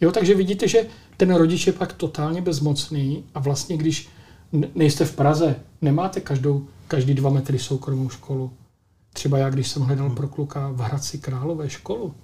Jo, 0.00 0.12
takže 0.12 0.34
vidíte, 0.34 0.68
že 0.68 0.86
ten 1.16 1.34
rodič 1.34 1.66
je 1.66 1.72
pak 1.72 1.92
totálně 1.92 2.42
bezmocný 2.42 3.24
a 3.34 3.40
vlastně, 3.40 3.76
když 3.76 4.08
nejste 4.74 5.04
v 5.04 5.16
Praze, 5.16 5.56
nemáte 5.82 6.20
každou, 6.20 6.66
každý 6.88 7.14
dva 7.14 7.30
metry 7.30 7.58
soukromou 7.58 8.08
školu. 8.08 8.52
Třeba 9.16 9.38
já, 9.38 9.50
když 9.50 9.68
jsem 9.68 9.82
hledal 9.82 10.10
pro 10.10 10.28
kluka 10.28 10.68
v 10.68 10.80
Hradci 10.80 11.18
Králové 11.18 11.70
školu, 11.70 12.14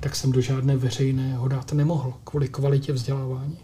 tak 0.00 0.16
jsem 0.16 0.32
do 0.32 0.40
žádné 0.40 0.76
veřejné 0.76 1.36
ho 1.36 1.48
dát 1.48 1.72
nemohl 1.72 2.14
kvůli 2.24 2.48
kvalitě 2.48 2.92
vzdělávání. 2.92 3.58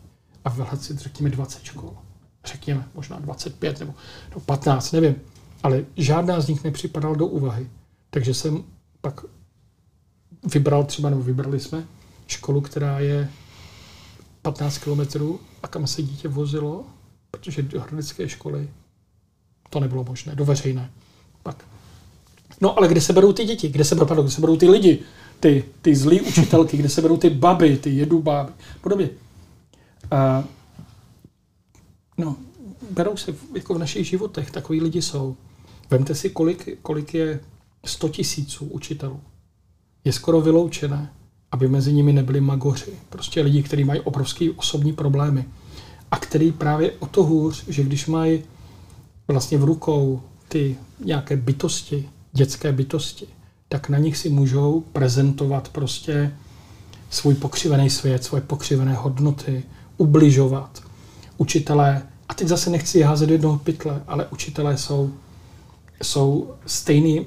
A 0.45 0.51
v 0.51 0.59
Hradci 0.59 0.97
řekněme 0.97 1.31
20 1.31 1.63
škol 1.63 1.97
řekněme, 2.45 2.89
možná 2.95 3.19
25 3.19 3.81
nebo, 3.81 3.95
nebo 4.29 4.41
15, 4.41 4.93
nevím. 4.93 5.15
Ale 5.63 5.85
žádná 5.97 6.41
z 6.41 6.49
nich 6.49 6.65
nepřipadala 6.65 7.17
do 7.17 7.27
úvahy. 7.27 7.71
Takže 8.11 8.35
jsem 8.35 8.65
pak 9.01 9.21
vybral 10.53 10.85
třeba, 10.85 11.11
nebo 11.11 11.23
vybrali 11.23 11.61
jsme 11.61 11.87
školu, 12.27 12.61
která 12.61 12.99
je 12.99 13.31
15 14.43 14.79
kilometrů 14.79 15.41
a 15.63 15.69
kam 15.69 15.87
se 15.87 16.03
dítě 16.03 16.29
vozilo, 16.29 16.85
protože 17.31 17.63
do 17.63 17.81
hradecké 17.81 18.29
školy 18.29 18.71
to 19.71 19.81
nebylo 19.81 20.05
možné, 20.05 20.35
do 20.35 20.45
veřejné. 20.45 20.91
Pak. 21.43 21.65
No 22.61 22.79
ale 22.79 22.89
kde 22.89 23.01
se 23.01 23.13
berou 23.13 23.33
ty 23.33 23.45
děti? 23.45 23.69
Kde 23.69 23.85
se, 23.85 23.95
berou, 23.95 24.23
kde 24.23 24.31
se 24.31 24.41
berou 24.41 24.57
ty 24.57 24.69
lidi? 24.69 24.99
Ty, 25.41 25.65
ty 25.83 25.97
zlý 25.97 26.21
učitelky, 26.21 26.77
kde 26.77 26.89
se 26.89 27.03
berou 27.03 27.17
ty 27.17 27.31
baby, 27.31 27.77
ty 27.77 27.91
jedu 27.91 28.23
báby, 28.23 28.53
podobně. 28.81 29.11
A 30.11 30.45
No, 32.19 32.37
berou 32.91 33.17
se 33.17 33.35
jako 33.55 33.75
v 33.75 33.79
našich 33.79 34.09
životech, 34.09 34.51
takový 34.51 34.81
lidi 34.81 35.03
jsou. 35.03 35.37
Vemte 35.91 36.15
si, 36.15 36.31
kolik, 36.31 36.79
kolik 36.83 37.15
je 37.15 37.41
100 37.85 38.09
tisíců 38.09 38.65
učitelů. 38.65 39.21
Je 40.05 40.13
skoro 40.13 40.41
vyloučené, 40.41 41.13
aby 41.53 41.69
mezi 41.69 41.93
nimi 41.93 42.13
nebyli 42.13 42.41
magoři. 42.41 42.93
Prostě 43.09 43.41
lidi, 43.41 43.63
kteří 43.63 43.85
mají 43.85 44.01
obrovské 44.01 44.51
osobní 44.57 44.93
problémy. 44.93 45.45
A 46.11 46.19
který 46.19 46.53
právě 46.53 46.93
o 46.99 47.07
to 47.07 47.25
hůř, 47.25 47.65
že 47.69 47.83
když 47.83 48.07
mají 48.07 48.43
vlastně 49.29 49.59
v 49.59 49.65
rukou 49.65 50.23
ty 50.49 50.77
nějaké 51.05 51.37
bytosti, 51.37 52.09
dětské 52.39 52.73
bytosti, 52.73 53.27
tak 53.69 53.89
na 53.89 53.99
nich 53.99 54.17
si 54.17 54.29
můžou 54.29 54.81
prezentovat 54.93 55.69
prostě 55.69 56.33
svůj 57.11 57.35
pokřivený 57.35 57.91
svět, 57.91 58.25
svoje 58.25 58.41
pokřivené 58.43 58.95
hodnoty, 58.95 59.63
ubližovat, 59.97 60.83
učitelé, 61.37 62.03
a 62.29 62.35
teď 62.35 62.49
zase 62.49 62.71
nechci 62.71 63.03
házet 63.03 63.27
do 63.27 63.35
jednoho 63.35 63.59
pytle, 63.59 64.03
ale 64.07 64.27
učitelé 64.31 64.79
jsou, 64.79 65.11
jsou 66.03 66.55
stejný, 66.67 67.27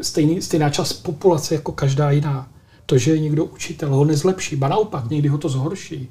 stejný, 0.00 0.42
stejná 0.42 0.70
část 0.70 0.92
populace 0.92 1.54
jako 1.54 1.72
každá 1.72 2.10
jiná. 2.10 2.48
To, 2.86 2.98
že 2.98 3.10
je 3.12 3.18
někdo 3.18 3.44
učitel, 3.44 3.94
ho 3.94 4.04
nezlepší, 4.04 4.56
ba 4.56 4.68
naopak, 4.68 5.10
někdy 5.10 5.28
ho 5.28 5.38
to 5.38 5.48
zhorší. 5.48 6.08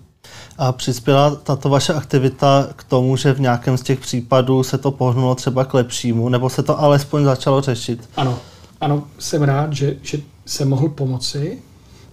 A 0.58 0.72
přispěla 0.72 1.36
tato 1.36 1.70
vaše 1.70 1.94
aktivita 1.94 2.70
k 2.76 2.84
tomu, 2.84 3.18
že 3.18 3.34
v 3.34 3.40
nějakém 3.40 3.78
z 3.78 3.82
těch 3.82 4.00
případů 4.00 4.64
se 4.64 4.78
to 4.78 4.92
pohnulo 4.92 5.36
třeba 5.36 5.66
k 5.66 5.74
lepšímu, 5.74 6.30
nebo 6.30 6.50
se 6.50 6.64
to 6.64 6.80
alespoň 6.80 7.24
začalo 7.24 7.62
řešit? 7.62 8.10
Ano, 8.18 8.40
ano, 8.82 9.04
jsem 9.20 9.42
rád, 9.44 9.74
že, 9.74 9.96
že 10.02 10.18
jsem 10.46 10.70
mohl 10.70 10.90
pomoci. 10.90 11.60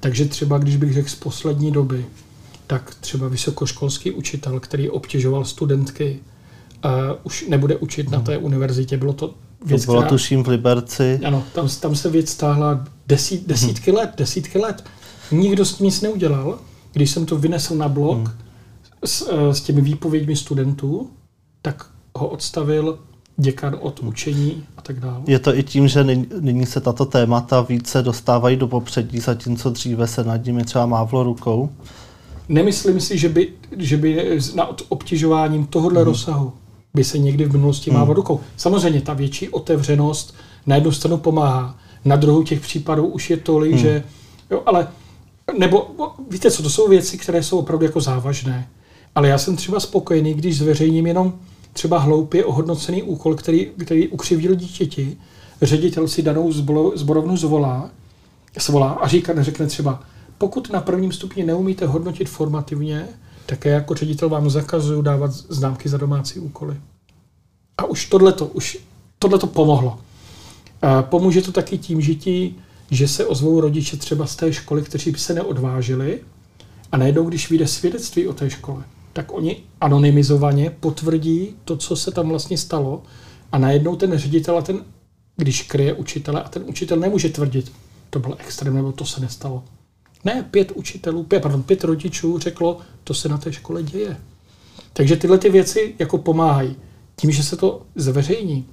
Takže 0.01 0.25
třeba, 0.25 0.59
když 0.59 0.77
bych 0.77 0.93
řekl 0.93 1.09
z 1.09 1.15
poslední 1.15 1.73
doby, 1.73 2.07
tak 2.67 2.95
třeba 3.01 3.29
vysokoškolský 3.29 4.11
učitel, 4.11 4.61
který 4.61 4.91
obtěžoval 4.91 5.45
studentky, 5.45 6.21
uh, 6.85 6.91
už 7.23 7.47
nebude 7.49 7.77
učit 7.77 8.07
hmm. 8.07 8.13
na 8.13 8.21
té 8.21 8.39
univerzitě. 8.39 8.97
Bylo 8.97 9.13
to 9.13 9.35
věc, 9.65 9.83
to 9.83 9.91
bylo 9.93 10.03
která, 10.03 10.09
tuším 10.09 10.45
v 10.45 10.49
Liberci. 10.49 11.21
Ano, 11.25 11.45
tam, 11.55 11.69
tam 11.81 11.97
se 11.97 12.11
věc 12.11 12.31
stáhla 12.31 12.85
desít, 13.07 13.47
desítky 13.47 13.91
hmm. 13.91 14.01
let, 14.01 14.11
desítky 14.17 14.59
let. 14.59 14.85
Nikdo 15.31 15.65
s 15.65 15.75
tím 15.75 15.87
nic 15.87 16.01
neudělal. 16.01 16.59
Když 16.93 17.11
jsem 17.11 17.27
to 17.27 17.37
vynesl 17.37 17.75
na 17.75 17.89
blog 17.89 18.19
hmm. 18.19 18.39
s, 19.05 19.23
uh, 19.23 19.51
s 19.51 19.61
těmi 19.61 19.81
výpověďmi 19.81 20.37
studentů, 20.37 21.11
tak 21.63 21.87
ho 22.15 22.29
odstavil 22.29 22.99
děkan 23.37 23.77
od 23.81 24.01
učení 24.01 24.65
a 24.77 24.83
tak 24.83 25.01
dále. 25.01 25.23
Je 25.27 25.39
to 25.39 25.59
i 25.59 25.63
tím, 25.63 25.89
že 25.89 26.05
nyní 26.41 26.67
se 26.67 26.81
tato 26.81 27.05
témata 27.05 27.61
více 27.61 28.03
dostávají 28.03 28.57
do 28.57 28.69
popředí, 28.69 29.21
zatímco 29.21 29.71
dříve 29.71 30.07
se 30.07 30.25
nad 30.25 30.45
nimi 30.45 30.65
třeba 30.65 30.87
mávlo 30.87 31.23
rukou? 31.23 31.71
Nemyslím 32.49 33.01
si, 33.01 33.19
že 33.19 33.29
by, 33.29 33.49
že 33.77 33.97
by 33.97 34.39
nad 34.55 34.83
obtěžováním 34.89 35.67
tohohle 35.67 36.01
hmm. 36.01 36.09
rozsahu 36.09 36.53
by 36.95 37.05
se 37.05 37.19
někdy 37.19 37.45
v 37.45 37.53
minulosti 37.53 37.91
mávlo 37.91 38.07
hmm. 38.07 38.17
rukou. 38.17 38.41
Samozřejmě 38.57 39.01
ta 39.01 39.15
větší 39.15 39.49
otevřenost 39.49 40.35
na 40.67 40.75
jednu 40.75 40.93
stranu 40.93 41.17
pomáhá, 41.17 41.77
na 42.05 42.17
druhou 42.17 42.43
těch 42.43 42.61
případů 42.61 43.07
už 43.07 43.31
je 43.31 43.37
tolik, 43.37 43.73
hmm. 43.73 43.81
že 43.81 44.05
jo, 44.51 44.63
ale 44.67 44.89
nebo 45.59 45.91
víte 46.31 46.51
co, 46.51 46.63
to 46.63 46.71
jsou 46.71 46.89
věci, 46.89 47.19
které 47.19 47.43
jsou 47.43 47.59
opravdu 47.59 47.85
jako 47.85 48.01
závažné. 48.01 48.69
Ale 49.15 49.29
já 49.29 49.39
jsem 49.39 49.57
třeba 49.57 49.81
spokojený, 49.81 50.35
když 50.35 50.59
zveřejním 50.59 51.07
jenom 51.07 51.39
třeba 51.73 51.99
hloupě 51.99 52.45
ohodnocený 52.45 53.03
úkol, 53.03 53.35
který, 53.35 53.71
který 53.85 54.09
ukřivil 54.09 54.55
dítěti, 54.55 55.17
ředitel 55.63 56.09
si 56.09 56.23
danou 56.23 56.53
zborovnu 56.95 57.37
zvolá, 57.37 57.91
zvolá 58.61 58.91
a 58.91 59.09
říká, 59.09 59.43
řekne 59.43 59.67
třeba, 59.67 60.03
pokud 60.39 60.73
na 60.73 60.81
prvním 60.81 61.13
stupni 61.13 61.45
neumíte 61.45 61.87
hodnotit 61.87 62.29
formativně, 62.29 63.09
tak 63.47 63.65
já 63.65 63.75
jako 63.75 63.95
ředitel 63.95 64.29
vám 64.29 64.51
zakazuju 64.51 65.03
dávat 65.03 65.31
známky 65.31 65.89
za 65.89 65.99
domácí 65.99 66.41
úkoly. 66.41 66.77
A 67.79 67.85
už 67.85 68.07
tohleto, 68.07 68.47
už 68.47 68.79
tohleto 69.19 69.47
pomohlo. 69.47 69.99
Pomůže 71.01 71.43
to 71.43 71.53
taky 71.53 71.79
tím, 71.79 72.01
že, 72.01 72.15
ti, 72.15 72.55
že 72.91 73.09
se 73.09 73.27
ozvou 73.27 73.61
rodiče 73.61 73.97
třeba 73.97 74.27
z 74.27 74.37
té 74.37 74.53
školy, 74.53 74.83
kteří 74.83 75.11
by 75.11 75.19
se 75.19 75.35
neodvážili 75.35 76.21
a 76.93 76.97
najednou, 76.97 77.25
když 77.25 77.51
vyjde 77.51 77.67
svědectví 77.67 78.27
o 78.29 78.33
té 78.33 78.51
škole, 78.51 78.85
tak 79.13 79.33
oni 79.33 79.57
anonymizovaně 79.81 80.71
potvrdí 80.81 81.55
to, 81.65 81.77
co 81.77 81.97
se 81.97 82.11
tam 82.11 82.29
vlastně 82.29 82.59
stalo 82.59 83.03
a 83.53 83.59
najednou 83.59 83.97
ten 83.97 84.19
ředitel 84.19 84.59
a 84.59 84.63
ten, 84.63 84.85
když 85.37 85.63
kryje 85.63 85.93
učitele 85.93 86.43
a 86.43 86.49
ten 86.49 86.65
učitel 86.67 86.97
nemůže 86.97 87.29
tvrdit, 87.29 87.73
to 88.11 88.19
byl 88.19 88.37
extrém 88.39 88.75
nebo 88.75 88.93
to 88.93 89.05
se 89.05 89.21
nestalo. 89.21 89.65
Ne, 90.25 90.49
pět 90.51 90.73
učitelů, 90.73 91.23
pět, 91.23 91.43
pardon, 91.43 91.63
pět 91.63 91.85
rodičů 91.85 92.39
řeklo, 92.39 92.79
to 93.05 93.15
se 93.15 93.29
na 93.29 93.39
té 93.39 93.53
škole 93.53 93.83
děje. 93.83 94.17
Takže 94.93 95.17
tyhle 95.17 95.39
ty 95.39 95.51
věci 95.51 95.95
jako 95.99 96.19
pomáhají. 96.19 96.77
Tím, 97.17 97.31
že 97.31 97.43
se 97.43 97.57
to 97.57 97.83
zveřejní, 97.95 98.67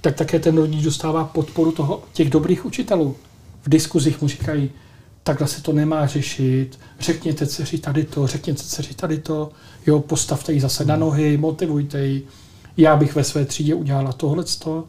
tak 0.00 0.16
také 0.16 0.38
ten 0.38 0.56
rodič 0.56 0.82
dostává 0.82 1.24
podporu 1.24 1.72
toho, 1.72 2.02
těch 2.12 2.30
dobrých 2.30 2.64
učitelů. 2.64 3.16
V 3.68 3.70
diskuzích 3.70 4.22
mu 4.22 4.28
říkají, 4.28 4.70
takhle 5.22 5.48
se 5.48 5.62
to 5.62 5.72
nemá 5.72 6.06
řešit, 6.06 6.78
řekněte 7.00 7.46
dceři 7.46 7.78
tady 7.78 8.04
to, 8.04 8.26
řekněte 8.26 8.62
dceři 8.62 8.94
tady 8.94 9.18
to, 9.18 9.50
jo, 9.86 10.00
postavte 10.00 10.52
ji 10.52 10.60
zase 10.60 10.84
na 10.84 10.96
nohy, 10.96 11.36
motivujte 11.36 12.06
ji, 12.06 12.26
já 12.76 12.96
bych 12.96 13.14
ve 13.14 13.24
své 13.24 13.44
třídě 13.44 13.74
udělala 13.74 14.12
tohleto. 14.12 14.84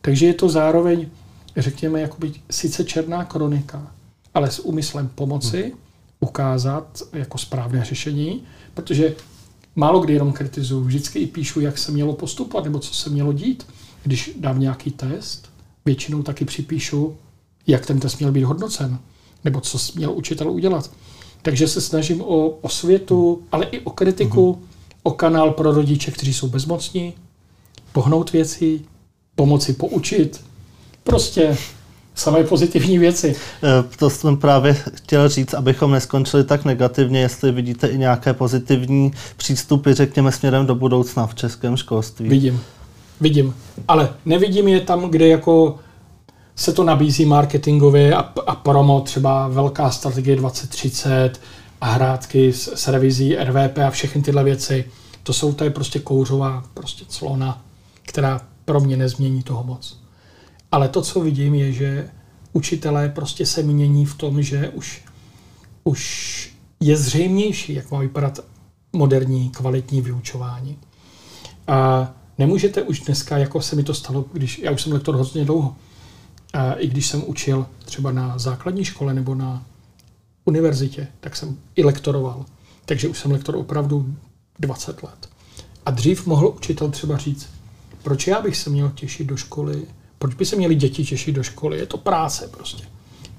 Takže 0.00 0.26
je 0.26 0.34
to 0.34 0.48
zároveň, 0.48 1.08
řekněme, 1.56 2.00
jakoby 2.00 2.32
sice 2.50 2.84
černá 2.84 3.24
kronika, 3.24 3.92
ale 4.34 4.50
s 4.50 4.58
úmyslem 4.58 5.10
pomoci, 5.14 5.72
ukázat 6.20 7.02
jako 7.12 7.38
správné 7.38 7.84
řešení, 7.84 8.42
protože 8.74 9.14
málo 9.76 10.00
kdy 10.00 10.12
jenom 10.12 10.32
kritizuju, 10.32 10.84
vždycky 10.84 11.18
i 11.18 11.26
píšu, 11.26 11.60
jak 11.60 11.78
se 11.78 11.92
mělo 11.92 12.12
postupovat 12.12 12.64
nebo 12.64 12.78
co 12.78 12.94
se 12.94 13.10
mělo 13.10 13.32
dít. 13.32 13.66
Když 14.02 14.30
dám 14.40 14.60
nějaký 14.60 14.90
test, 14.90 15.50
většinou 15.84 16.22
taky 16.22 16.44
připíšu, 16.44 17.16
jak 17.66 17.86
ten 17.86 18.00
test 18.00 18.18
měl 18.18 18.32
být 18.32 18.44
hodnocen 18.44 18.98
nebo 19.44 19.60
co 19.60 19.78
měl 19.94 20.12
učitel 20.12 20.50
udělat. 20.50 20.90
Takže 21.42 21.68
se 21.68 21.80
snažím 21.80 22.20
o 22.20 22.48
osvětu, 22.48 23.42
ale 23.52 23.64
i 23.64 23.80
o 23.80 23.90
kritiku, 23.90 24.52
mm-hmm. 24.52 24.96
o 25.02 25.10
kanál 25.10 25.50
pro 25.50 25.72
rodiče, 25.72 26.10
kteří 26.10 26.34
jsou 26.34 26.48
bezmocní, 26.48 27.14
pohnout 27.92 28.32
věci, 28.32 28.80
pomoci 29.34 29.72
poučit. 29.72 30.44
Prostě 31.04 31.56
samé 32.14 32.44
pozitivní 32.44 32.98
věci. 32.98 33.36
Eh, 33.62 33.96
to 33.98 34.10
jsem 34.10 34.36
právě 34.36 34.74
chtěl 34.94 35.28
říct, 35.28 35.54
abychom 35.54 35.90
neskončili 35.90 36.44
tak 36.44 36.64
negativně, 36.64 37.20
jestli 37.20 37.52
vidíte 37.52 37.86
i 37.86 37.98
nějaké 37.98 38.32
pozitivní 38.32 39.12
přístupy, 39.36 39.92
řekněme, 39.92 40.32
směrem 40.32 40.66
do 40.66 40.74
budoucna 40.74 41.26
v 41.26 41.34
českém 41.34 41.76
školství. 41.76 42.28
Vidím, 42.28 42.60
vidím. 43.20 43.54
Ale 43.88 44.14
nevidím 44.24 44.68
je 44.68 44.80
tam, 44.80 45.10
kde 45.10 45.28
jako 45.28 45.78
se 46.56 46.72
to 46.72 46.84
nabízí 46.84 47.24
marketingově 47.24 48.14
a, 48.14 48.18
a 48.46 48.54
promo, 48.54 49.00
třeba 49.00 49.48
velká 49.48 49.90
strategie 49.90 50.36
2030 50.36 51.40
a 51.80 51.86
hrátky 51.86 52.52
s, 52.52 52.74
s 52.74 52.88
revizí 52.88 53.36
RVP 53.36 53.78
a 53.78 53.90
všechny 53.90 54.22
tyhle 54.22 54.44
věci. 54.44 54.84
To 55.22 55.32
jsou 55.32 55.52
tady 55.52 55.70
prostě 55.70 55.98
kouřová 55.98 56.64
prostě 56.74 57.04
clona, 57.08 57.62
která 58.02 58.40
pro 58.64 58.80
mě 58.80 58.96
nezmění 58.96 59.42
toho 59.42 59.64
moc. 59.64 60.00
Ale 60.72 60.88
to, 60.88 61.02
co 61.02 61.20
vidím, 61.20 61.54
je, 61.54 61.72
že 61.72 62.10
učitelé 62.52 63.08
prostě 63.08 63.46
se 63.46 63.62
mění 63.62 64.06
v 64.06 64.14
tom, 64.14 64.42
že 64.42 64.68
už, 64.68 65.04
už 65.84 66.54
je 66.80 66.96
zřejmější, 66.96 67.74
jak 67.74 67.90
má 67.90 67.98
vypadat 67.98 68.40
moderní, 68.92 69.50
kvalitní 69.50 70.00
vyučování. 70.00 70.78
A 71.66 72.10
nemůžete 72.38 72.82
už 72.82 73.00
dneska, 73.00 73.38
jako 73.38 73.60
se 73.60 73.76
mi 73.76 73.82
to 73.82 73.94
stalo, 73.94 74.24
když 74.32 74.58
já 74.58 74.70
už 74.70 74.82
jsem 74.82 74.92
lektor 74.92 75.16
hodně 75.16 75.44
dlouho, 75.44 75.76
i 76.78 76.86
když 76.86 77.06
jsem 77.06 77.22
učil 77.26 77.66
třeba 77.84 78.12
na 78.12 78.38
základní 78.38 78.84
škole 78.84 79.14
nebo 79.14 79.34
na 79.34 79.66
univerzitě, 80.44 81.08
tak 81.20 81.36
jsem 81.36 81.58
i 81.76 81.84
lektoroval. 81.84 82.44
Takže 82.84 83.08
už 83.08 83.18
jsem 83.18 83.30
lektor 83.30 83.56
opravdu 83.56 84.14
20 84.58 85.02
let. 85.02 85.28
A 85.86 85.90
dřív 85.90 86.26
mohl 86.26 86.48
učitel 86.56 86.90
třeba 86.90 87.16
říct, 87.16 87.48
proč 88.02 88.26
já 88.26 88.42
bych 88.42 88.56
se 88.56 88.70
měl 88.70 88.90
těšit 88.90 89.26
do 89.26 89.36
školy, 89.36 89.82
proč 90.18 90.34
by 90.34 90.46
se 90.46 90.56
měli 90.56 90.74
děti 90.74 91.04
těšit 91.04 91.34
do 91.34 91.42
školy, 91.42 91.78
je 91.78 91.86
to 91.86 91.98
práce 91.98 92.48
prostě. 92.48 92.84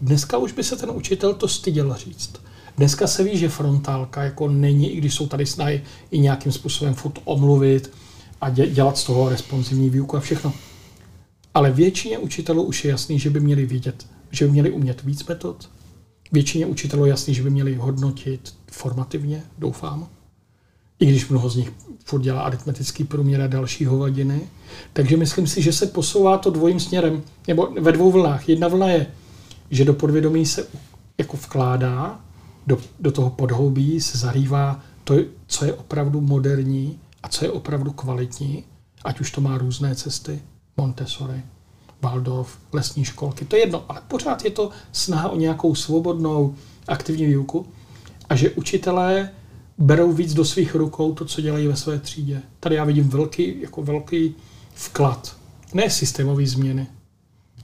Dneska 0.02 0.38
už 0.38 0.52
by 0.52 0.64
se 0.64 0.76
ten 0.76 0.90
učitel 0.90 1.34
to 1.34 1.48
styděl 1.48 1.96
říct. 1.96 2.32
Dneska 2.78 3.08
se 3.08 3.24
ví, 3.24 3.38
že 3.38 3.50
frontálka 3.50 4.24
jako 4.24 4.48
není, 4.48 4.92
i 4.92 4.98
když 4.98 5.16
jsou 5.16 5.28
tady 5.28 5.46
snahy 5.46 5.84
i 6.12 6.20
nějakým 6.20 6.52
způsobem 6.52 6.94
furt 6.94 7.20
omluvit 7.24 7.92
a 8.42 8.50
dělat 8.50 8.98
z 8.98 9.04
toho 9.04 9.30
responsivní 9.30 9.90
výuku 9.90 10.18
a 10.18 10.20
všechno. 10.20 10.54
Ale 11.56 11.72
většině 11.72 12.18
učitelů 12.18 12.64
už 12.64 12.86
je 12.86 12.92
jasný, 12.92 13.20
že 13.20 13.30
by 13.30 13.40
měli 13.40 13.66
vidět, 13.66 14.08
že 14.32 14.46
by 14.46 14.52
měli 14.52 14.72
umět 14.72 15.04
víc 15.04 15.26
metod. 15.26 15.70
Většině 16.32 16.66
učitelů 16.66 17.06
je 17.06 17.10
jasný, 17.10 17.34
že 17.34 17.44
by 17.44 17.50
měli 17.50 17.76
hodnotit 17.76 18.54
formativně, 18.72 19.44
doufám. 19.58 20.08
I 21.00 21.06
když 21.06 21.30
mnoho 21.30 21.50
z 21.50 21.56
nich 21.56 21.74
furt 22.06 22.22
dělá 22.22 22.42
aritmetický 22.42 23.04
průměr 23.04 23.42
a 23.42 23.48
další 23.48 23.86
hovadiny. 23.86 24.42
Takže 24.94 25.18
myslím 25.18 25.48
si, 25.48 25.62
že 25.62 25.74
se 25.74 25.86
posouvá 25.88 26.38
to 26.38 26.50
dvojím 26.50 26.80
směrem, 26.80 27.24
nebo 27.48 27.74
ve 27.82 27.92
dvou 27.92 28.12
vlnách. 28.12 28.50
Jedna 28.50 28.68
vlna 28.68 28.90
je, 28.90 29.08
že 29.72 29.86
do 29.86 29.94
podvědomí 29.94 30.46
se 30.46 30.68
jako 31.18 31.38
vkládá, 31.38 32.22
do, 32.68 32.78
do 33.00 33.12
toho 33.12 33.30
podhoubí 33.30 34.02
se 34.02 34.18
zarývá 34.18 34.80
to, 35.04 35.16
co 35.48 35.66
je 35.66 35.74
opravdu 35.74 36.22
moderní 36.22 37.00
a 37.24 37.28
co 37.28 37.46
je 37.46 37.52
opravdu 37.52 37.92
kvalitní, 37.92 38.64
ať 39.04 39.20
už 39.20 39.32
to 39.32 39.42
má 39.42 39.58
různé 39.58 39.96
cesty. 39.96 40.42
Montessori, 40.78 41.44
Waldorf, 42.02 42.58
lesní 42.74 43.06
školky, 43.06 43.46
to 43.46 43.56
je 43.56 43.62
jedno, 43.62 43.86
ale 43.90 44.02
pořád 44.08 44.46
je 44.46 44.52
to 44.52 44.70
snaha 44.92 45.30
o 45.30 45.38
nějakou 45.38 45.76
svobodnou 45.76 46.56
aktivní 46.88 47.26
výuku 47.26 47.66
a 48.30 48.36
že 48.36 48.50
učitelé 48.50 49.30
berou 49.78 50.12
víc 50.12 50.34
do 50.34 50.46
svých 50.46 50.76
rukou 50.76 51.14
to, 51.14 51.26
co 51.26 51.42
dělají 51.42 51.68
ve 51.68 51.76
své 51.76 52.00
třídě. 52.00 52.42
Tady 52.60 52.76
já 52.76 52.84
vidím 52.84 53.10
velký, 53.10 53.62
jako 53.62 53.84
velký 53.84 54.36
vklad. 54.74 55.38
Ne 55.74 55.90
systémové 55.90 56.46
změny, 56.46 56.88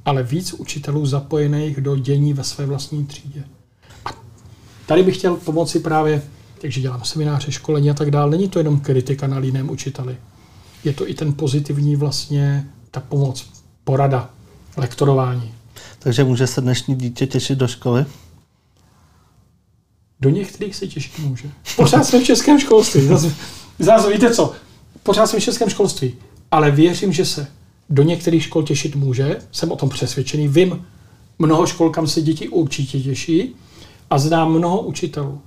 ale 0.06 0.24
víc 0.24 0.54
učitelů 0.54 1.06
zapojených 1.06 1.82
do 1.82 1.96
dění 1.96 2.34
ve 2.34 2.44
své 2.44 2.66
vlastní 2.66 3.06
třídě. 3.06 3.44
A 4.06 4.10
tady 4.86 5.04
bych 5.04 5.18
chtěl 5.18 5.36
pomoci 5.36 5.80
právě, 5.80 6.24
takže 6.62 6.82
dělám 6.82 7.04
semináře, 7.04 7.52
školení 7.52 7.90
a 7.90 7.94
tak 7.94 8.12
dále. 8.12 8.32
Není 8.32 8.50
to 8.50 8.60
jenom 8.60 8.80
kritika 8.80 9.28
na 9.28 9.40
jiném 9.40 9.70
učiteli. 9.70 10.18
Je 10.84 10.94
to 10.94 11.10
i 11.10 11.14
ten 11.14 11.34
pozitivní 11.34 11.96
vlastně 11.96 12.70
ta 12.92 13.00
pomoc, 13.00 13.52
porada, 13.84 14.30
lektorování. 14.78 15.54
Takže 16.00 16.24
může 16.24 16.48
se 16.48 16.62
dnešní 16.62 16.96
dítě 16.96 17.28
těšit 17.28 17.58
do 17.58 17.68
školy? 17.68 18.06
Do 20.20 20.30
některých 20.30 20.76
se 20.76 20.88
těšit 20.88 21.20
může. 21.20 21.52
Pořád 21.76 22.04
jsme 22.04 22.20
v 22.20 22.24
českém 22.24 22.60
školství. 22.60 23.08
Zase, 23.08 23.36
zase 23.80 24.10
víte 24.12 24.34
co? 24.34 24.54
Pořád 25.04 25.28
jsme 25.28 25.40
v 25.40 25.44
českém 25.44 25.70
školství. 25.70 26.16
Ale 26.52 26.72
věřím, 26.72 27.14
že 27.14 27.26
se 27.26 27.48
do 27.90 28.04
některých 28.04 28.44
škol 28.44 28.64
těšit 28.64 28.96
může. 28.96 29.40
Jsem 29.52 29.72
o 29.72 29.76
tom 29.76 29.90
přesvědčený. 29.90 30.48
Vím 30.48 30.86
mnoho 31.40 31.68
škol, 31.68 31.90
kam 31.90 32.08
se 32.08 32.22
děti 32.22 32.50
určitě 32.50 33.02
těší. 33.02 33.56
A 34.10 34.18
znám 34.18 34.52
mnoho 34.52 34.82
učitelů, 34.82 35.42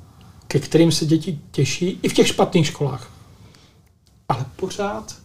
ke 0.48 0.58
kterým 0.60 0.92
se 0.92 1.06
děti 1.06 1.38
těší 1.50 1.98
i 2.02 2.08
v 2.08 2.14
těch 2.14 2.28
špatných 2.28 2.66
školách. 2.66 3.10
Ale 4.28 4.46
pořád 4.56 5.23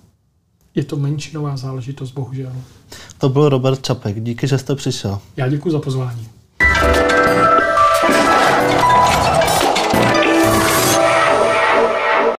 je 0.75 0.83
to 0.83 0.95
menšinová 0.95 1.57
záležitost, 1.57 2.11
bohužel. 2.11 2.51
To 3.17 3.29
byl 3.29 3.49
Robert 3.49 3.85
Čapek. 3.85 4.23
Díky, 4.23 4.47
že 4.47 4.57
jste 4.57 4.75
přišel. 4.75 5.19
Já 5.37 5.47
děkuji 5.49 5.71
za 5.71 5.79
pozvání. 5.79 6.27